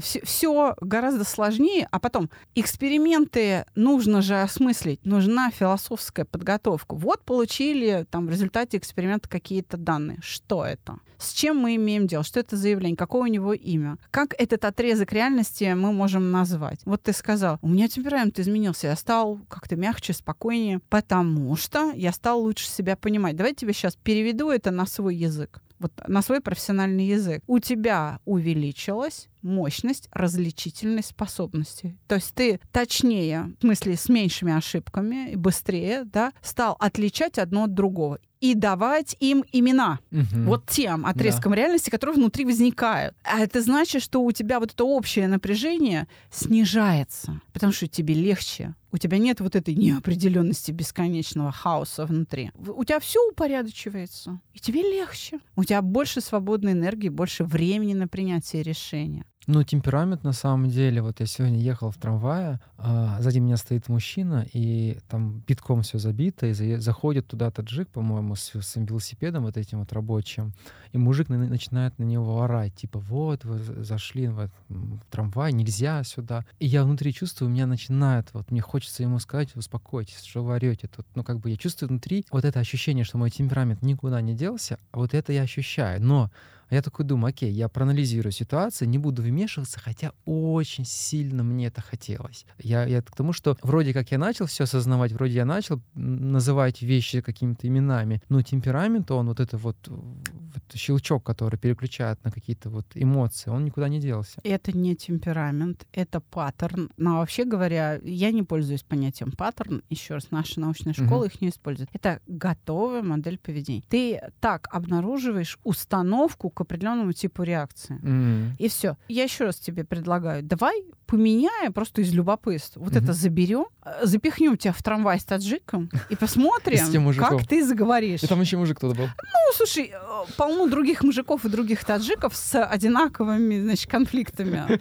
все, 0.00 0.74
гораздо 0.80 1.24
сложнее. 1.24 1.88
А 1.90 1.98
потом 1.98 2.30
эксперименты 2.54 3.64
нужно 3.74 4.22
же 4.22 4.40
осмыслить, 4.40 5.04
нужна 5.04 5.50
философская 5.50 6.24
подготовка. 6.24 6.94
Вот 6.94 7.24
получили 7.24 8.06
там 8.10 8.26
в 8.26 8.30
результате 8.30 8.76
эксперимента 8.76 9.28
какие-то 9.28 9.76
данные. 9.76 10.18
Что 10.22 10.64
это? 10.64 10.98
С 11.18 11.32
чем 11.32 11.56
мы 11.56 11.74
имеем 11.74 12.06
дело? 12.06 12.22
Что 12.22 12.40
это 12.40 12.56
за 12.56 12.68
явление? 12.68 12.96
Какое 12.96 13.22
у 13.22 13.26
него 13.26 13.52
имя? 13.52 13.98
Как 14.10 14.34
этот 14.38 14.64
отрезок 14.64 15.12
реальности 15.12 15.72
мы 15.74 15.92
можем 15.92 16.30
назвать? 16.30 16.80
Вот 16.84 17.02
ты 17.02 17.12
сказал, 17.12 17.58
у 17.60 17.68
меня 17.68 17.88
темперамент 17.88 18.38
изменился, 18.38 18.86
я 18.86 18.96
стал 18.96 19.40
как-то 19.48 19.74
мягче, 19.74 20.12
спокойнее, 20.12 20.80
потому 20.88 21.56
что 21.56 21.90
я 21.92 22.12
стал 22.12 22.40
лучше 22.40 22.68
себя 22.68 22.96
понимать. 22.96 23.34
Давай 23.34 23.50
я 23.50 23.56
тебе 23.56 23.72
сейчас 23.72 23.96
переведу 23.96 24.50
это 24.50 24.70
на 24.70 24.86
свой 24.86 25.16
язык 25.16 25.60
вот 25.78 25.92
на 26.06 26.22
свой 26.22 26.40
профессиональный 26.40 27.06
язык. 27.06 27.42
У 27.46 27.58
тебя 27.58 28.20
увеличилась 28.24 29.28
мощность 29.42 30.08
различительной 30.12 31.02
способности. 31.02 31.96
То 32.06 32.16
есть 32.16 32.34
ты 32.34 32.60
точнее, 32.72 33.54
в 33.58 33.62
смысле 33.62 33.96
с 33.96 34.08
меньшими 34.08 34.52
ошибками 34.52 35.30
и 35.32 35.36
быстрее, 35.36 36.04
да, 36.04 36.32
стал 36.42 36.76
отличать 36.78 37.38
одно 37.38 37.64
от 37.64 37.74
другого 37.74 38.18
и 38.40 38.54
давать 38.54 39.16
им 39.20 39.44
имена. 39.52 39.98
Мгм. 40.10 40.46
Вот 40.46 40.66
тем 40.66 41.06
отрезкам 41.06 41.54
реальности, 41.54 41.90
которые 41.90 42.16
внутри 42.16 42.44
возникают. 42.44 43.16
А 43.24 43.40
это 43.40 43.60
значит, 43.60 44.02
что 44.02 44.22
у 44.22 44.32
тебя 44.32 44.60
вот 44.60 44.72
это 44.72 44.84
общее 44.84 45.28
напряжение 45.28 46.06
снижается, 46.30 47.40
потому 47.52 47.72
что 47.72 47.88
тебе 47.88 48.14
легче. 48.14 48.74
У 48.90 48.98
тебя 48.98 49.18
нет 49.18 49.40
вот 49.40 49.54
этой 49.54 49.74
неопределенности 49.74 50.70
бесконечного 50.70 51.52
хаоса 51.52 52.06
внутри. 52.06 52.50
У 52.56 52.84
тебя 52.84 53.00
все 53.00 53.20
упорядочивается, 53.28 54.40
и 54.54 54.58
тебе 54.58 54.82
легче. 54.82 55.40
У 55.56 55.64
тебя 55.64 55.82
больше 55.82 56.20
свободной 56.20 56.72
энергии, 56.72 57.10
больше 57.10 57.44
времени 57.44 57.94
на 57.94 58.08
принятие 58.08 58.62
решения. 58.62 59.26
Ну, 59.50 59.62
темперамент 59.62 60.24
на 60.24 60.32
самом 60.34 60.68
деле. 60.68 61.00
Вот 61.00 61.20
я 61.20 61.26
сегодня 61.26 61.58
ехал 61.58 61.90
в 61.90 61.96
трамвае, 61.96 62.60
а, 62.76 63.16
сзади 63.22 63.38
меня 63.38 63.56
стоит 63.56 63.88
мужчина, 63.88 64.46
и 64.52 64.98
там 65.08 65.42
битком 65.48 65.80
все 65.80 65.96
забито, 65.98 66.48
и 66.48 66.52
за- 66.52 66.78
заходит 66.80 67.28
туда 67.28 67.50
таджик, 67.50 67.88
по-моему, 67.88 68.36
с, 68.36 68.54
с 68.54 68.76
велосипедом 68.76 69.44
вот 69.44 69.56
этим 69.56 69.78
вот 69.78 69.90
рабочим, 69.94 70.52
и 70.92 70.98
мужик 70.98 71.30
на- 71.30 71.38
начинает 71.38 71.98
на 71.98 72.04
него 72.04 72.42
орать, 72.42 72.74
типа, 72.74 72.98
вот, 72.98 73.46
вы 73.46 73.58
за- 73.58 73.84
зашли 73.84 74.28
в, 74.28 74.50
в 74.68 75.00
трамвай, 75.08 75.54
нельзя 75.54 76.04
сюда. 76.04 76.44
И 76.58 76.66
я 76.66 76.84
внутри 76.84 77.14
чувствую, 77.14 77.48
у 77.48 77.52
меня 77.52 77.66
начинает, 77.66 78.28
вот 78.34 78.50
мне 78.50 78.60
хочется 78.60 79.02
ему 79.02 79.18
сказать, 79.18 79.56
успокойтесь, 79.56 80.22
что 80.24 80.44
вы 80.44 80.56
орете 80.56 80.88
тут. 80.94 81.06
Ну, 81.14 81.24
как 81.24 81.38
бы 81.40 81.48
я 81.48 81.56
чувствую 81.56 81.88
внутри 81.88 82.26
вот 82.30 82.44
это 82.44 82.60
ощущение, 82.60 83.02
что 83.04 83.16
мой 83.16 83.30
темперамент 83.30 83.80
никуда 83.80 84.20
не 84.20 84.34
делся, 84.34 84.78
а 84.92 84.98
вот 84.98 85.14
это 85.14 85.32
я 85.32 85.40
ощущаю. 85.40 86.02
Но 86.02 86.30
я 86.70 86.82
такой 86.82 87.04
думаю, 87.04 87.30
окей, 87.30 87.50
я 87.50 87.68
проанализирую 87.68 88.32
ситуацию, 88.32 88.88
не 88.88 88.98
буду 88.98 89.22
вмешиваться, 89.22 89.80
хотя 89.80 90.12
очень 90.24 90.84
сильно 90.84 91.42
мне 91.42 91.66
это 91.66 91.80
хотелось. 91.80 92.46
Я, 92.58 92.84
я 92.86 93.02
к 93.02 93.14
тому, 93.14 93.32
что 93.32 93.56
вроде 93.62 93.92
как 93.92 94.10
я 94.10 94.18
начал 94.18 94.46
все 94.46 94.64
осознавать, 94.64 95.12
вроде 95.12 95.34
я 95.34 95.44
начал 95.44 95.80
называть 95.94 96.82
вещи 96.82 97.20
какими-то 97.20 97.66
именами, 97.66 98.22
но 98.28 98.42
темперамент, 98.42 99.10
он 99.10 99.28
вот 99.28 99.40
это 99.40 99.56
вот, 99.56 99.76
вот 99.86 100.62
щелчок, 100.74 101.24
который 101.24 101.58
переключает 101.58 102.22
на 102.24 102.30
какие-то 102.30 102.70
вот 102.70 102.86
эмоции, 102.94 103.50
он 103.50 103.64
никуда 103.64 103.88
не 103.88 104.00
делся. 104.00 104.40
Это 104.44 104.76
не 104.76 104.94
темперамент, 104.96 105.86
это 105.92 106.20
паттерн. 106.20 106.90
Но 106.96 107.18
вообще 107.18 107.44
говоря, 107.44 107.98
я 108.02 108.30
не 108.30 108.42
пользуюсь 108.42 108.82
понятием 108.82 109.32
паттерн. 109.32 109.82
Еще 109.88 110.14
раз, 110.14 110.30
наша 110.30 110.60
научная 110.60 110.92
школа 110.92 111.24
их 111.24 111.40
не 111.40 111.48
использует. 111.48 111.88
Это 111.92 112.20
готовая 112.26 113.02
модель 113.02 113.38
поведения. 113.38 113.82
Ты 113.88 114.20
так 114.40 114.68
обнаруживаешь 114.70 115.58
установку 115.64 116.50
к 116.58 116.60
определенному 116.62 117.12
типу 117.12 117.42
реакции. 117.44 117.98
М. 118.02 118.56
И 118.58 118.68
все. 118.68 118.96
Я 119.08 119.22
еще 119.24 119.44
раз 119.44 119.56
тебе 119.56 119.84
предлагаю, 119.84 120.42
давай 120.42 120.82
поменяем 121.06 121.72
просто 121.72 122.02
из 122.02 122.12
любопытства. 122.12 122.80
Вот 122.80 122.92
Мгм. 122.94 123.04
это 123.04 123.12
заберем, 123.14 123.66
запихнем 124.02 124.56
тебя 124.58 124.72
в 124.72 124.82
трамвай 124.82 125.18
с 125.20 125.24
таджиком 125.24 125.88
и 126.10 126.16
посмотрим, 126.16 126.78
как 127.16 127.46
ты 127.46 127.64
заговоришь. 127.64 128.22
И 128.22 128.26
там 128.26 128.40
еще 128.40 128.56
мужик 128.58 128.76
кто-то 128.78 128.94
был. 128.94 129.06
Ну, 129.06 129.52
слушай, 129.54 129.90
э, 129.94 129.98
полно 130.36 130.66
других 130.66 131.02
мужиков 131.04 131.44
и 131.44 131.48
других 131.48 131.84
таджиков 131.84 132.36
с 132.36 132.62
одинаковыми, 132.62 133.60
значит, 133.62 133.90
конфликтами. 133.90 134.80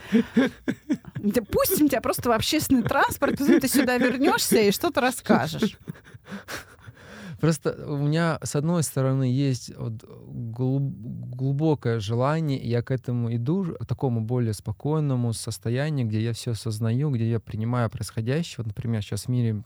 Пустим 1.51 1.87
тебя 1.89 2.01
просто 2.01 2.29
в 2.29 2.33
общественный 2.33 2.83
транспорт, 2.83 3.37
потом 3.37 3.59
ты 3.61 3.67
сюда 3.67 3.97
вернешься 3.97 4.57
и 4.59 4.71
что-то 4.71 4.99
расскажешь. 5.01 5.77
Просто 7.39 7.85
у 7.87 7.97
меня, 7.97 8.39
с 8.43 8.55
одной 8.55 8.83
стороны, 8.83 9.23
есть 9.23 9.71
вот 9.77 10.03
глуб- 10.03 11.35
глубокое 11.35 11.99
желание, 11.99 12.57
я 12.57 12.81
к 12.81 12.91
этому 12.91 13.33
иду, 13.35 13.75
к 13.79 13.85
такому 13.85 14.21
более 14.21 14.53
спокойному 14.53 15.33
состоянию, 15.33 16.07
где 16.07 16.21
я 16.21 16.33
все 16.33 16.51
осознаю, 16.51 17.11
где 17.11 17.29
я 17.29 17.39
принимаю 17.39 17.89
происходящее. 17.89 18.55
Вот, 18.59 18.67
например, 18.67 19.01
сейчас 19.01 19.25
в 19.25 19.27
мире, 19.29 19.63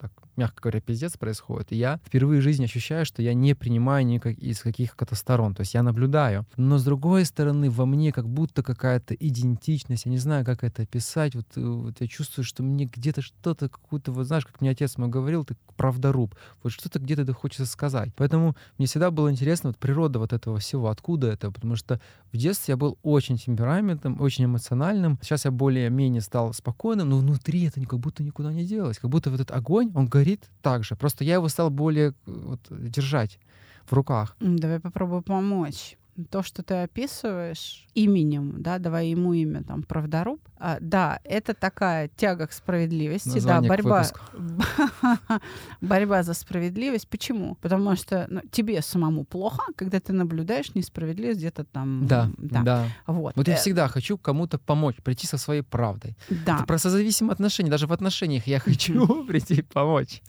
так, 0.00 0.12
мягко 0.36 0.62
говоря, 0.62 0.80
пиздец 0.80 1.16
происходит, 1.16 1.72
и 1.72 1.76
я 1.76 2.00
впервые 2.04 2.40
в 2.40 2.44
жизни 2.44 2.64
ощущаю, 2.64 3.04
что 3.06 3.22
я 3.22 3.34
не 3.34 3.54
принимаю 3.54 4.04
никак 4.06 4.36
из 4.38 4.60
каких-то 4.60 5.14
сторон, 5.14 5.54
то 5.54 5.60
есть 5.60 5.74
я 5.74 5.82
наблюдаю. 5.82 6.46
Но, 6.56 6.78
с 6.78 6.84
другой 6.84 7.24
стороны, 7.24 7.70
во 7.70 7.86
мне 7.86 8.12
как 8.12 8.28
будто 8.28 8.62
какая-то 8.62 9.14
идентичность, 9.14 10.06
я 10.06 10.10
не 10.10 10.18
знаю, 10.18 10.44
как 10.44 10.64
это 10.64 10.82
описать, 10.82 11.34
вот, 11.34 11.46
э, 11.56 11.60
вот 11.60 12.00
я 12.00 12.06
чувствую, 12.06 12.44
что 12.44 12.62
мне 12.62 12.86
где-то 12.86 13.22
что-то, 13.22 13.68
какую-то, 13.68 14.12
вот 14.12 14.26
знаешь, 14.26 14.46
как 14.46 14.60
мне 14.60 14.70
отец 14.70 14.96
мой 14.96 15.08
говорил, 15.08 15.44
ты 15.44 15.56
правдоруб, 15.76 16.34
вот 16.62 16.72
что-то 16.72 16.98
где-то 17.12 17.26
ты 17.26 17.32
хочется 17.32 17.66
сказать. 17.66 18.10
Поэтому 18.16 18.56
мне 18.78 18.86
всегда 18.86 19.10
было 19.10 19.30
интересно 19.30 19.70
вот 19.70 19.78
природа 19.78 20.18
вот 20.18 20.32
этого 20.32 20.58
всего, 20.58 20.88
откуда 20.88 21.28
это, 21.28 21.50
потому 21.50 21.76
что 21.76 22.00
в 22.32 22.36
детстве 22.36 22.72
я 22.72 22.76
был 22.76 22.98
очень 23.02 23.38
темпераментным, 23.38 24.20
очень 24.20 24.44
эмоциональным. 24.44 25.18
Сейчас 25.22 25.44
я 25.44 25.50
более-менее 25.50 26.20
стал 26.20 26.52
спокойным, 26.52 27.10
но 27.10 27.18
внутри 27.18 27.64
это 27.66 27.80
как 27.80 27.98
будто 27.98 28.22
никуда 28.22 28.52
не 28.52 28.64
делось. 28.64 28.98
Как 28.98 29.10
будто 29.10 29.30
вот 29.30 29.40
этот 29.40 29.56
огонь, 29.56 29.90
он 29.94 30.06
горит 30.06 30.50
так 30.62 30.84
же. 30.84 30.96
Просто 30.96 31.24
я 31.24 31.34
его 31.34 31.48
стал 31.48 31.70
более 31.70 32.10
э, 32.10 32.12
вот, 32.26 32.60
держать 32.70 33.38
в 33.86 33.92
руках. 33.92 34.36
Давай 34.40 34.80
попробую 34.80 35.22
помочь. 35.22 35.96
То, 36.30 36.42
что 36.42 36.62
ты 36.62 36.74
описываешь 36.82 37.86
именем, 37.94 38.62
да, 38.62 38.78
давай 38.78 39.08
ему 39.08 39.32
имя, 39.32 39.62
там, 39.62 39.82
правдоруб, 39.82 40.40
а, 40.58 40.78
да, 40.80 41.20
это 41.24 41.54
такая 41.54 42.08
тяга 42.16 42.46
к 42.46 42.52
справедливости, 42.52 43.28
Название 43.28 43.68
да, 43.68 43.76
борьба, 43.76 44.04
борьба 45.80 46.22
за 46.22 46.34
справедливость. 46.34 47.08
Почему? 47.08 47.56
Потому 47.56 47.96
что 47.96 48.26
ну, 48.28 48.40
тебе 48.50 48.80
самому 48.82 49.24
плохо, 49.24 49.62
когда 49.76 50.00
ты 50.00 50.12
наблюдаешь 50.12 50.74
несправедливость 50.74 51.38
где-то 51.38 51.64
там. 51.64 52.06
Да, 52.06 52.30
да. 52.38 52.62
да. 52.62 52.86
Вот. 53.06 53.34
Вот 53.36 53.48
я 53.48 53.54
Э, 53.54 53.56
всегда 53.56 53.88
хочу 53.88 54.18
кому-то 54.18 54.58
помочь, 54.58 54.96
прийти 55.02 55.26
со 55.26 55.38
своей 55.38 55.62
правдой. 55.62 56.16
да. 56.46 56.56
Это 56.56 56.64
про 56.66 56.78
созависимые 56.78 57.32
отношения. 57.32 57.70
Даже 57.70 57.86
в 57.86 57.92
отношениях 57.92 58.46
я 58.46 58.58
хочу 58.60 59.24
прийти 59.26 59.62
помочь. 59.62 60.22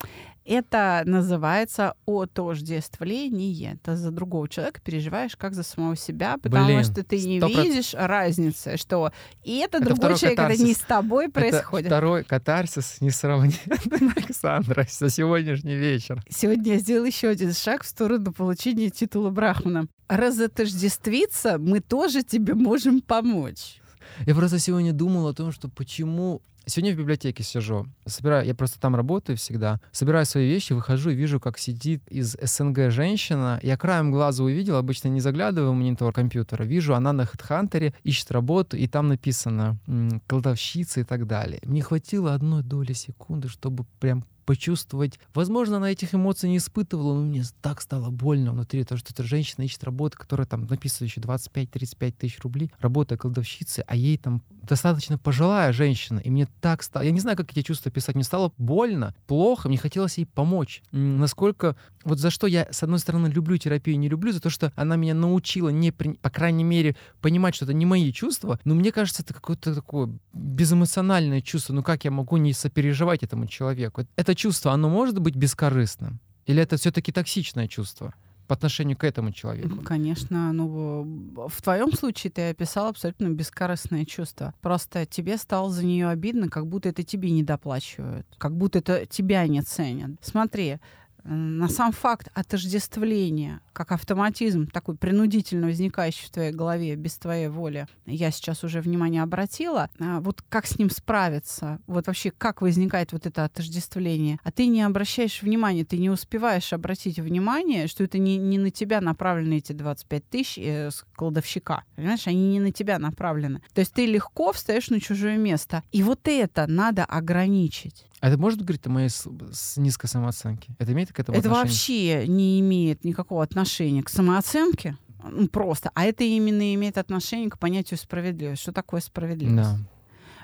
Это 0.45 1.03
называется 1.05 1.93
отождествление. 2.05 3.77
Ты 3.83 3.95
за 3.95 4.11
другого 4.11 4.49
человека 4.49 4.81
переживаешь 4.83 5.35
как 5.37 5.53
за 5.53 5.63
самого 5.63 5.95
себя, 5.95 6.37
потому 6.41 6.65
Блин, 6.65 6.83
что 6.83 7.03
ты 7.03 7.17
не 7.21 7.39
100%. 7.39 7.63
видишь 7.63 7.93
разницы, 7.93 8.77
что 8.77 9.11
и 9.43 9.57
это, 9.59 9.77
Это 9.77 9.87
другой 9.87 10.17
человек, 10.17 10.39
это 10.39 10.49
не 10.51 10.73
с 10.73 10.79
катарсис. 10.79 10.85
тобой 10.87 11.29
происходит. 11.29 11.87
Это 11.87 11.95
второй 11.95 12.23
катарсис 12.23 12.97
несравненный 13.01 13.57
Александра 14.15 14.85
за 14.89 15.09
сегодняшний 15.09 15.75
вечер. 15.75 16.21
Сегодня 16.29 16.73
я 16.73 16.79
сделала 16.79 17.05
еще 17.05 17.29
один 17.29 17.53
шаг 17.53 17.83
в 17.83 17.87
сторону 17.87 18.33
получения 18.33 18.89
титула 18.89 19.29
Брахмана. 19.29 19.87
Разотождествиться 20.09 21.57
мы 21.57 21.79
тоже 21.79 22.23
тебе 22.23 22.53
можем 22.53 23.01
помочь. 23.01 23.79
Я 24.25 24.35
просто 24.35 24.59
сегодня 24.59 24.93
думал 24.93 25.27
о 25.27 25.33
том, 25.33 25.51
что 25.51 25.69
почему... 25.69 26.41
Сегодня 26.65 26.93
в 26.93 26.97
библиотеке 26.97 27.43
сижу, 27.43 27.87
собираю, 28.05 28.45
я 28.45 28.55
просто 28.55 28.79
там 28.79 28.95
работаю 28.95 29.37
всегда, 29.37 29.81
собираю 29.91 30.25
свои 30.25 30.47
вещи, 30.47 30.71
выхожу 30.73 31.09
и 31.09 31.15
вижу, 31.15 31.39
как 31.39 31.57
сидит 31.57 32.01
из 32.07 32.37
СНГ 32.41 32.89
женщина. 32.89 33.59
Я 33.63 33.75
краем 33.75 34.11
глаза 34.11 34.43
увидел, 34.43 34.77
обычно 34.77 35.09
не 35.09 35.19
заглядываю 35.19 35.71
в 35.73 35.75
монитор 35.75 36.13
компьютера, 36.13 36.63
вижу, 36.63 36.95
она 36.95 37.11
на 37.11 37.23
HeadHunter 37.23 37.93
ищет 38.03 38.31
работу, 38.31 38.77
и 38.77 38.87
там 38.87 39.09
написано 39.09 39.77
м, 39.87 40.21
кладовщица 40.27 41.01
и 41.01 41.03
так 41.03 41.27
далее. 41.27 41.59
Мне 41.63 41.81
хватило 41.81 42.33
одной 42.33 42.63
доли 42.63 42.93
секунды, 42.93 43.49
чтобы 43.49 43.85
прям 43.99 44.23
почувствовать. 44.43 45.19
Возможно, 45.33 45.77
она 45.77 45.91
этих 45.91 46.13
эмоций 46.13 46.49
не 46.49 46.57
испытывала, 46.57 47.15
но 47.15 47.21
мне 47.23 47.43
так 47.61 47.81
стало 47.81 48.09
больно 48.09 48.51
внутри, 48.51 48.83
то, 48.83 48.97
что 48.97 49.13
эта 49.13 49.23
женщина 49.23 49.63
ищет 49.63 49.83
работу, 49.83 50.17
которая 50.17 50.45
там 50.47 50.65
написано 50.65 51.05
еще 51.05 51.21
25-35 51.21 52.11
тысяч 52.11 52.39
рублей, 52.41 52.71
работа 52.79 53.17
кладовщицы, 53.17 53.83
а 53.87 53.95
ей 53.95 54.17
там 54.17 54.41
достаточно 54.49 55.17
пожилая 55.17 55.73
женщина, 55.73 56.19
и 56.19 56.29
мне 56.29 56.47
так 56.61 56.83
стало... 56.83 57.03
Я 57.03 57.11
не 57.11 57.19
знаю, 57.19 57.37
как 57.37 57.51
эти 57.51 57.61
чувства 57.61 57.91
писать. 57.91 58.15
Мне 58.15 58.23
стало 58.23 58.53
больно, 58.57 59.13
плохо, 59.27 59.67
мне 59.67 59.77
хотелось 59.77 60.17
ей 60.17 60.25
помочь. 60.25 60.81
Насколько... 60.91 61.75
Вот 62.03 62.19
за 62.19 62.29
что 62.31 62.47
я, 62.47 62.67
с 62.69 62.83
одной 62.83 62.99
стороны, 62.99 63.27
люблю 63.27 63.57
терапию, 63.57 63.97
не 63.97 64.09
люблю, 64.09 64.33
за 64.33 64.41
то, 64.41 64.49
что 64.49 64.73
она 64.75 64.97
меня 64.97 65.13
научила, 65.13 65.69
не, 65.69 65.91
при- 65.91 66.15
по 66.15 66.29
крайней 66.29 66.65
мере, 66.65 66.97
понимать, 67.21 67.55
что 67.55 67.65
это 67.65 67.73
не 67.73 67.85
мои 67.85 68.11
чувства, 68.11 68.59
но 68.65 68.75
мне 68.75 68.91
кажется, 68.91 69.21
это 69.23 69.33
какое-то 69.33 69.73
такое 69.73 70.09
безэмоциональное 70.33 71.41
чувство. 71.41 71.73
Ну 71.73 71.83
как 71.83 72.03
я 72.03 72.11
могу 72.11 72.37
не 72.37 72.53
сопереживать 72.53 73.23
этому 73.23 73.47
человеку? 73.47 74.05
Это 74.15 74.32
чувство, 74.35 74.71
оно 74.71 74.89
может 74.89 75.19
быть 75.19 75.35
бескорыстным? 75.35 76.19
Или 76.45 76.61
это 76.61 76.77
все-таки 76.77 77.11
токсичное 77.11 77.67
чувство 77.67 78.13
по 78.47 78.55
отношению 78.55 78.97
к 78.97 79.05
этому 79.05 79.31
человеку? 79.31 79.81
Конечно, 79.83 80.51
ну, 80.51 81.47
в 81.47 81.61
твоем 81.61 81.93
случае 81.93 82.31
ты 82.31 82.49
описал 82.49 82.87
абсолютно 82.87 83.29
бескорыстное 83.29 84.05
чувство. 84.05 84.53
Просто 84.61 85.05
тебе 85.05 85.37
стало 85.37 85.69
за 85.69 85.85
нее 85.85 86.09
обидно, 86.09 86.49
как 86.49 86.67
будто 86.67 86.89
это 86.89 87.03
тебе 87.03 87.31
не 87.31 87.43
доплачивают, 87.43 88.27
как 88.37 88.55
будто 88.57 88.79
это 88.79 89.05
тебя 89.05 89.47
не 89.47 89.61
ценят. 89.61 90.11
Смотри, 90.21 90.79
на 91.23 91.69
сам 91.69 91.91
факт 91.91 92.29
отождествления, 92.33 93.61
как 93.71 93.91
автоматизм 93.91 94.67
такой 94.67 94.95
принудительно 94.95 95.67
возникающий 95.67 96.27
в 96.27 96.31
твоей 96.31 96.51
голове 96.51 96.95
без 96.95 97.17
твоей 97.17 97.47
воли, 97.47 97.87
я 98.05 98.31
сейчас 98.31 98.63
уже 98.63 98.81
внимание 98.81 99.23
обратила, 99.23 99.89
а, 99.99 100.19
вот 100.19 100.43
как 100.49 100.67
с 100.67 100.77
ним 100.77 100.89
справиться, 100.89 101.79
вот 101.87 102.07
вообще 102.07 102.31
как 102.31 102.61
возникает 102.61 103.13
вот 103.13 103.25
это 103.25 103.45
отождествление, 103.45 104.39
а 104.43 104.51
ты 104.51 104.67
не 104.67 104.81
обращаешь 104.81 105.41
внимания, 105.41 105.85
ты 105.85 105.97
не 105.97 106.09
успеваешь 106.09 106.73
обратить 106.73 107.19
внимание, 107.19 107.87
что 107.87 108.03
это 108.03 108.17
не, 108.17 108.37
не 108.37 108.57
на 108.57 108.71
тебя 108.71 109.01
направлены 109.01 109.57
эти 109.57 109.71
25 109.71 110.29
тысяч 110.29 110.57
э, 110.57 110.91
с 110.91 111.05
кладовщика, 111.15 111.83
понимаешь, 111.95 112.27
они 112.27 112.51
не 112.51 112.59
на 112.59 112.71
тебя 112.71 112.99
направлены. 112.99 113.61
То 113.73 113.79
есть 113.79 113.93
ты 113.93 114.05
легко 114.05 114.51
встаешь 114.51 114.89
на 114.89 114.99
чужое 114.99 115.37
место. 115.37 115.83
И 115.91 116.03
вот 116.03 116.27
это 116.27 116.67
надо 116.67 117.05
ограничить. 117.05 118.05
А 118.23 118.29
это 118.29 118.37
может 118.37 118.61
говорить 118.61 118.87
о 118.87 118.89
моей 118.89 119.09
с, 119.09 119.75
низкой 119.75 120.07
самооценки? 120.07 120.73
Это 120.79 120.93
имеет 120.93 121.11
к 121.11 121.19
этому 121.19 121.37
Это 121.37 121.49
отношение? 121.49 122.19
вообще 122.19 122.27
не 122.29 122.61
имеет 122.61 123.03
никакого 123.03 123.43
отношения 123.43 124.01
к 124.01 124.07
самооценке. 124.07 124.97
ну, 125.29 125.49
Просто. 125.49 125.91
А 125.93 126.05
это 126.05 126.23
именно 126.23 126.73
имеет 126.73 126.97
отношение 126.97 127.49
к 127.49 127.59
понятию 127.59 127.97
справедливость. 127.97 128.61
Что 128.61 128.71
такое 128.71 129.01
справедливость? 129.01 129.57
Да. 129.57 129.77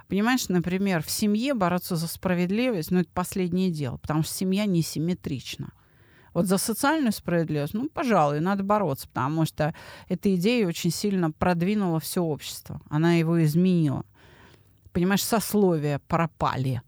Понимаешь, 0.10 0.50
например, 0.50 1.02
в 1.02 1.10
семье 1.10 1.54
бороться 1.54 1.96
за 1.96 2.08
справедливость, 2.08 2.92
ну, 2.92 3.00
это 3.00 3.10
последнее 3.14 3.72
дело, 3.72 3.96
потому 3.96 4.24
что 4.24 4.34
семья 4.34 4.66
несимметрична. 4.66 5.72
Вот 6.34 6.48
за 6.48 6.58
социальную 6.58 7.14
справедливость, 7.14 7.76
ну, 7.76 7.88
пожалуй, 7.88 8.42
надо 8.42 8.62
бороться, 8.62 9.08
потому 9.08 9.46
что 9.46 9.74
эта 10.10 10.36
идея 10.36 10.68
очень 10.68 10.92
сильно 10.92 11.32
продвинула 11.32 12.02
все 12.02 12.22
общество. 12.22 12.82
Она 12.90 13.14
его 13.14 13.42
изменила. 13.42 14.04
Понимаешь, 14.92 15.24
сословия 15.24 16.02
пропали 16.10 16.82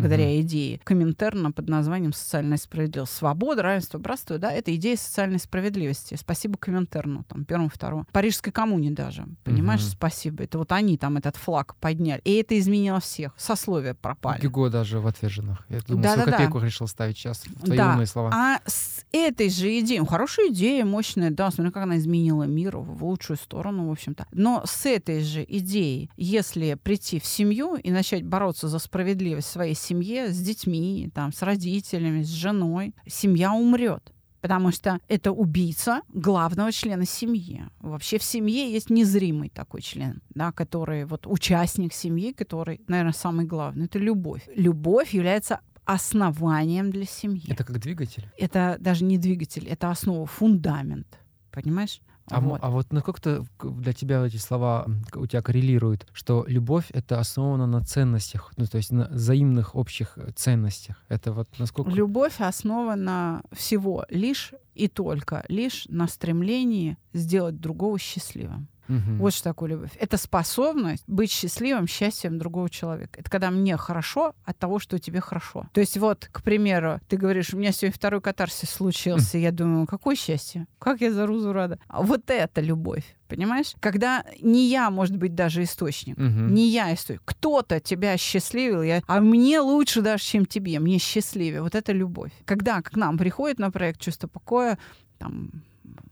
благодаря 0.00 0.40
идее 0.40 0.80
Коминтерна 0.84 1.52
под 1.52 1.68
названием 1.68 2.12
«Социальная 2.12 2.56
справедливость». 2.58 3.12
Свобода, 3.12 3.62
равенство, 3.62 3.98
братство, 3.98 4.38
да, 4.38 4.50
это 4.52 4.74
идея 4.74 4.96
социальной 4.96 5.38
справедливости. 5.38 6.14
Спасибо 6.18 6.56
Коминтерну, 6.58 7.24
там, 7.28 7.44
первому, 7.44 7.68
второму. 7.68 8.06
Парижской 8.12 8.52
коммуне 8.52 8.90
даже, 8.90 9.26
понимаешь, 9.44 9.82
Мгм. 9.82 9.90
спасибо. 9.90 10.44
Это 10.44 10.58
вот 10.58 10.72
они 10.72 10.96
там 10.98 11.16
этот 11.16 11.36
флаг 11.36 11.76
подняли. 11.76 12.20
И 12.24 12.34
это 12.34 12.58
изменило 12.58 13.00
всех. 13.00 13.32
Сословия 13.36 13.94
пропали. 13.94 14.40
Гюго 14.40 14.70
даже 14.70 15.00
в 15.00 15.06
отверженных. 15.06 15.64
Я 15.68 15.80
думаю, 15.80 16.02
Да-да-да. 16.02 16.22
свою 16.22 16.36
копейку 16.38 16.58
решил 16.58 16.86
ставить 16.86 17.16
сейчас 17.18 17.42
в 17.46 17.64
твои 17.64 17.76
Да. 17.78 17.92
умные 17.92 18.06
слова. 18.06 18.30
А 18.32 18.60
с 18.66 19.04
этой 19.12 19.48
же 19.50 19.78
идеей, 19.80 20.00
ну, 20.00 20.06
хорошая 20.06 20.48
идея, 20.48 20.84
мощная, 20.84 21.30
да, 21.30 21.50
смотри, 21.50 21.72
как 21.72 21.82
она 21.84 21.96
изменила 21.98 22.44
мир 22.44 22.76
в 22.78 23.04
лучшую 23.04 23.36
сторону, 23.36 23.88
в 23.88 23.92
общем-то. 23.92 24.26
Но 24.32 24.62
с 24.66 24.86
этой 24.86 25.22
же 25.22 25.44
идеей, 25.48 26.10
если 26.16 26.74
прийти 26.82 27.20
в 27.20 27.26
семью 27.26 27.74
и 27.76 27.90
начать 27.90 28.24
бороться 28.24 28.68
за 28.68 28.78
справедливость 28.78 29.48
своей 29.48 29.74
семье, 29.82 30.32
с 30.32 30.38
детьми, 30.40 31.10
там, 31.14 31.32
с 31.32 31.42
родителями, 31.42 32.22
с 32.22 32.28
женой, 32.28 32.94
семья 33.06 33.52
умрет. 33.52 34.12
Потому 34.40 34.72
что 34.72 34.98
это 35.06 35.30
убийца 35.30 36.02
главного 36.12 36.72
члена 36.72 37.06
семьи. 37.06 37.62
Вообще 37.78 38.18
в 38.18 38.24
семье 38.24 38.72
есть 38.72 38.90
незримый 38.90 39.50
такой 39.50 39.82
член, 39.82 40.20
да, 40.34 40.50
который 40.50 41.04
вот 41.04 41.28
участник 41.28 41.92
семьи, 41.92 42.32
который, 42.32 42.80
наверное, 42.88 43.12
самый 43.12 43.46
главный. 43.46 43.84
Это 43.84 44.00
любовь. 44.00 44.42
Любовь 44.56 45.14
является 45.14 45.60
основанием 45.84 46.90
для 46.90 47.04
семьи. 47.04 47.48
Это 47.48 47.64
как 47.64 47.78
двигатель. 47.78 48.28
Это 48.36 48.76
даже 48.80 49.04
не 49.04 49.16
двигатель, 49.16 49.68
это 49.68 49.90
основа, 49.90 50.26
фундамент. 50.26 51.20
Понимаешь? 51.52 52.00
А, 52.30 52.40
Вот. 52.40 52.60
а 52.62 52.70
вот 52.70 52.92
насколько 52.92 53.44
к- 53.56 53.66
для 53.80 53.92
тебя 53.92 54.24
эти 54.24 54.36
слова 54.36 54.86
у 55.14 55.26
тебя 55.26 55.42
коррелируют, 55.42 56.06
что 56.12 56.44
любовь 56.48 56.86
это 56.92 57.18
основана 57.18 57.66
на 57.66 57.82
ценностях, 57.84 58.52
ну 58.56 58.66
то 58.66 58.76
есть 58.78 58.92
на 58.92 59.08
взаимных 59.10 59.74
общих 59.74 60.16
э, 60.16 60.30
ценностях. 60.34 60.96
Это 61.08 61.32
вот 61.32 61.48
насколько 61.58 61.90
Любовь 61.90 62.40
основана 62.40 63.42
всего 63.52 64.04
лишь 64.08 64.54
и 64.74 64.88
только 64.88 65.44
лишь 65.48 65.86
на 65.88 66.06
стремлении 66.08 66.96
сделать 67.12 67.60
другого 67.60 67.98
счастливым. 67.98 68.68
Мгм. 68.88 69.18
Вот 69.18 69.32
что 69.32 69.44
такое 69.44 69.70
любовь. 69.70 69.90
Это 69.98 70.16
способность 70.16 71.04
быть 71.06 71.30
счастливым 71.30 71.86
счастьем 71.86 72.38
другого 72.38 72.68
человека. 72.68 73.20
Это 73.20 73.30
когда 73.30 73.50
мне 73.50 73.76
хорошо 73.76 74.34
от 74.44 74.58
того, 74.58 74.78
что 74.78 74.98
тебе 74.98 75.20
хорошо. 75.20 75.66
То 75.72 75.80
есть 75.80 75.96
вот, 75.96 76.28
к 76.30 76.42
примеру, 76.42 77.00
ты 77.08 77.16
говоришь, 77.16 77.54
у 77.54 77.58
меня 77.58 77.72
сегодня 77.72 77.94
второй 77.94 78.20
катарсис 78.20 78.70
случился. 78.70 79.38
Я 79.38 79.52
думаю, 79.52 79.86
какое 79.86 80.16
счастье? 80.16 80.66
Как 80.78 81.00
я 81.00 81.12
за 81.12 81.26
Рузу 81.26 81.52
рада. 81.52 81.78
А 81.88 82.02
вот 82.02 82.30
это 82.30 82.60
любовь. 82.60 83.04
Понимаешь? 83.28 83.72
Когда 83.80 84.24
не 84.42 84.68
я, 84.68 84.90
может 84.90 85.16
быть, 85.16 85.34
даже 85.34 85.62
источник. 85.62 86.18
Мгм. 86.18 86.52
Не 86.52 86.68
я 86.68 86.92
историк. 86.92 87.22
Кто-то 87.24 87.80
тебя 87.80 88.18
счастливил, 88.18 88.82
я... 88.82 89.02
а 89.06 89.20
мне 89.20 89.60
лучше 89.60 90.02
даже, 90.02 90.22
чем 90.22 90.44
тебе. 90.44 90.78
Мне 90.80 90.98
счастливее. 90.98 91.62
Вот 91.62 91.74
это 91.74 91.92
любовь. 91.92 92.32
Когда 92.44 92.82
к 92.82 92.94
нам 92.94 93.16
приходит 93.16 93.58
на 93.58 93.70
проект 93.70 94.00
«Чувство 94.00 94.28
покоя», 94.28 94.78
там, 95.18 95.50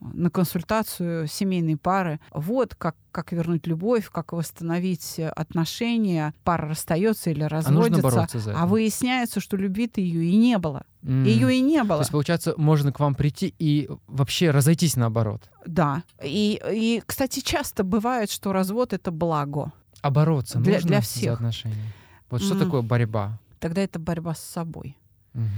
на 0.01 0.31
консультацию 0.31 1.27
семейной 1.27 1.77
пары. 1.77 2.21
Вот 2.33 2.75
как, 2.75 2.97
как 3.13 3.33
вернуть 3.33 3.67
любовь, 3.67 4.09
как 4.11 4.33
восстановить 4.33 5.19
отношения. 5.19 6.35
Пара 6.45 6.69
расстается 6.69 7.31
или 7.31 7.43
А 7.43 7.49
разводится. 7.49 8.39
за 8.39 8.51
это. 8.51 8.61
А 8.61 8.67
выясняется, 8.67 9.41
что 9.41 9.57
любви-то 9.57 10.01
ее 10.01 10.25
и 10.25 10.37
не 10.37 10.59
было. 10.59 10.85
М. 11.03 11.25
Ее 11.25 11.55
и 11.57 11.61
не 11.61 11.79
То 11.79 11.85
было. 11.85 11.99
есть, 12.01 12.11
получается, 12.11 12.55
можно 12.57 12.93
к 12.93 13.01
вам 13.01 13.15
прийти 13.15 13.55
и 13.59 13.89
вообще 14.07 14.51
разойтись 14.51 14.97
наоборот. 14.97 15.51
Да. 15.67 16.03
И, 16.23 16.61
и, 16.73 17.03
кстати, 17.07 17.41
часто 17.41 17.85
бывает, 17.85 18.31
что 18.31 18.53
развод 18.53 18.93
это 18.93 19.11
благо. 19.11 19.73
А 20.03 20.11
бороться 20.11 20.59
Для- 20.59 20.75
нужно 20.75 20.89
для 20.89 20.99
за 20.99 21.03
всех. 21.05 21.35
отношения? 21.35 21.93
Вот 22.31 22.43
что 22.43 22.55
М. 22.55 22.61
такое 22.61 22.83
борьба? 22.83 23.39
Тогда 23.59 23.83
это 23.83 23.99
борьба 23.99 24.35
с 24.35 24.41
собой. 24.43 24.97
Мгм. 25.33 25.49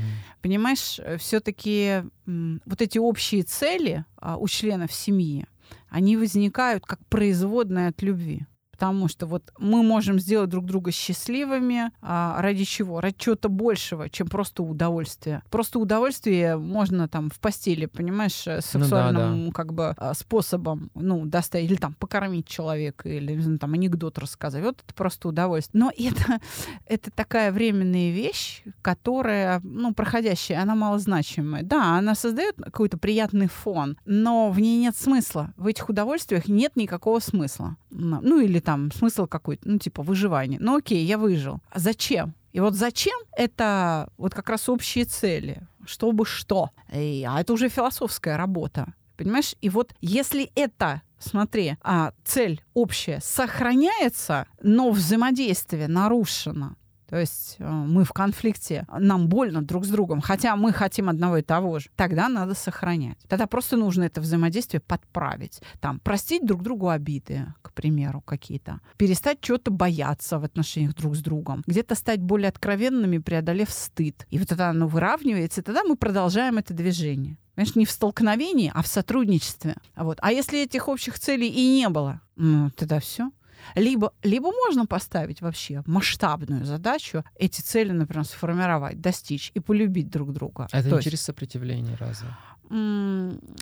Понимаешь, 0.43 1.01
все-таки 1.19 2.03
вот 2.27 2.83
эти 2.83 2.99
общие 2.99 3.43
цели 3.43 4.05
а, 4.17 4.37
у 4.37 4.47
членов 4.49 4.93
семьи, 4.93 5.47
они 5.89 6.17
возникают 6.17 6.85
как 6.85 6.99
производные 7.07 7.89
от 7.89 8.03
любви. 8.03 8.47
Потому 8.73 9.07
что 9.07 9.27
вот 9.27 9.53
мы 9.59 9.83
можем 9.83 10.19
сделать 10.19 10.51
друг 10.51 10.65
друга 10.65 10.91
счастливыми 10.91 11.93
а, 12.01 12.41
ради 12.41 12.65
чего? 12.65 13.01
Ради 13.01 13.17
чего-то 13.19 13.49
большего, 13.49 14.09
чем 14.09 14.29
просто 14.29 14.63
удовольствия. 14.63 15.43
Просто 15.51 15.79
удовольствие 15.79 16.57
можно 16.57 17.07
там 17.07 17.31
в 17.31 17.39
постели, 17.39 17.87
понимаешь, 17.87 18.47
э, 18.47 18.57
Ну 18.57 18.81
да, 18.81 18.85
сексуальным 18.85 19.53
как 19.53 19.73
бы 19.75 19.95
а, 19.97 20.15
способом, 20.15 20.91
ну, 20.95 21.25
доставить, 21.27 21.71
или 21.71 21.77
там 21.77 21.95
покормить 21.95 22.49
человека, 22.49 23.09
или 23.09 23.39
знаю, 23.41 23.59
там 23.59 23.75
анекдот 23.75 24.19
рассказать. 24.19 24.65
Вот 24.65 24.83
это 24.85 24.95
просто 24.95 25.29
удовольствие. 25.29 25.81
Но 25.81 25.93
это, 25.97 26.41
это 26.87 27.11
такая 27.11 27.53
временная 27.53 28.11
вещь, 28.11 28.63
которая, 28.81 29.61
ну, 29.63 29.93
проходящая, 29.95 30.63
она 30.63 30.75
малозначимая. 30.75 31.63
Да, 31.63 31.99
она 31.99 32.15
создает 32.15 32.57
какой-то 32.57 32.99
приятный 32.99 33.49
фон, 33.49 33.99
но 34.07 34.51
в 34.51 34.59
ней 34.59 34.79
нет 34.79 34.97
смысла. 34.97 35.53
В 35.57 35.67
этих 35.67 35.89
удовольствиях 35.89 36.49
нет 36.49 36.75
никакого 36.77 37.21
смысла. 37.21 37.77
Ну, 37.93 38.41
или 38.41 38.59
там 38.59 38.91
смысл 38.91 39.27
какой-то, 39.27 39.69
ну, 39.69 39.79
типа 39.79 40.03
выживание. 40.03 40.59
Ну, 40.61 40.77
окей, 40.77 41.05
я 41.05 41.19
выжил. 41.19 41.61
А 41.71 41.79
зачем? 41.79 42.35
И 42.53 42.61
вот 42.61 42.75
зачем 42.75 43.19
это 43.37 44.11
вот 44.19 44.35
как 44.35 44.49
раз 44.49 44.69
общие 44.69 45.05
цели, 45.05 45.63
чтобы 45.87 46.27
что. 46.27 46.71
И, 46.93 47.27
а 47.29 47.41
это 47.41 47.53
уже 47.53 47.69
философская 47.69 48.37
работа. 48.37 48.95
Понимаешь? 49.17 49.55
И 49.61 49.69
вот 49.69 49.95
если 50.01 50.51
это 50.55 51.03
смотри, 51.19 51.77
а 51.83 52.13
цель 52.25 52.63
общая 52.75 53.21
сохраняется, 53.23 54.47
но 54.63 54.91
взаимодействие 54.91 55.89
нарушено. 55.89 56.77
То 57.13 57.19
есть 57.19 57.57
э, 57.59 57.71
мы 57.71 58.05
в 58.05 58.13
конфликте, 58.15 58.87
нам 58.99 59.29
больно 59.29 59.61
друг 59.61 59.85
с 59.85 59.91
другом, 59.91 60.23
хотя 60.23 60.57
мы 60.57 60.73
хотим 60.73 61.11
одного 61.11 61.37
и 61.37 61.43
того 61.43 61.79
же. 61.79 61.91
Тогда 61.95 62.31
надо 62.31 62.55
сохранять. 62.55 63.19
Тогда 63.29 63.47
просто 63.47 63.77
нужно 63.77 64.05
это 64.05 64.23
взаимодействие 64.23 64.81
подправить. 64.81 65.61
Там, 65.79 66.01
простить 66.01 66.47
друг 66.47 66.63
другу 66.63 66.89
обиды, 66.89 67.53
к 67.61 67.75
примеру, 67.75 68.23
какие-то. 68.23 68.81
Перестать 68.97 69.43
чего-то 69.43 69.71
бояться 69.71 70.39
в 70.39 70.45
отношениях 70.45 70.95
друг 70.95 71.15
с 71.15 71.19
другом. 71.19 71.63
Где-то 71.67 71.97
стать 71.97 72.23
более 72.23 72.49
откровенными, 72.49 73.19
преодолев 73.19 73.69
стыд. 73.71 74.27
И 74.31 74.39
вот 74.39 74.49
тогда 74.49 74.71
оно 74.71 74.87
выравнивается, 74.87 75.61
и 75.61 75.65
тогда 75.65 75.85
мы 75.85 75.97
продолжаем 75.97 76.57
это 76.57 76.73
движение. 76.73 77.37
Понимаешь, 77.55 77.77
не 77.77 77.85
в 77.85 77.91
столкновении, 77.91 78.73
а 78.75 78.81
в 78.81 78.87
сотрудничестве. 78.87 79.77
Вот. 79.97 80.17
А 80.23 80.33
если 80.33 80.63
этих 80.63 80.89
общих 80.89 81.19
целей 81.19 81.49
и 81.49 81.69
не 81.77 81.91
было, 81.91 82.23
ну, 82.37 82.71
тогда 82.71 83.01
все. 83.01 83.31
Либо, 83.75 84.13
либо 84.23 84.51
можно 84.53 84.87
поставить 84.87 85.41
вообще 85.41 85.83
масштабную 85.87 86.65
задачу, 86.65 87.25
эти 87.39 87.61
цели, 87.61 87.93
например, 87.93 88.25
сформировать, 88.25 89.01
достичь 89.01 89.51
и 89.55 89.61
полюбить 89.61 90.11
друг 90.11 90.33
друга. 90.33 90.69
Это 90.73 90.83
То 90.83 90.89
не 90.89 90.95
есть, 90.97 91.05
через 91.05 91.21
сопротивление 91.23 91.97
разве? 91.97 92.29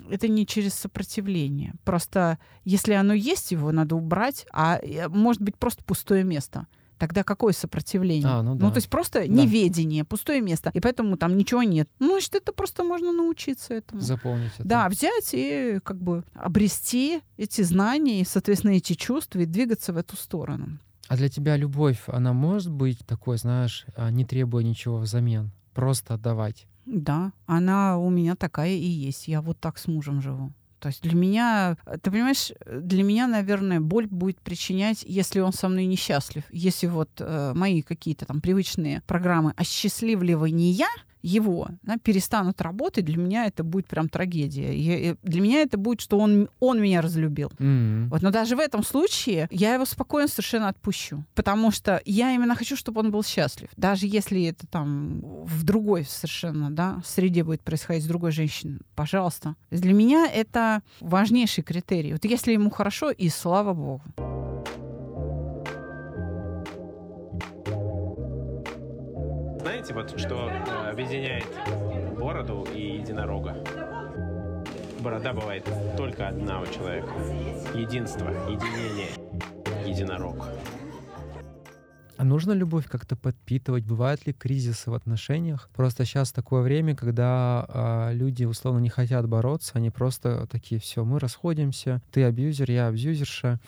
это 0.09 0.29
не 0.29 0.47
через 0.47 0.75
сопротивление. 0.75 1.75
Просто 1.85 2.39
если 2.65 2.93
оно 2.93 3.13
есть, 3.13 3.51
его 3.51 3.73
надо 3.73 3.97
убрать, 3.97 4.47
а 4.53 4.79
э, 4.79 5.09
может 5.09 5.43
быть 5.43 5.57
просто 5.57 5.83
пустое 5.83 6.23
место. 6.23 6.69
Тогда 7.01 7.25
какое 7.25 7.55
сопротивление? 7.55 8.29
А, 8.29 8.43
ну 8.43 8.57
да. 8.57 8.69
то 8.69 8.77
есть 8.77 8.91
просто 8.91 9.27
неведение, 9.27 10.05
пустое 10.05 10.43
место. 10.43 10.71
И 10.75 10.81
поэтому 10.81 11.17
там 11.17 11.35
ничего 11.39 11.63
нет. 11.63 11.89
Ну, 11.99 12.11
значит, 12.11 12.35
это 12.35 12.53
просто 12.53 12.85
можно 12.85 13.11
научиться 13.11 13.73
этому. 13.73 14.03
Заполнить 14.03 14.53
это. 14.59 14.69
Да, 14.69 14.89
взять 14.91 15.31
и 15.33 15.81
как 15.83 15.97
бы 15.97 16.25
обрести 16.35 17.23
эти 17.39 17.63
знания 17.63 18.21
и, 18.21 18.25
соответственно, 18.25 18.73
эти 18.73 18.93
чувства 18.93 19.39
и 19.39 19.47
двигаться 19.47 19.95
в 19.95 19.97
эту 19.97 20.15
сторону. 20.15 20.79
А 21.09 21.17
для 21.17 21.31
тебя 21.31 21.57
любовь, 21.57 22.03
она 22.07 22.35
может 22.35 22.71
быть 22.71 22.99
такой, 23.07 23.39
знаешь, 23.39 23.87
а, 23.97 24.11
не 24.11 24.27
требуя 24.27 24.63
ничего 24.63 24.99
взамен? 24.99 25.53
Просто 25.73 26.13
отдавать. 26.15 26.67
Да, 26.85 27.33
она 27.47 27.97
у 27.97 28.11
меня 28.11 28.37
такая 28.37 28.73
и 28.73 28.87
есть. 28.87 29.27
Я 29.27 29.41
вот 29.41 29.59
так 29.59 29.79
с 29.79 29.87
мужем 29.87 30.21
живу. 30.21 30.53
То 30.81 30.89
есть 30.89 31.03
для 31.03 31.15
меня, 31.15 31.77
ты 32.03 32.11
понимаешь, 32.11 32.53
для 32.67 33.03
меня, 33.03 33.27
наверное, 33.27 33.81
боль 33.81 34.07
будет 34.07 34.41
причинять, 34.41 35.05
если 35.07 35.41
он 35.41 35.53
со 35.53 35.69
мной 35.69 35.85
несчастлив. 35.85 36.45
Если 36.51 36.87
вот 36.87 37.11
э, 37.19 37.53
мои 37.55 37.83
какие-то 37.83 38.25
там 38.27 38.41
привычные 38.41 39.03
программы 39.07 39.53
осчастливливания 39.57 40.73
его 41.23 41.69
да, 41.83 41.97
перестанут 41.99 42.61
работать, 42.61 43.05
для 43.05 43.17
меня 43.17 43.47
это 43.47 43.65
будет 43.65 43.87
прям 43.87 44.09
трагедия. 44.09 44.75
Я, 44.75 45.17
для 45.23 45.41
меня 45.41 45.63
это 45.63 45.79
будет, 45.79 46.01
что 46.01 46.19
он, 46.19 46.49
он 46.61 46.81
меня 46.81 47.01
разлюбил. 47.01 47.53
Мгм. 47.59 48.09
Вот, 48.11 48.23
но 48.23 48.31
даже 48.31 48.57
в 48.57 48.61
этом 48.61 48.83
случае 48.83 49.49
я 49.51 49.75
его 49.75 49.85
спокойно 49.85 50.29
совершенно 50.29 50.69
отпущу. 50.69 51.25
Потому 51.35 51.71
что 51.71 52.01
я 52.05 52.35
именно 52.35 52.55
хочу, 52.55 52.77
чтобы 52.77 53.01
он 53.01 53.11
был 53.11 53.23
счастлив. 53.23 53.69
Даже 53.77 54.07
если 54.07 54.45
это 54.45 54.67
там 54.67 55.21
в 55.45 55.63
другой 55.65 56.05
совершенно 56.05 56.71
да, 56.71 57.01
среде 57.05 57.45
будет 57.45 57.63
происходить 57.63 58.05
с 58.05 58.07
другой 58.07 58.33
женщиной, 58.33 58.81
пожалуйста. 58.95 59.57
Для 59.71 59.93
меня 59.93 60.27
это 60.33 60.83
важнейший 61.01 61.65
критерий. 61.65 62.13
Вот 62.13 62.25
если 62.25 62.53
ему 62.53 62.71
хорошо, 62.71 63.11
и 63.11 63.29
слава 63.29 63.75
богу. 63.75 64.03
Знаете, 69.91 70.13
вот 70.13 70.21
что 70.21 70.49
э, 70.49 70.91
объединяет 70.91 71.47
бороду 72.17 72.67
и 72.73 72.99
единорога? 72.99 73.57
Борода 75.01 75.33
бывает 75.33 75.67
только 75.97 76.29
одна 76.29 76.61
у 76.61 76.67
человека. 76.67 77.13
Единство, 77.75 78.29
единение, 78.49 79.09
единорог. 79.85 80.47
А 82.21 82.25
нужно 82.25 82.53
любовь 82.53 82.85
как-то 82.87 83.17
подпитывать? 83.17 83.87
Бывают 83.87 84.27
ли 84.27 84.35
кризисы 84.35 84.91
в 84.91 84.95
отношениях? 84.95 85.71
Просто 85.75 86.05
сейчас 86.05 86.33
такое 86.33 86.61
время, 86.61 86.95
когда 86.95 87.65
а, 87.67 88.13
люди 88.13 88.45
условно 88.45 88.79
не 88.81 88.91
хотят 88.91 89.27
бороться, 89.27 89.73
они 89.77 89.89
просто 89.89 90.47
такие, 90.51 90.79
все, 90.83 91.03
мы 91.03 91.19
расходимся, 91.19 92.03
ты 92.11 92.25
абьюзер, 92.25 92.71
я 92.71 92.89
абьюзерша, 92.89 93.59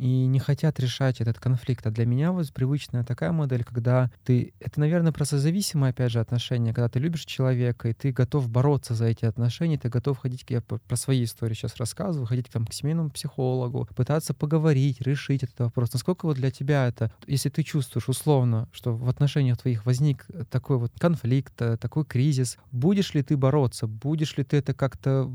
и 0.00 0.26
не 0.26 0.38
хотят 0.38 0.80
решать 0.80 1.20
этот 1.20 1.38
конфликт. 1.38 1.86
А 1.86 1.90
для 1.90 2.06
меня 2.06 2.32
вот 2.32 2.50
привычная 2.52 3.04
такая 3.04 3.32
модель, 3.32 3.62
когда 3.62 4.10
ты... 4.24 4.54
Это, 4.58 4.80
наверное, 4.80 5.12
просто 5.12 5.38
зависимое, 5.38 5.90
опять 5.90 6.10
же, 6.10 6.20
отношение, 6.20 6.72
когда 6.72 6.88
ты 6.88 6.98
любишь 6.98 7.26
человека, 7.26 7.90
и 7.90 7.92
ты 7.92 8.10
готов 8.10 8.48
бороться 8.48 8.94
за 8.94 9.04
эти 9.04 9.26
отношения, 9.26 9.78
ты 9.78 9.90
готов 9.90 10.18
ходить, 10.18 10.44
я 10.48 10.62
про 10.62 10.96
свои 10.96 11.22
истории 11.22 11.54
сейчас 11.54 11.76
рассказываю, 11.76 12.26
ходить 12.26 12.48
там, 12.48 12.66
к 12.66 12.72
семейному 12.72 13.10
психологу, 13.10 13.86
пытаться 13.94 14.32
поговорить, 14.32 15.02
решить 15.02 15.42
этот 15.42 15.60
вопрос. 15.60 15.92
Насколько 15.92 16.24
вот 16.24 16.36
для 16.38 16.50
тебя 16.50 16.88
это, 16.88 17.12
если 17.26 17.50
ты 17.50 17.62
чувствуешь 17.62 17.99
условно, 18.08 18.68
что 18.72 18.94
в 18.96 19.08
отношениях 19.08 19.58
твоих 19.58 19.86
возник 19.86 20.26
такой 20.50 20.78
вот 20.78 20.92
конфликт, 20.98 21.60
э, 21.60 21.76
такой 21.76 22.04
кризис, 22.04 22.58
будешь 22.72 23.14
ли 23.14 23.22
ты 23.22 23.36
бороться, 23.36 23.86
будешь 23.86 24.36
ли 24.36 24.44
ты 24.44 24.58
это 24.58 24.74
как-то 24.74 25.30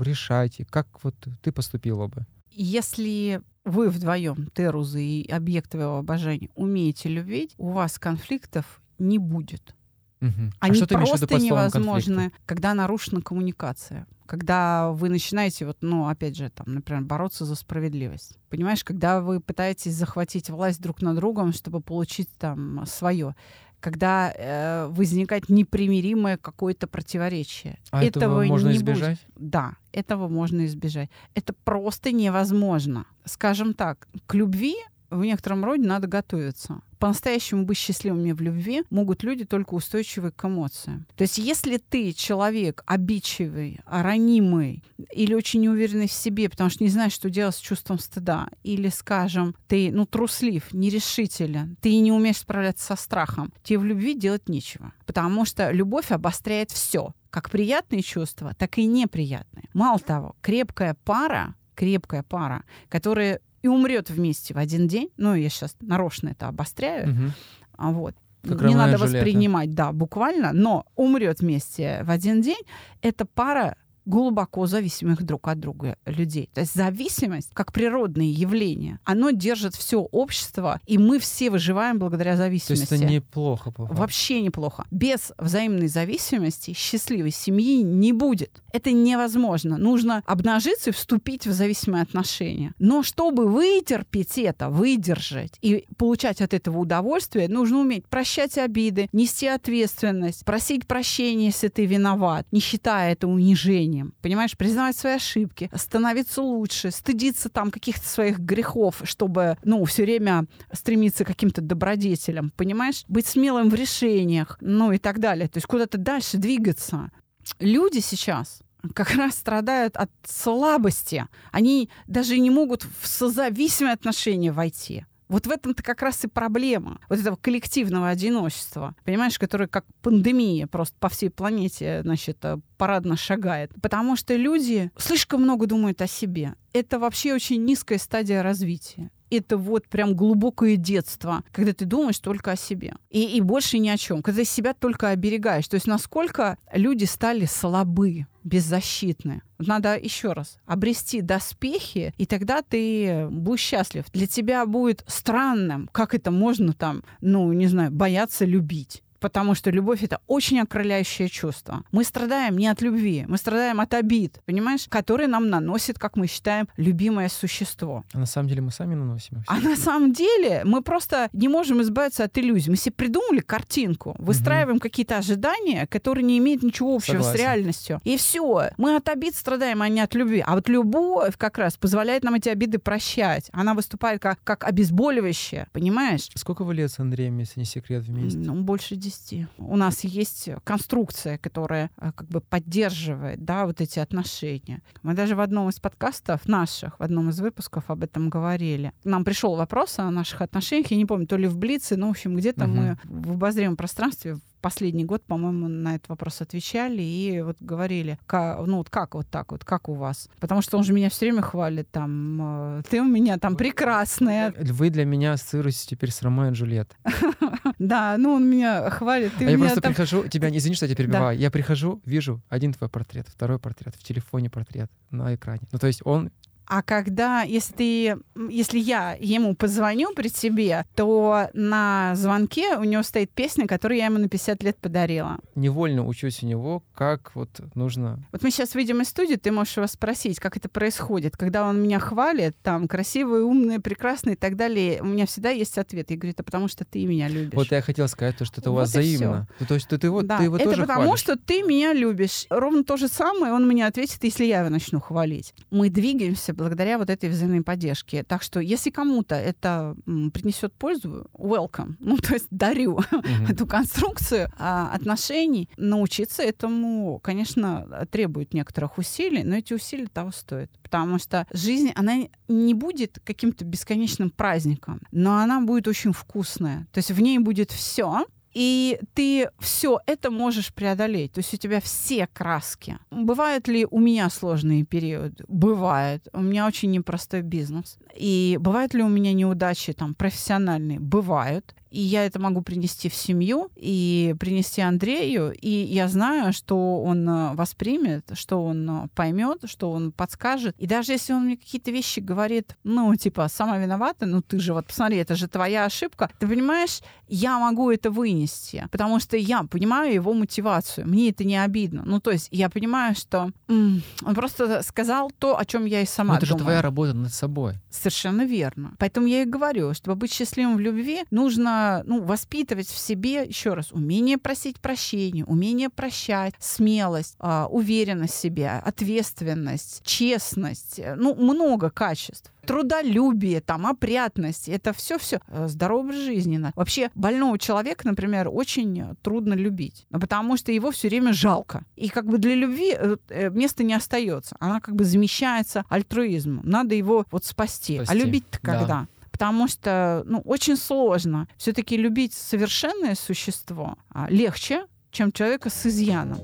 решать, 0.00 0.60
и 0.60 0.64
как 0.64 0.86
вот 1.02 1.14
ты 1.42 1.52
поступила 1.52 2.06
бы? 2.06 2.26
Если 2.50 3.42
вы 3.64 3.90
вдвоем, 3.90 4.48
терузы 4.54 5.02
и 5.02 5.30
объект 5.30 5.70
твоего 5.70 5.98
обожания, 5.98 6.48
умеете 6.54 7.08
любить, 7.08 7.54
у 7.58 7.70
вас 7.70 7.98
конфликтов 7.98 8.80
не 8.98 9.18
будет. 9.18 9.74
Мгм. 10.20 10.52
Они 10.60 10.80
а 10.80 10.84
что 10.84 10.98
просто 10.98 11.38
невозможны, 11.38 12.32
когда 12.44 12.74
нарушена 12.74 13.22
коммуникация. 13.22 14.06
Когда 14.30 14.92
вы 14.92 15.08
начинаете, 15.08 15.66
вот, 15.66 15.78
ну, 15.80 16.06
опять 16.06 16.36
же, 16.36 16.50
там, 16.50 16.72
например, 16.72 17.02
бороться 17.02 17.44
за 17.44 17.56
справедливость. 17.56 18.38
Понимаешь, 18.48 18.84
когда 18.84 19.20
вы 19.20 19.40
пытаетесь 19.40 19.92
захватить 19.94 20.50
власть 20.50 20.80
друг 20.80 21.02
над 21.02 21.16
другом, 21.16 21.52
чтобы 21.52 21.80
получить 21.80 22.28
там 22.38 22.86
свое. 22.86 23.34
Когда 23.80 24.32
э, 24.32 24.86
возникает 24.86 25.48
непримиримое 25.48 26.36
какое-то 26.36 26.86
противоречие. 26.86 27.80
А 27.90 28.04
этого 28.04 28.44
можно 28.44 28.68
не 28.68 28.76
избежать? 28.76 29.18
будет. 29.34 29.50
Да, 29.50 29.76
этого 29.90 30.28
можно 30.28 30.64
избежать. 30.66 31.10
Это 31.34 31.52
просто 31.64 32.12
невозможно. 32.12 33.06
Скажем 33.24 33.74
так, 33.74 34.06
к 34.26 34.34
любви 34.34 34.76
в 35.10 35.24
некотором 35.24 35.64
роде 35.64 35.88
надо 35.88 36.06
готовиться. 36.06 36.82
По-настоящему 37.00 37.64
быть 37.64 37.78
счастливыми 37.78 38.32
в 38.32 38.42
любви 38.42 38.84
могут 38.90 39.22
люди 39.22 39.46
только 39.46 39.72
устойчивые 39.72 40.32
к 40.32 40.44
эмоциям. 40.44 41.06
То 41.16 41.22
есть 41.22 41.38
если 41.38 41.78
ты 41.78 42.12
человек 42.12 42.82
обидчивый, 42.84 43.80
ранимый 43.86 44.84
или 45.10 45.32
очень 45.32 45.62
неуверенный 45.62 46.08
в 46.08 46.12
себе, 46.12 46.50
потому 46.50 46.68
что 46.68 46.84
не 46.84 46.90
знаешь, 46.90 47.14
что 47.14 47.30
делать 47.30 47.56
с 47.56 47.58
чувством 47.58 47.98
стыда, 47.98 48.48
или, 48.62 48.90
скажем, 48.90 49.56
ты 49.66 49.90
ну, 49.90 50.04
труслив, 50.04 50.72
нерешителен, 50.74 51.78
ты 51.80 51.98
не 51.98 52.12
умеешь 52.12 52.36
справляться 52.36 52.94
со 52.94 53.02
страхом, 53.02 53.50
тебе 53.62 53.78
в 53.78 53.84
любви 53.84 54.14
делать 54.14 54.50
нечего. 54.50 54.92
Потому 55.06 55.46
что 55.46 55.70
любовь 55.70 56.12
обостряет 56.12 56.70
все. 56.70 57.14
Как 57.30 57.48
приятные 57.48 58.02
чувства, 58.02 58.54
так 58.58 58.76
и 58.76 58.84
неприятные. 58.84 59.70
Мало 59.72 60.00
того, 60.00 60.36
крепкая 60.42 60.94
пара, 61.04 61.54
крепкая 61.74 62.22
пара, 62.22 62.64
которая 62.90 63.40
и 63.62 63.68
умрет 63.68 64.10
вместе 64.10 64.54
в 64.54 64.58
один 64.58 64.88
день, 64.88 65.10
ну, 65.16 65.34
я 65.34 65.48
сейчас 65.48 65.76
нарочно 65.80 66.30
это 66.30 66.48
обостряю, 66.48 67.08
Мгм. 67.10 67.32
а 67.76 67.90
вот. 67.90 68.14
Как 68.42 68.62
не 68.62 68.74
надо 68.74 68.96
Джульетта. 68.96 69.18
воспринимать, 69.18 69.74
да, 69.74 69.92
буквально, 69.92 70.52
но 70.54 70.86
умрет 70.96 71.40
вместе 71.40 72.00
в 72.04 72.10
один 72.10 72.40
день. 72.40 72.62
Это 73.02 73.26
пара 73.26 73.76
глубоко 74.10 74.66
зависимых 74.66 75.22
друг 75.22 75.48
от 75.48 75.58
друга 75.58 75.96
людей. 76.04 76.50
То 76.52 76.60
есть 76.60 76.74
зависимость, 76.74 77.50
как 77.54 77.72
природное 77.72 78.26
явление, 78.26 78.98
оно 79.04 79.30
держит 79.30 79.74
все 79.74 80.00
общество, 80.00 80.80
и 80.86 80.98
мы 80.98 81.18
все 81.18 81.50
выживаем 81.50 81.98
благодаря 81.98 82.36
То 82.36 82.44
есть 82.44 82.66
зависимости. 82.68 82.94
это 82.94 83.04
неплохо. 83.04 83.70
по. 83.70 83.84
Вообще 83.86 84.42
неплохо. 84.42 84.84
Без 84.90 85.32
взаимной 85.38 85.88
зависимости 85.88 86.74
счастливой 86.74 87.30
семьи 87.30 87.82
не 87.82 88.12
будет. 88.12 88.62
Это 88.72 88.92
невозможно. 88.92 89.78
Нужно 89.78 90.22
обнажиться 90.26 90.90
и 90.90 90.92
вступить 90.92 91.46
в 91.46 91.52
зависимые 91.52 92.02
отношения. 92.02 92.74
Но 92.78 93.02
чтобы 93.02 93.46
вытерпеть 93.46 94.38
это, 94.38 94.68
выдержать 94.68 95.56
и 95.62 95.86
получать 95.96 96.40
от 96.40 96.54
этого 96.54 96.78
удовольствие, 96.78 97.48
нужно 97.48 97.78
уметь 97.80 98.06
прощать 98.08 98.58
обиды, 98.58 99.08
нести 99.12 99.46
ответственность, 99.46 100.44
просить 100.44 100.86
прощения, 100.86 101.46
если 101.46 101.68
ты 101.68 101.86
виноват, 101.86 102.46
не 102.50 102.60
считая 102.60 103.12
это 103.12 103.28
унижением. 103.28 103.99
Понимаешь, 104.20 104.56
признавать 104.56 104.96
свои 104.96 105.14
ошибки, 105.14 105.70
становиться 105.74 106.42
лучше, 106.42 106.90
стыдиться 106.90 107.48
там 107.48 107.70
каких-то 107.70 108.06
своих 108.06 108.38
грехов, 108.38 109.00
чтобы, 109.04 109.56
ну, 109.64 109.84
все 109.84 110.02
время 110.04 110.46
стремиться 110.72 111.24
к 111.24 111.28
каким-то 111.28 111.60
добродетелям, 111.60 112.50
понимаешь? 112.56 113.04
Быть 113.08 113.26
смелым 113.26 113.70
в 113.70 113.74
решениях, 113.74 114.58
ну 114.60 114.92
и 114.92 114.98
так 114.98 115.20
далее. 115.20 115.48
То 115.48 115.58
есть 115.58 115.66
куда-то 115.66 115.98
дальше 115.98 116.36
двигаться. 116.36 117.10
Люди 117.58 117.98
сейчас 117.98 118.60
как 118.94 119.14
раз 119.14 119.34
страдают 119.34 119.96
от 119.96 120.10
слабости. 120.26 121.26
Они 121.52 121.90
даже 122.06 122.38
не 122.38 122.50
могут 122.50 122.86
в 123.00 123.06
созависимые 123.06 123.92
отношения 123.92 124.52
войти. 124.52 125.04
Вот 125.30 125.46
в 125.46 125.50
этом-то 125.50 125.84
как 125.84 126.02
раз 126.02 126.24
и 126.24 126.28
проблема 126.28 127.00
вот 127.08 127.20
этого 127.20 127.36
коллективного 127.36 128.08
одиночества, 128.08 128.96
понимаешь, 129.04 129.38
которое 129.38 129.68
как 129.68 129.84
пандемия 130.02 130.66
просто 130.66 130.96
по 130.98 131.08
всей 131.08 131.30
планете, 131.30 132.00
значит, 132.02 132.38
э, 132.42 132.58
парадно 132.76 133.16
шагает. 133.16 133.70
Потому 133.80 134.16
что 134.16 134.34
люди 134.34 134.90
слишком 134.98 135.42
много 135.42 135.66
думают 135.68 136.02
о 136.02 136.08
себе. 136.08 136.56
Это 136.72 136.98
вообще 136.98 137.32
очень 137.32 137.64
низкая 137.64 137.98
стадия 137.98 138.42
развития. 138.42 139.12
Это 139.30 139.56
вот 139.56 139.86
прям 139.88 140.14
глубокое 140.14 140.76
детство, 140.76 141.44
когда 141.52 141.72
ты 141.72 141.84
думаешь 141.84 142.18
только 142.18 142.52
о 142.52 142.56
себе. 142.56 142.94
И, 143.10 143.36
и 143.36 143.40
больше 143.40 143.78
ни 143.78 143.88
о 143.88 143.96
чем. 143.96 144.22
Когда 144.22 144.44
себя 144.44 144.74
только 144.74 145.10
оберегаешь. 145.10 145.68
То 145.68 145.74
есть 145.74 145.86
насколько 145.86 146.58
люди 146.72 147.04
стали 147.04 147.44
слабы, 147.44 148.26
беззащитны. 148.44 149.42
Надо 149.58 149.96
еще 149.96 150.32
раз 150.32 150.58
обрести 150.66 151.20
доспехи, 151.20 152.14
и 152.16 152.26
тогда 152.26 152.62
ты 152.62 153.28
будешь 153.30 153.60
счастлив. 153.60 154.04
Для 154.12 154.26
тебя 154.26 154.64
будет 154.66 155.04
странным, 155.06 155.88
как 155.92 156.14
это 156.14 156.30
можно 156.30 156.72
там, 156.72 157.02
ну, 157.20 157.52
не 157.52 157.66
знаю, 157.66 157.90
бояться 157.90 158.44
любить. 158.44 159.02
Потому 159.20 159.54
что 159.54 159.70
любовь— 159.70 160.02
это 160.02 160.20
очень 160.26 160.60
окрыляющее 160.60 161.28
чувство. 161.28 161.84
Мы 161.92 162.04
страдаем 162.04 162.56
не 162.56 162.66
от 162.68 162.80
любви, 162.80 163.26
мы 163.28 163.36
страдаем 163.36 163.80
от 163.80 163.92
обид, 163.94 164.40
понимаешь, 164.46 164.86
которые 164.88 165.28
нам 165.28 165.50
наносит, 165.50 165.98
как 165.98 166.16
мы 166.16 166.26
считаем, 166.26 166.68
любимое 166.76 167.28
существо. 167.28 168.04
А 168.14 168.18
на 168.18 168.26
самом 168.26 168.48
деле 168.48 168.62
мы 168.62 168.70
сами 168.70 168.94
наносим 168.94 169.38
их. 169.38 169.44
А 169.46 169.58
на 169.60 169.76
самом 169.76 170.12
деле 170.12 170.62
мы 170.64 170.82
просто 170.82 171.28
не 171.32 171.48
можем 171.48 171.82
избавиться 171.82 172.24
от 172.24 172.36
иллюзий. 172.38 172.70
Мы 172.70 172.76
себе 172.76 172.94
придумали 172.94 173.40
картинку, 173.40 174.16
выстраиваем 174.18 174.78
какие-то 174.78 175.18
ожидания, 175.18 175.86
которые 175.86 176.24
не 176.24 176.38
имеют 176.38 176.62
ничего 176.62 176.94
общего 176.94 177.18
Согласен. 177.18 177.36
с 177.36 177.40
реальностью. 177.40 178.00
И 178.04 178.16
все. 178.16 178.70
Мы 178.78 178.96
от 178.96 179.08
обид 179.08 179.34
страдаем, 179.36 179.82
а 179.82 179.88
не 179.88 180.00
от 180.00 180.14
любви. 180.14 180.42
А 180.46 180.54
вот 180.54 180.68
любовь 180.68 181.36
как 181.36 181.58
раз 181.58 181.76
позволяет 181.76 182.24
нам 182.24 182.34
эти 182.34 182.48
обиды 182.48 182.78
прощать. 182.78 183.50
Она 183.52 183.74
выступает 183.74 184.22
как, 184.22 184.42
как 184.42 184.64
обезболивающее, 184.64 185.68
понимаешь? 185.72 186.28
Сколько 186.34 186.64
вы 186.64 186.74
лет 186.74 186.90
с 186.90 186.98
Андреем, 186.98 187.38
если 187.38 187.60
не 187.60 187.66
секрет, 187.66 188.04
вместе? 188.04 188.38
Ну, 188.38 188.54
больше 188.62 188.96
десяти. 188.96 189.09
10. 189.10 189.46
У 189.58 189.76
нас 189.76 190.04
есть 190.04 190.48
конструкция, 190.64 191.38
которая 191.38 191.90
э, 191.98 192.12
как 192.14 192.28
бы 192.28 192.40
поддерживает, 192.40 193.44
да, 193.44 193.66
вот 193.66 193.80
эти 193.80 193.98
отношения. 193.98 194.82
Мы 195.02 195.14
даже 195.14 195.34
в 195.36 195.40
одном 195.40 195.68
из 195.68 195.80
подкастов 195.80 196.46
наших, 196.46 196.98
в 196.98 197.02
одном 197.02 197.30
из 197.30 197.40
выпусков 197.40 197.90
об 197.90 198.02
этом 198.02 198.30
говорили. 198.30 198.92
Нам 199.04 199.24
пришел 199.24 199.56
вопрос 199.56 199.98
о 199.98 200.10
наших 200.10 200.42
отношениях, 200.42 200.90
я 200.90 200.96
не 200.96 201.06
помню, 201.06 201.26
то 201.26 201.36
ли 201.36 201.46
в 201.48 201.56
Блице, 201.56 201.96
но, 201.96 202.08
в 202.08 202.10
общем, 202.10 202.36
где-то 202.36 202.66
Мгм. 202.66 202.76
мы 202.76 202.98
в 203.04 203.32
обозримом 203.32 203.76
пространстве 203.76 204.36
последний 204.60 205.04
год, 205.04 205.22
по-моему, 205.24 205.68
на 205.68 205.96
этот 205.96 206.10
вопрос 206.10 206.40
отвечали 206.40 207.02
и 207.02 207.40
вот 207.40 207.56
говорили, 207.60 208.18
ну 208.30 208.76
вот 208.76 208.90
как 208.90 209.14
вот 209.14 209.26
так 209.28 209.52
вот, 209.52 209.64
как 209.64 209.88
у 209.88 209.94
вас? 209.94 210.28
Потому 210.38 210.62
что 210.62 210.76
он 210.76 210.84
же 210.84 210.92
меня 210.92 211.08
все 211.10 211.26
время 211.26 211.42
хвалит, 211.42 211.90
там, 211.90 212.78
э, 212.78 212.82
ты 212.88 213.00
у 213.00 213.04
меня 213.04 213.38
там 213.38 213.56
прекрасная. 213.56 214.54
Вы 214.58 214.90
для 214.90 215.04
меня 215.04 215.32
ассоциируетесь 215.32 215.86
теперь 215.86 216.10
с 216.10 216.22
Ромео 216.22 216.48
и 216.48 216.52
Джульетт. 216.52 216.96
Да, 217.80 218.16
ну 218.18 218.34
он 218.34 218.48
меня 218.48 218.90
хвалит, 218.90 219.32
ты 219.38 219.44
а 219.44 219.48
у 219.48 219.50
я 219.50 219.56
меня 219.56 219.66
просто 219.66 219.80
там... 219.80 219.94
прихожу, 219.94 220.28
тебя, 220.28 220.54
извини, 220.54 220.74
что 220.74 220.84
я 220.84 220.94
тебя 220.94 221.02
перебиваю, 221.04 221.38
я 221.38 221.50
прихожу, 221.50 222.02
вижу 222.04 222.42
один 222.50 222.74
твой 222.74 222.90
портрет, 222.90 223.26
второй 223.26 223.58
портрет, 223.58 223.94
в 223.98 224.02
телефоне 224.02 224.50
портрет, 224.50 224.90
на 225.10 225.34
экране. 225.34 225.62
Ну, 225.72 225.78
то 225.78 225.86
есть 225.86 226.02
он 226.04 226.30
А 226.70 226.82
когда, 226.82 227.42
если 227.42 227.72
ты, 227.72 228.16
если 228.48 228.78
я 228.78 229.16
ему 229.18 229.56
позвоню 229.56 230.14
при 230.14 230.28
тебе, 230.28 230.86
то 230.94 231.48
на 231.52 232.14
звонке 232.14 232.76
у 232.76 232.84
него 232.84 233.02
стоит 233.02 233.32
песня, 233.32 233.66
которую 233.66 233.98
я 233.98 234.04
ему 234.04 234.18
на 234.18 234.28
50 234.28 234.62
лет 234.62 234.76
подарила. 234.76 235.40
невольно 235.56 236.06
учусь 236.06 236.44
у 236.44 236.46
него, 236.46 236.84
как 236.94 237.32
вот 237.34 237.48
нужно... 237.74 238.24
Вот 238.30 238.44
мы 238.44 238.52
сейчас 238.52 238.74
выйдем 238.76 239.02
из 239.02 239.08
студии, 239.08 239.34
ты 239.34 239.50
можешь 239.50 239.78
его 239.78 239.88
спросить, 239.88 240.38
как 240.38 240.56
это 240.56 240.68
происходит. 240.68 241.36
Когда 241.36 241.66
он 241.68 241.82
меня 241.82 241.98
хвалит, 241.98 242.56
там, 242.62 242.86
красивый, 242.86 243.42
умный, 243.42 243.80
прекрасный 243.80 244.34
и 244.34 244.36
так 244.36 244.54
далее, 244.54 245.02
у 245.02 245.06
меня 245.06 245.26
всегда 245.26 245.50
есть 245.50 245.76
ответ. 245.76 246.12
Я 246.12 246.16
говорю, 246.18 246.34
это 246.34 246.44
потому 246.44 246.68
что 246.68 246.84
ты 246.84 247.04
меня 247.04 247.26
любишь. 247.26 247.54
Вот 247.54 247.72
я 247.72 247.82
хотел 247.82 248.06
сказать, 248.06 248.36
то, 248.36 248.44
что 248.44 248.60
это 248.60 248.70
у 248.70 248.74
Вот 248.74 248.80
вас 248.82 248.90
всё. 248.90 249.00
взаимно. 249.00 249.48
Ну, 249.58 249.66
то 249.66 249.74
есть 249.74 249.88
ты, 249.88 249.98
ты, 249.98 250.08
вот, 250.08 250.28
да, 250.28 250.38
ты 250.38 250.44
его 250.44 250.54
это 250.54 250.66
тоже 250.66 250.82
потому, 250.82 251.02
хвалишь. 251.02 251.18
что 251.18 251.36
ты 251.36 251.62
меня 251.64 251.92
любишь. 251.92 252.46
Ровно 252.48 252.84
то 252.84 252.96
же 252.96 253.08
самое 253.08 253.52
он 253.52 253.66
мне 253.66 253.84
ответит, 253.84 254.22
если 254.22 254.44
я 254.44 254.60
его 254.60 254.70
начну 254.70 255.00
хвалить. 255.00 255.52
Мы 255.72 255.90
двигаемся 255.90 256.54
благодаря 256.60 256.98
вот 256.98 257.08
этой 257.08 257.30
взаимной 257.30 257.62
поддержке. 257.62 258.22
Так 258.22 258.42
что, 258.42 258.60
если 258.60 258.90
кому-то 258.90 259.34
это 259.34 259.96
принесет 260.04 260.74
пользу, 260.74 261.26
welcome. 261.32 261.94
Ну, 262.00 262.18
то 262.18 262.34
есть 262.34 262.48
дарю 262.50 263.00
Мгм. 263.10 263.46
эту 263.48 263.66
конструкцию 263.66 264.50
а, 264.58 264.92
отношений. 264.92 265.70
Научиться 265.78 266.42
этому, 266.42 267.18
конечно, 267.22 268.06
требует 268.10 268.52
некоторых 268.52 268.98
усилий, 268.98 269.42
но 269.42 269.56
эти 269.56 269.72
усилия 269.72 270.06
того 270.06 270.32
стоят. 270.32 270.70
Потому 270.82 271.18
что 271.18 271.46
жизнь, 271.52 271.92
она 271.94 272.28
не 272.48 272.74
будет 272.74 273.18
каким-то 273.24 273.64
бесконечным 273.64 274.30
праздником, 274.30 275.00
но 275.12 275.38
она 275.38 275.60
будет 275.60 275.88
очень 275.88 276.12
вкусная. 276.12 276.86
То 276.92 276.98
есть 276.98 277.10
в 277.10 277.20
ней 277.20 277.38
будет 277.38 277.70
все, 277.70 278.26
и 278.52 278.98
ты 279.14 279.50
все 279.58 280.00
это 280.06 280.30
можешь 280.30 280.72
преодолеть. 280.72 281.32
То 281.32 281.38
есть 281.38 281.54
у 281.54 281.56
тебя 281.56 281.80
все 281.80 282.26
краски. 282.26 282.98
Бывают 283.10 283.68
ли 283.68 283.86
у 283.90 284.00
меня 284.00 284.28
сложные 284.30 284.84
периоды? 284.84 285.44
Бывает. 285.48 286.26
У 286.32 286.40
меня 286.40 286.66
очень 286.66 286.90
непростой 286.90 287.42
бизнес. 287.42 287.98
И 288.16 288.58
бывают 288.60 288.94
ли 288.94 289.02
у 289.02 289.08
меня 289.08 289.32
неудачи 289.32 289.92
там 289.92 290.14
профессиональные? 290.14 290.98
Бывают. 290.98 291.74
И 291.90 292.00
я 292.00 292.24
это 292.24 292.38
могу 292.38 292.62
принести 292.62 293.08
в 293.08 293.14
семью 293.14 293.70
и 293.76 294.34
принести 294.38 294.80
Андрею. 294.80 295.52
И 295.60 295.68
я 295.68 296.08
знаю, 296.08 296.52
что 296.52 297.02
он 297.02 297.28
э, 297.28 297.54
воспримет, 297.54 298.30
что 298.34 298.64
он 298.64 298.88
э, 299.04 299.08
поймет, 299.14 299.58
что 299.64 299.90
он 299.90 300.12
подскажет. 300.12 300.74
И 300.78 300.86
даже 300.86 301.12
если 301.12 301.32
он 301.32 301.44
мне 301.46 301.56
какие-то 301.56 301.90
вещи 301.90 302.20
говорит, 302.20 302.76
ну, 302.84 303.14
типа, 303.16 303.48
сама 303.48 303.78
виновата, 303.78 304.26
ну 304.26 304.40
ты 304.42 304.58
же 304.60 304.72
вот 304.72 304.86
посмотри, 304.86 305.16
это 305.18 305.34
же 305.34 305.48
твоя 305.48 305.84
ошибка. 305.84 306.30
Ты 306.38 306.46
понимаешь, 306.46 307.00
я 307.28 307.58
могу 307.58 307.90
это 307.90 308.10
вынести, 308.10 308.86
потому 308.90 309.18
что 309.20 309.36
я 309.36 309.64
понимаю 309.64 310.14
его 310.14 310.32
мотивацию. 310.32 311.06
Мне 311.08 311.30
это 311.30 311.44
не 311.44 311.56
обидно. 311.56 312.02
Ну, 312.06 312.20
то 312.20 312.30
есть 312.30 312.48
я 312.50 312.68
понимаю, 312.70 313.14
что 313.14 313.50
м, 313.68 314.02
он 314.24 314.34
просто 314.34 314.82
сказал 314.82 315.30
то, 315.38 315.58
о 315.58 315.64
чем 315.64 315.84
я 315.86 316.02
и 316.02 316.06
сама 316.06 316.34
Ну, 316.34 316.38
это 316.38 316.46
же 316.46 316.52
думаю. 316.52 316.64
твоя 316.66 316.82
работа 316.82 317.14
над 317.14 317.32
собой. 317.32 317.74
Совершенно 317.90 318.44
верно. 318.44 318.94
Поэтому 318.98 319.26
я 319.26 319.42
и 319.42 319.44
говорю, 319.44 319.94
чтобы 319.94 320.16
быть 320.16 320.32
счастливым 320.32 320.76
в 320.76 320.80
любви, 320.80 321.24
нужно 321.30 322.02
ну, 322.06 322.22
воспитывать 322.22 322.86
в 322.86 322.96
себе, 322.96 323.44
еще 323.44 323.74
раз, 323.74 323.92
умение 323.92 324.38
просить 324.38 324.80
прощения, 324.80 325.44
умение 325.44 325.90
прощать, 325.90 326.54
смелость, 326.60 327.34
а, 327.40 327.66
уверенность 327.68 328.34
в 328.34 328.40
себе, 328.40 328.70
ответственность, 328.70 330.02
честность, 330.04 330.98
э, 330.98 331.16
ну, 331.16 331.34
много 331.34 331.90
качеств. 331.90 332.52
Трудолюбие, 332.66 333.60
там, 333.60 333.86
опрятность, 333.86 334.68
это 334.68 334.92
все-все 334.92 335.40
здоровой 335.66 336.12
жизни. 336.12 336.56
надо. 336.56 336.72
Вообще 336.76 337.10
больного 337.14 337.58
человека, 337.58 338.06
например, 338.06 338.48
очень 338.50 339.00
э, 339.00 339.14
трудно 339.22 339.54
любить, 339.54 340.06
потому 340.10 340.56
что 340.56 340.72
его 340.72 340.90
все 340.90 341.08
время 341.08 341.32
жалко. 341.32 341.84
И 341.96 342.08
как 342.08 342.26
бы 342.26 342.38
для 342.38 342.54
любви 342.54 342.94
э, 342.96 343.16
э, 343.28 343.50
места 343.50 343.82
не 343.82 343.94
остается. 343.94 344.56
Она 344.60 344.80
как 344.80 344.94
бы 344.94 345.04
замещается 345.04 345.84
альтруизмом. 345.88 346.62
Надо 346.64 346.94
его 346.94 347.26
вот 347.30 347.44
спасти. 347.44 347.98
А 347.98 348.04
Спасти, 348.04 348.24
любить-то 348.24 348.58
да. 348.62 348.78
когда? 348.78 349.06
Потому 349.30 349.68
что 349.68 350.22
ну, 350.26 350.40
очень 350.40 350.76
сложно 350.76 351.48
все-таки 351.56 351.96
любить 351.96 352.34
совершенное 352.34 353.14
существо 353.14 353.96
а, 354.10 354.26
легче, 354.28 354.86
чем 355.10 355.32
человека 355.32 355.70
с 355.70 355.86
изъяном. 355.86 356.38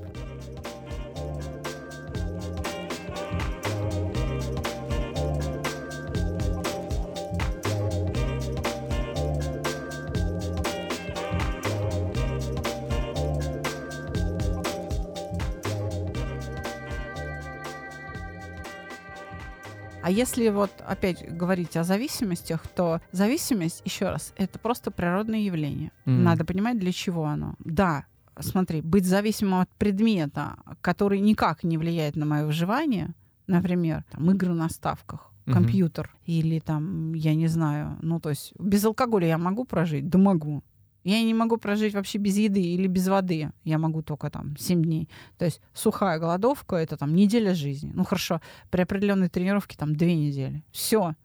А 20.07 20.09
если 20.09 20.47
вот 20.47 20.71
опять 20.87 21.37
говорить 21.37 21.75
о 21.75 21.83
зависимостях, 21.83 22.65
то 22.69 23.01
зависимость, 23.11 23.81
еще 23.83 24.05
раз, 24.05 24.33
это 24.37 24.57
просто 24.57 24.89
природное 24.89 25.39
явление. 25.39 25.91
М. 26.05 26.23
Надо 26.23 26.45
понимать, 26.45 26.79
для 26.79 26.93
чего 26.93 27.25
оно. 27.25 27.55
Да, 27.59 28.05
смотри, 28.39 28.79
быть 28.79 29.05
зависимым 29.05 29.59
от 29.59 29.69
предмета, 29.77 30.55
который 30.79 31.19
никак 31.19 31.65
не 31.65 31.77
влияет 31.77 32.15
на 32.15 32.25
мое 32.25 32.45
выживание, 32.45 33.15
например, 33.47 34.05
там, 34.09 34.31
игры 34.31 34.53
на 34.53 34.69
ставках, 34.69 35.29
компьютер 35.45 36.15
или 36.25 36.59
там, 36.59 37.13
я 37.13 37.35
не 37.35 37.47
знаю, 37.47 37.97
ну 38.01 38.21
то 38.21 38.29
есть 38.29 38.53
без 38.59 38.85
алкоголя 38.85 39.27
я 39.27 39.37
могу 39.37 39.65
прожить? 39.65 40.07
Да 40.07 40.17
могу. 40.17 40.63
Я 41.07 41.23
не 41.23 41.33
могу 41.33 41.55
прожить 41.55 41.93
вообще 41.93 42.17
без 42.17 42.35
еды 42.35 42.61
или 42.61 42.85
без 42.87 43.07
воды. 43.07 43.51
Я 43.63 43.77
могу 43.77 44.01
только 44.01 44.29
там 44.29 44.57
7 44.57 44.83
дней. 44.83 45.07
То 45.37 45.45
есть 45.45 45.61
сухая 45.73 46.19
голодовка— 46.19 46.75
это 46.77 46.97
там 46.97 47.15
неделя 47.15 47.55
жизни. 47.55 47.93
Ну 47.93 48.03
хорошо, 48.03 48.41
при 48.69 48.81
определенной 48.81 49.29
тренировке 49.29 49.77
там 49.77 49.95
две 49.95 50.15
недели. 50.15 50.65
Все. 50.73 51.15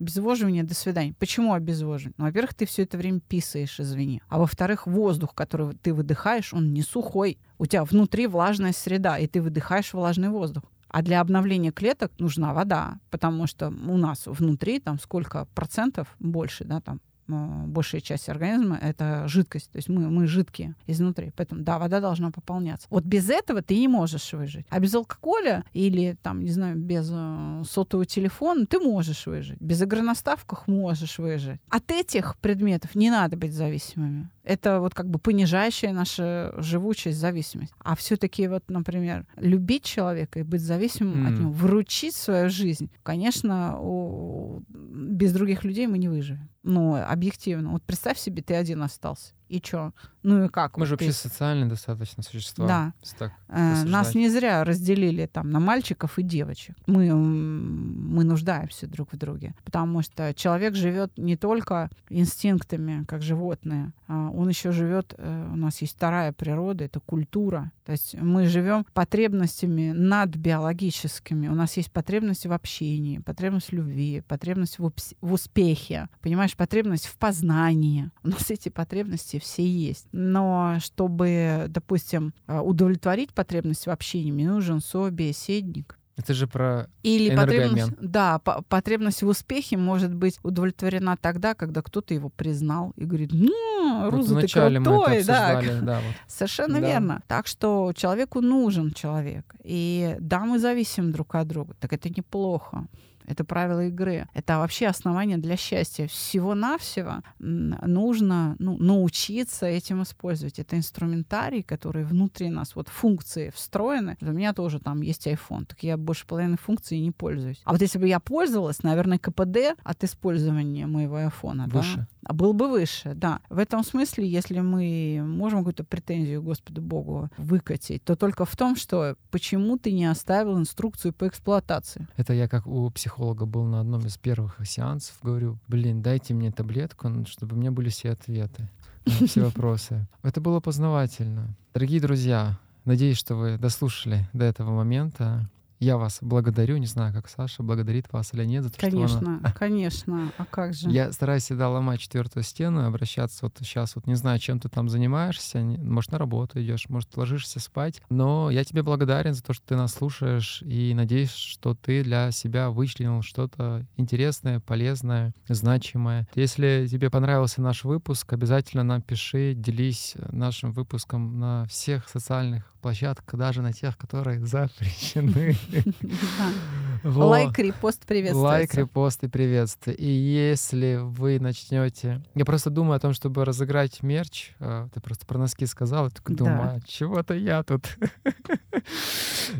Обезвоживание, 0.00 0.62
до 0.64 0.74
свидания. 0.74 1.12
Почему 1.18 1.52
обезвоживание? 1.52 2.14
Ну, 2.16 2.24
во-первых, 2.24 2.54
ты 2.54 2.64
все 2.64 2.84
это 2.84 2.96
время 2.96 3.20
писаешь, 3.20 3.78
извини. 3.78 4.22
А 4.28 4.38
во-вторых, 4.38 4.86
воздух, 4.86 5.34
который 5.34 5.74
ты 5.74 5.92
выдыхаешь, 5.92 6.54
он 6.54 6.72
не 6.72 6.80
сухой. 6.80 7.38
У 7.58 7.66
тебя 7.66 7.84
внутри 7.84 8.26
влажная 8.26 8.72
среда, 8.72 9.18
и 9.18 9.26
ты 9.26 9.42
выдыхаешь 9.42 9.92
влажный 9.92 10.30
воздух. 10.30 10.62
А 10.88 11.02
для 11.02 11.20
обновления 11.20 11.72
клеток 11.72 12.10
нужна 12.18 12.54
вода, 12.54 13.00
потому 13.10 13.46
что 13.46 13.68
у 13.68 13.98
нас 13.98 14.22
внутри 14.24 14.80
там 14.80 14.98
сколько 14.98 15.46
процентов 15.54 16.16
больше, 16.18 16.64
да, 16.64 16.80
там 16.80 17.02
большая 17.28 18.00
часть 18.00 18.28
организма— 18.28 18.78
это 18.82 19.26
жидкость. 19.28 19.70
То 19.72 19.78
есть 19.78 19.88
мы, 19.88 20.08
мы 20.08 20.26
жидкие 20.26 20.74
изнутри. 20.86 21.32
Поэтому, 21.36 21.62
да, 21.62 21.78
вода 21.78 22.00
должна 22.00 22.30
пополняться. 22.30 22.86
Вот 22.90 23.04
без 23.04 23.28
этого 23.30 23.62
ты 23.62 23.78
не 23.78 23.88
можешь 23.88 24.32
выжить. 24.32 24.66
А 24.70 24.78
без 24.80 24.94
алкоголя 24.94 25.64
или, 25.72 26.16
там, 26.22 26.40
не 26.42 26.50
знаю, 26.50 26.76
без 26.76 27.10
э, 27.12 27.62
сотового 27.68 28.06
телефона 28.06 28.66
ты 28.66 28.78
можешь 28.78 29.26
выжить. 29.26 29.60
Без 29.60 29.82
игры 29.82 30.02
на 30.02 30.14
ставках 30.14 30.66
можешь 30.68 31.18
выжить. 31.18 31.60
От 31.68 31.90
этих 31.90 32.36
предметов 32.38 32.94
не 32.94 33.10
надо 33.10 33.36
быть 33.36 33.52
зависимыми. 33.52 34.28
Это 34.44 34.78
вот 34.80 34.94
как 34.94 35.08
бы 35.08 35.18
понижающая 35.18 35.92
наша 35.92 36.54
живучесть, 36.58 37.18
зависимость. 37.18 37.72
А 37.80 37.96
все-таки 37.96 38.46
вот, 38.46 38.62
например, 38.68 39.26
любить 39.36 39.82
человека 39.82 40.38
и 40.38 40.42
быть 40.44 40.60
зависимым 40.60 41.26
от 41.26 41.32
М. 41.32 41.40
него, 41.40 41.50
вручить 41.50 42.14
свою 42.14 42.48
жизнь, 42.48 42.88
конечно, 43.02 43.76
у- 43.80 44.62
без 44.68 45.32
других 45.32 45.64
людей 45.64 45.86
мы 45.88 45.98
не 45.98 46.08
выживем. 46.08 46.48
Ну, 46.66 46.96
объективно. 46.96 47.70
Вот 47.70 47.84
представь 47.84 48.18
себе, 48.18 48.42
ты 48.42 48.54
один 48.56 48.82
остался. 48.82 49.35
И 49.48 49.60
чё? 49.60 49.92
Ну 50.24 50.44
и 50.44 50.48
как? 50.48 50.76
Мы 50.76 50.80
Вот 50.80 50.88
же 50.88 50.96
ты- 50.96 51.04
вообще 51.04 51.16
социальные 51.16 51.66
достаточно 51.68 52.22
существа. 52.22 52.66
Да. 52.66 52.92
Так 53.18 53.32
Э, 53.48 53.84
Нас 53.84 54.14
не 54.16 54.28
зря 54.28 54.64
разделили 54.64 55.26
там 55.26 55.50
на 55.50 55.60
мальчиков 55.60 56.18
и 56.18 56.22
девочек. 56.24 56.74
Мы, 56.86 57.14
мы 57.14 58.24
нуждаемся 58.24 58.88
друг 58.88 59.12
в 59.12 59.16
друге. 59.16 59.54
Потому 59.64 60.02
что 60.02 60.34
человек 60.34 60.74
живет 60.74 61.12
не 61.16 61.36
только 61.36 61.90
инстинктами, 62.10 63.04
как 63.04 63.22
животные, 63.22 63.92
а 64.08 64.30
он 64.30 64.48
еще 64.48 64.72
живет, 64.72 65.14
э, 65.16 65.50
у 65.52 65.56
нас 65.56 65.80
есть 65.80 65.94
вторая 65.94 66.32
природа, 66.32 66.82
это 66.84 66.98
культура. 66.98 67.70
То 67.84 67.92
есть 67.92 68.16
мы 68.20 68.46
живем 68.48 68.84
потребностями 68.94 69.92
надбиологическими. 69.92 71.48
У 71.48 71.54
нас 71.54 71.76
есть 71.76 71.92
потребность 71.92 72.46
в 72.46 72.52
общении, 72.52 73.18
потребность 73.18 73.68
в 73.68 73.72
любви, 73.72 74.22
потребность 74.26 74.78
в, 74.78 74.90
в 75.20 75.32
успехе, 75.32 76.08
понимаешь, 76.20 76.56
потребность 76.56 77.06
в 77.06 77.16
познании. 77.16 78.10
У 78.24 78.28
нас 78.28 78.50
эти 78.50 78.68
потребности 78.70 79.35
потребности 79.36 79.38
все 79.38 79.64
есть. 79.66 80.06
Но 80.12 80.78
чтобы, 80.80 81.66
допустим, 81.68 82.32
а, 82.46 82.62
удовлетворить 82.62 83.32
потребность 83.32 83.86
в 83.86 83.90
общении, 83.90 84.32
мне 84.32 84.48
нужен 84.50 84.80
собеседник. 84.80 85.98
Это 86.18 86.32
же 86.32 86.46
про 86.46 86.86
Или 87.02 87.36
потребность, 87.36 87.92
да, 88.00 88.38
по- 88.38 88.62
потребность 88.62 89.22
в 89.22 89.28
успехе 89.28 89.76
может 89.76 90.14
быть 90.14 90.38
удовлетворена 90.42 91.16
тогда, 91.20 91.54
когда 91.54 91.82
кто-то 91.82 92.14
его 92.14 92.30
признал 92.30 92.94
и 92.96 93.04
говорит, 93.04 93.30
ну, 93.34 94.00
вот 94.04 94.12
Руза, 94.14 94.28
ты 94.28 94.34
мы 94.34 94.40
это 94.40 94.82
крутой, 94.82 95.24
да. 95.24 95.62
да, 95.82 95.94
вот. 95.96 96.14
Совершенно 96.26 96.80
Да. 96.80 96.86
верно. 96.88 97.22
Так 97.28 97.46
что 97.46 97.92
человеку 97.94 98.40
нужен 98.40 98.92
человек. 98.92 99.54
И 99.62 100.16
да, 100.20 100.40
мы 100.46 100.58
зависим 100.58 101.12
друг 101.12 101.34
от 101.34 101.48
друга. 101.48 101.74
Так 101.80 101.92
это 101.92 102.08
неплохо. 102.08 102.86
Это 103.26 103.44
правила 103.44 103.86
игры. 103.86 104.28
Это 104.34 104.58
вообще 104.58 104.86
основание 104.86 105.38
для 105.38 105.56
счастья. 105.56 106.06
Всего-навсего 106.06 107.22
нужно 107.38 108.56
ну, 108.58 108.76
научиться 108.78 109.66
этим 109.66 110.02
использовать. 110.02 110.58
Это 110.58 110.76
инструментарий, 110.76 111.62
который 111.62 112.04
внутри 112.04 112.50
нас, 112.50 112.76
вот 112.76 112.88
функции 112.88 113.50
встроены. 113.54 114.16
У 114.20 114.26
меня 114.26 114.52
тоже 114.52 114.80
там 114.80 115.02
есть 115.02 115.26
iPhone, 115.26 115.66
так 115.66 115.82
я 115.82 115.96
больше 115.96 116.26
половины 116.26 116.56
функций 116.56 117.00
не 117.00 117.10
пользуюсь. 117.10 117.60
А 117.64 117.72
вот 117.72 117.80
если 117.80 117.98
бы 117.98 118.06
я 118.06 118.20
пользовалась, 118.20 118.82
наверное, 118.82 119.18
КПД 119.18 119.78
от 119.82 120.04
использования 120.04 120.86
моего 120.86 121.18
iPhone, 121.18 121.66
да, 121.66 122.06
был 122.32 122.52
бы 122.52 122.68
выше, 122.68 123.14
да. 123.14 123.40
В 123.48 123.58
этом 123.58 123.84
смысле, 123.84 124.28
если 124.28 124.60
мы 124.60 125.22
можем 125.24 125.60
какую-то 125.60 125.84
претензию 125.84 126.42
Господу 126.42 126.82
Богу 126.82 127.30
выкатить, 127.36 128.04
то 128.04 128.16
только 128.16 128.44
в 128.44 128.56
том, 128.56 128.76
что 128.76 129.16
почему 129.30 129.78
ты 129.78 129.92
не 129.92 130.06
оставил 130.06 130.58
инструкцию 130.58 131.12
по 131.12 131.26
эксплуатации. 131.28 132.06
Это 132.16 132.32
я 132.32 132.48
как 132.48 132.66
у 132.66 132.90
психолога 132.90 133.46
был 133.46 133.64
на 133.64 133.80
одном 133.80 134.06
из 134.06 134.16
первых 134.16 134.58
сеансов, 134.64 135.16
говорю, 135.22 135.58
блин, 135.68 136.02
дайте 136.02 136.34
мне 136.34 136.50
таблетку, 136.50 137.08
ну, 137.08 137.26
чтобы 137.26 137.56
у 137.56 137.58
меня 137.58 137.70
были 137.70 137.88
все 137.88 138.10
ответы 138.10 138.68
на 139.04 139.26
все 139.26 139.40
вопросы. 139.44 140.06
Это 140.22 140.40
было 140.40 140.60
познавательно. 140.60 141.54
Дорогие 141.74 142.00
друзья, 142.00 142.58
надеюсь, 142.84 143.18
что 143.18 143.34
вы 143.36 143.58
дослушали 143.58 144.28
до 144.32 144.44
этого 144.44 144.70
момента. 144.70 145.48
Я 145.78 145.96
вас 145.96 146.18
благодарю, 146.20 146.76
не 146.78 146.86
знаю, 146.86 147.12
как 147.12 147.28
Саша 147.28 147.62
благодарит 147.62 148.12
вас 148.12 148.32
или 148.32 148.44
нет 148.44 148.64
за 148.64 148.70
то, 148.70 148.76
что 148.76 148.86
она 148.86 148.96
Конечно, 148.96 149.52
конечно. 149.58 150.32
А 150.38 150.44
как 150.44 150.74
же? 150.74 150.90
Я 150.90 151.12
стараюсь 151.12 151.44
всегда 151.44 151.68
ломать 151.68 152.00
четвертую 152.00 152.42
стену, 152.42 152.86
обращаться 152.86 153.44
вот 153.44 153.56
сейчас, 153.60 153.94
вот 153.96 154.06
не 154.06 154.14
знаю, 154.14 154.38
чем 154.38 154.58
ты 154.58 154.68
там 154.68 154.88
занимаешься, 154.88 155.60
может, 155.60 156.12
на 156.12 156.18
работу 156.18 156.62
идешь, 156.62 156.88
может, 156.88 157.16
ложишься 157.16 157.60
спать, 157.60 158.00
но 158.08 158.50
я 158.50 158.64
тебе 158.64 158.82
благодарен 158.82 159.34
за 159.34 159.42
то, 159.42 159.52
что 159.52 159.66
ты 159.66 159.76
нас 159.76 159.94
слушаешь, 159.94 160.62
и 160.62 160.94
надеюсь, 160.94 161.32
что 161.32 161.74
ты 161.74 162.02
для 162.02 162.30
себя 162.30 162.70
вычленил 162.70 163.22
что-то 163.22 163.86
интересное, 163.96 164.60
полезное, 164.60 165.34
значимое. 165.48 166.26
Если 166.34 166.86
тебе 166.90 167.10
понравился 167.10 167.60
наш 167.60 167.84
выпуск, 167.84 168.32
обязательно 168.32 168.82
нам 168.82 169.02
пиши, 169.02 169.54
делись 169.54 170.14
нашим 170.30 170.72
выпуском 170.72 171.38
на 171.38 171.66
всех 171.66 172.08
социальных 172.08 172.75
площадках, 172.86 173.36
даже 173.36 173.62
на 173.62 173.72
тех, 173.72 173.98
которые 173.98 174.38
запрещены. 174.46 175.56
Да. 177.06 177.12
Вот. 177.12 177.28
Лайк, 177.30 177.58
репост 177.58 178.04
приветствуется. 178.04 178.46
Лайк, 178.46 178.74
репост 178.74 179.22
и 179.24 179.28
приветствие. 179.28 179.96
И 179.96 180.06
если 180.08 180.98
вы 181.00 181.38
начнете... 181.38 182.20
Я 182.34 182.44
просто 182.44 182.70
думаю 182.70 182.96
о 182.96 183.00
том, 183.00 183.12
чтобы 183.12 183.44
разыграть 183.44 184.02
мерч. 184.02 184.52
А, 184.58 184.88
Ты 184.92 185.00
просто 185.00 185.24
про 185.26 185.38
носки 185.38 185.66
сказал. 185.66 186.04
Я 186.06 186.10
такой 186.10 186.34
Да. 186.34 186.44
думаю, 186.44 186.70
а 186.76 186.80
чего-то 186.86 187.34
я 187.34 187.62
тут. 187.62 187.86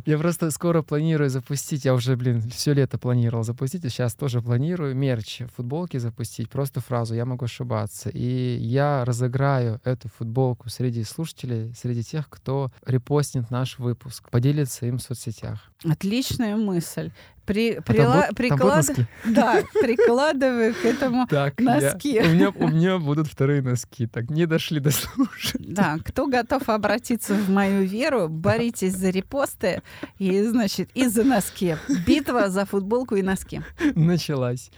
Я 0.04 0.18
просто 0.18 0.50
скоро 0.50 0.82
планирую 0.82 1.30
запустить. 1.30 1.84
Я 1.84 1.94
уже, 1.94 2.16
блин, 2.16 2.42
все 2.50 2.72
лето 2.74 2.98
планировал 2.98 3.44
запустить, 3.44 3.84
и 3.84 3.88
сейчас 3.88 4.14
тоже 4.14 4.42
планирую 4.42 4.94
мерч, 4.96 5.42
футболки 5.56 5.96
запустить. 5.96 6.50
Просто 6.50 6.80
фразу 6.80 7.14
«я 7.14 7.24
могу 7.24 7.44
ошибаться». 7.44 8.10
И 8.10 8.56
я 8.58 9.04
разыграю 9.04 9.80
эту 9.84 10.08
футболку 10.08 10.68
среди 10.68 11.04
слушателей, 11.04 11.72
среди 11.74 12.02
тех, 12.02 12.28
кто 12.28 12.70
репостнет 12.84 13.50
наш 13.50 13.78
выпуск, 13.78 14.28
поделится 14.30 14.86
им 14.86 14.98
в 14.98 15.02
соцсетях. 15.02 15.60
Отличная 15.84 16.56
мысль. 16.56 17.10
При, 17.46 17.74
там 17.74 17.96
прила- 17.96 18.26
там 18.26 18.34
приклад- 18.34 18.76
носки? 18.88 19.06
Да, 19.24 19.62
прикладываю 19.80 20.74
к 20.74 20.84
этому 20.84 21.26
Так, 21.28 21.60
Носки. 21.60 22.14
я- 22.14 22.22
у, 22.24 22.28
меня, 22.28 22.50
у 22.50 22.68
меня 22.68 22.98
будут 22.98 23.28
вторые 23.28 23.62
носки. 23.62 24.06
Так, 24.08 24.28
не 24.30 24.46
дошли 24.46 24.80
до 24.80 24.90
слушания. 24.90 25.74
Да, 25.74 25.96
кто 26.04 26.26
готов 26.26 26.68
обратиться 26.68 27.34
в 27.34 27.48
мою 27.48 27.84
веру, 27.84 28.28
боритесь 28.28 28.94
за 28.96 29.10
репосты 29.10 29.82
и, 30.18 30.42
значит, 30.42 30.90
и 30.94 31.06
за 31.06 31.22
носки. 31.24 31.76
Битва 32.06 32.50
за 32.50 32.66
футболку 32.66 33.14
и 33.14 33.22
носки. 33.22 33.62
Началась. 33.94 34.70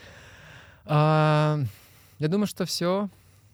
А, 0.85 1.59
я 2.19 2.29
думаю, 2.29 2.47
что 2.47 2.64
все. 2.66 3.09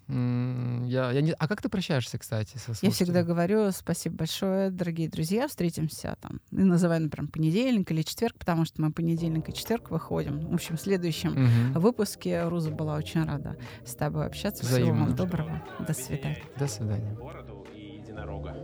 Я, 0.07 1.11
я 1.12 1.20
не... 1.22 1.32
А 1.32 1.48
как 1.48 1.62
ты 1.62 1.68
прощаешься, 1.68 2.18
кстати, 2.18 2.57
со 2.59 2.72
Я 2.82 2.90
всегда 2.90 3.22
говорю 3.22 3.70
спасибо 3.72 4.16
большое, 4.16 4.70
дорогие 4.70 5.09
друзья. 5.09 5.48
Встретимся 5.48 6.16
там. 6.20 6.40
И 6.50 6.57
называю, 6.57 7.02
например, 7.02 7.30
понедельник 7.30 7.90
или 7.90 8.02
четверг, 8.02 8.36
потому 8.38 8.64
что 8.64 8.82
мы 8.82 8.92
понедельник 8.92 9.48
и 9.48 9.55
четверг 9.55 9.90
выходим. 9.90 10.40
В 10.40 10.55
общем, 10.55 10.76
в 10.76 10.80
следующем 10.80 11.32
Мгм. 11.32 11.80
выпуске 11.80 12.46
Руза 12.48 12.70
была 12.70 12.96
очень 12.96 13.24
рада 13.24 13.57
с 13.84 13.94
тобой 13.94 14.26
общаться. 14.26 14.64
Всего 14.64 14.78
Взаимно. 14.78 15.05
вам 15.07 15.16
доброго. 15.16 15.62
До 15.86 15.92
свидания. 15.94 16.42
До 16.59 16.66
свидания. 16.66 17.14
Бороду 17.14 17.66
и 17.74 17.96
единорога. 18.02 18.55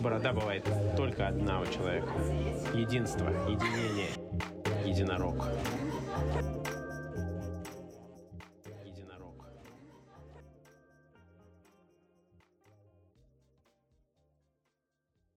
Борода 0.00 0.32
бывает 0.34 0.68
только 0.96 1.28
одна 1.28 1.60
у 1.60 1.66
человека. 1.66 2.08
Единство, 2.74 3.28
единение, 3.48 4.10
единорог. 4.84 5.46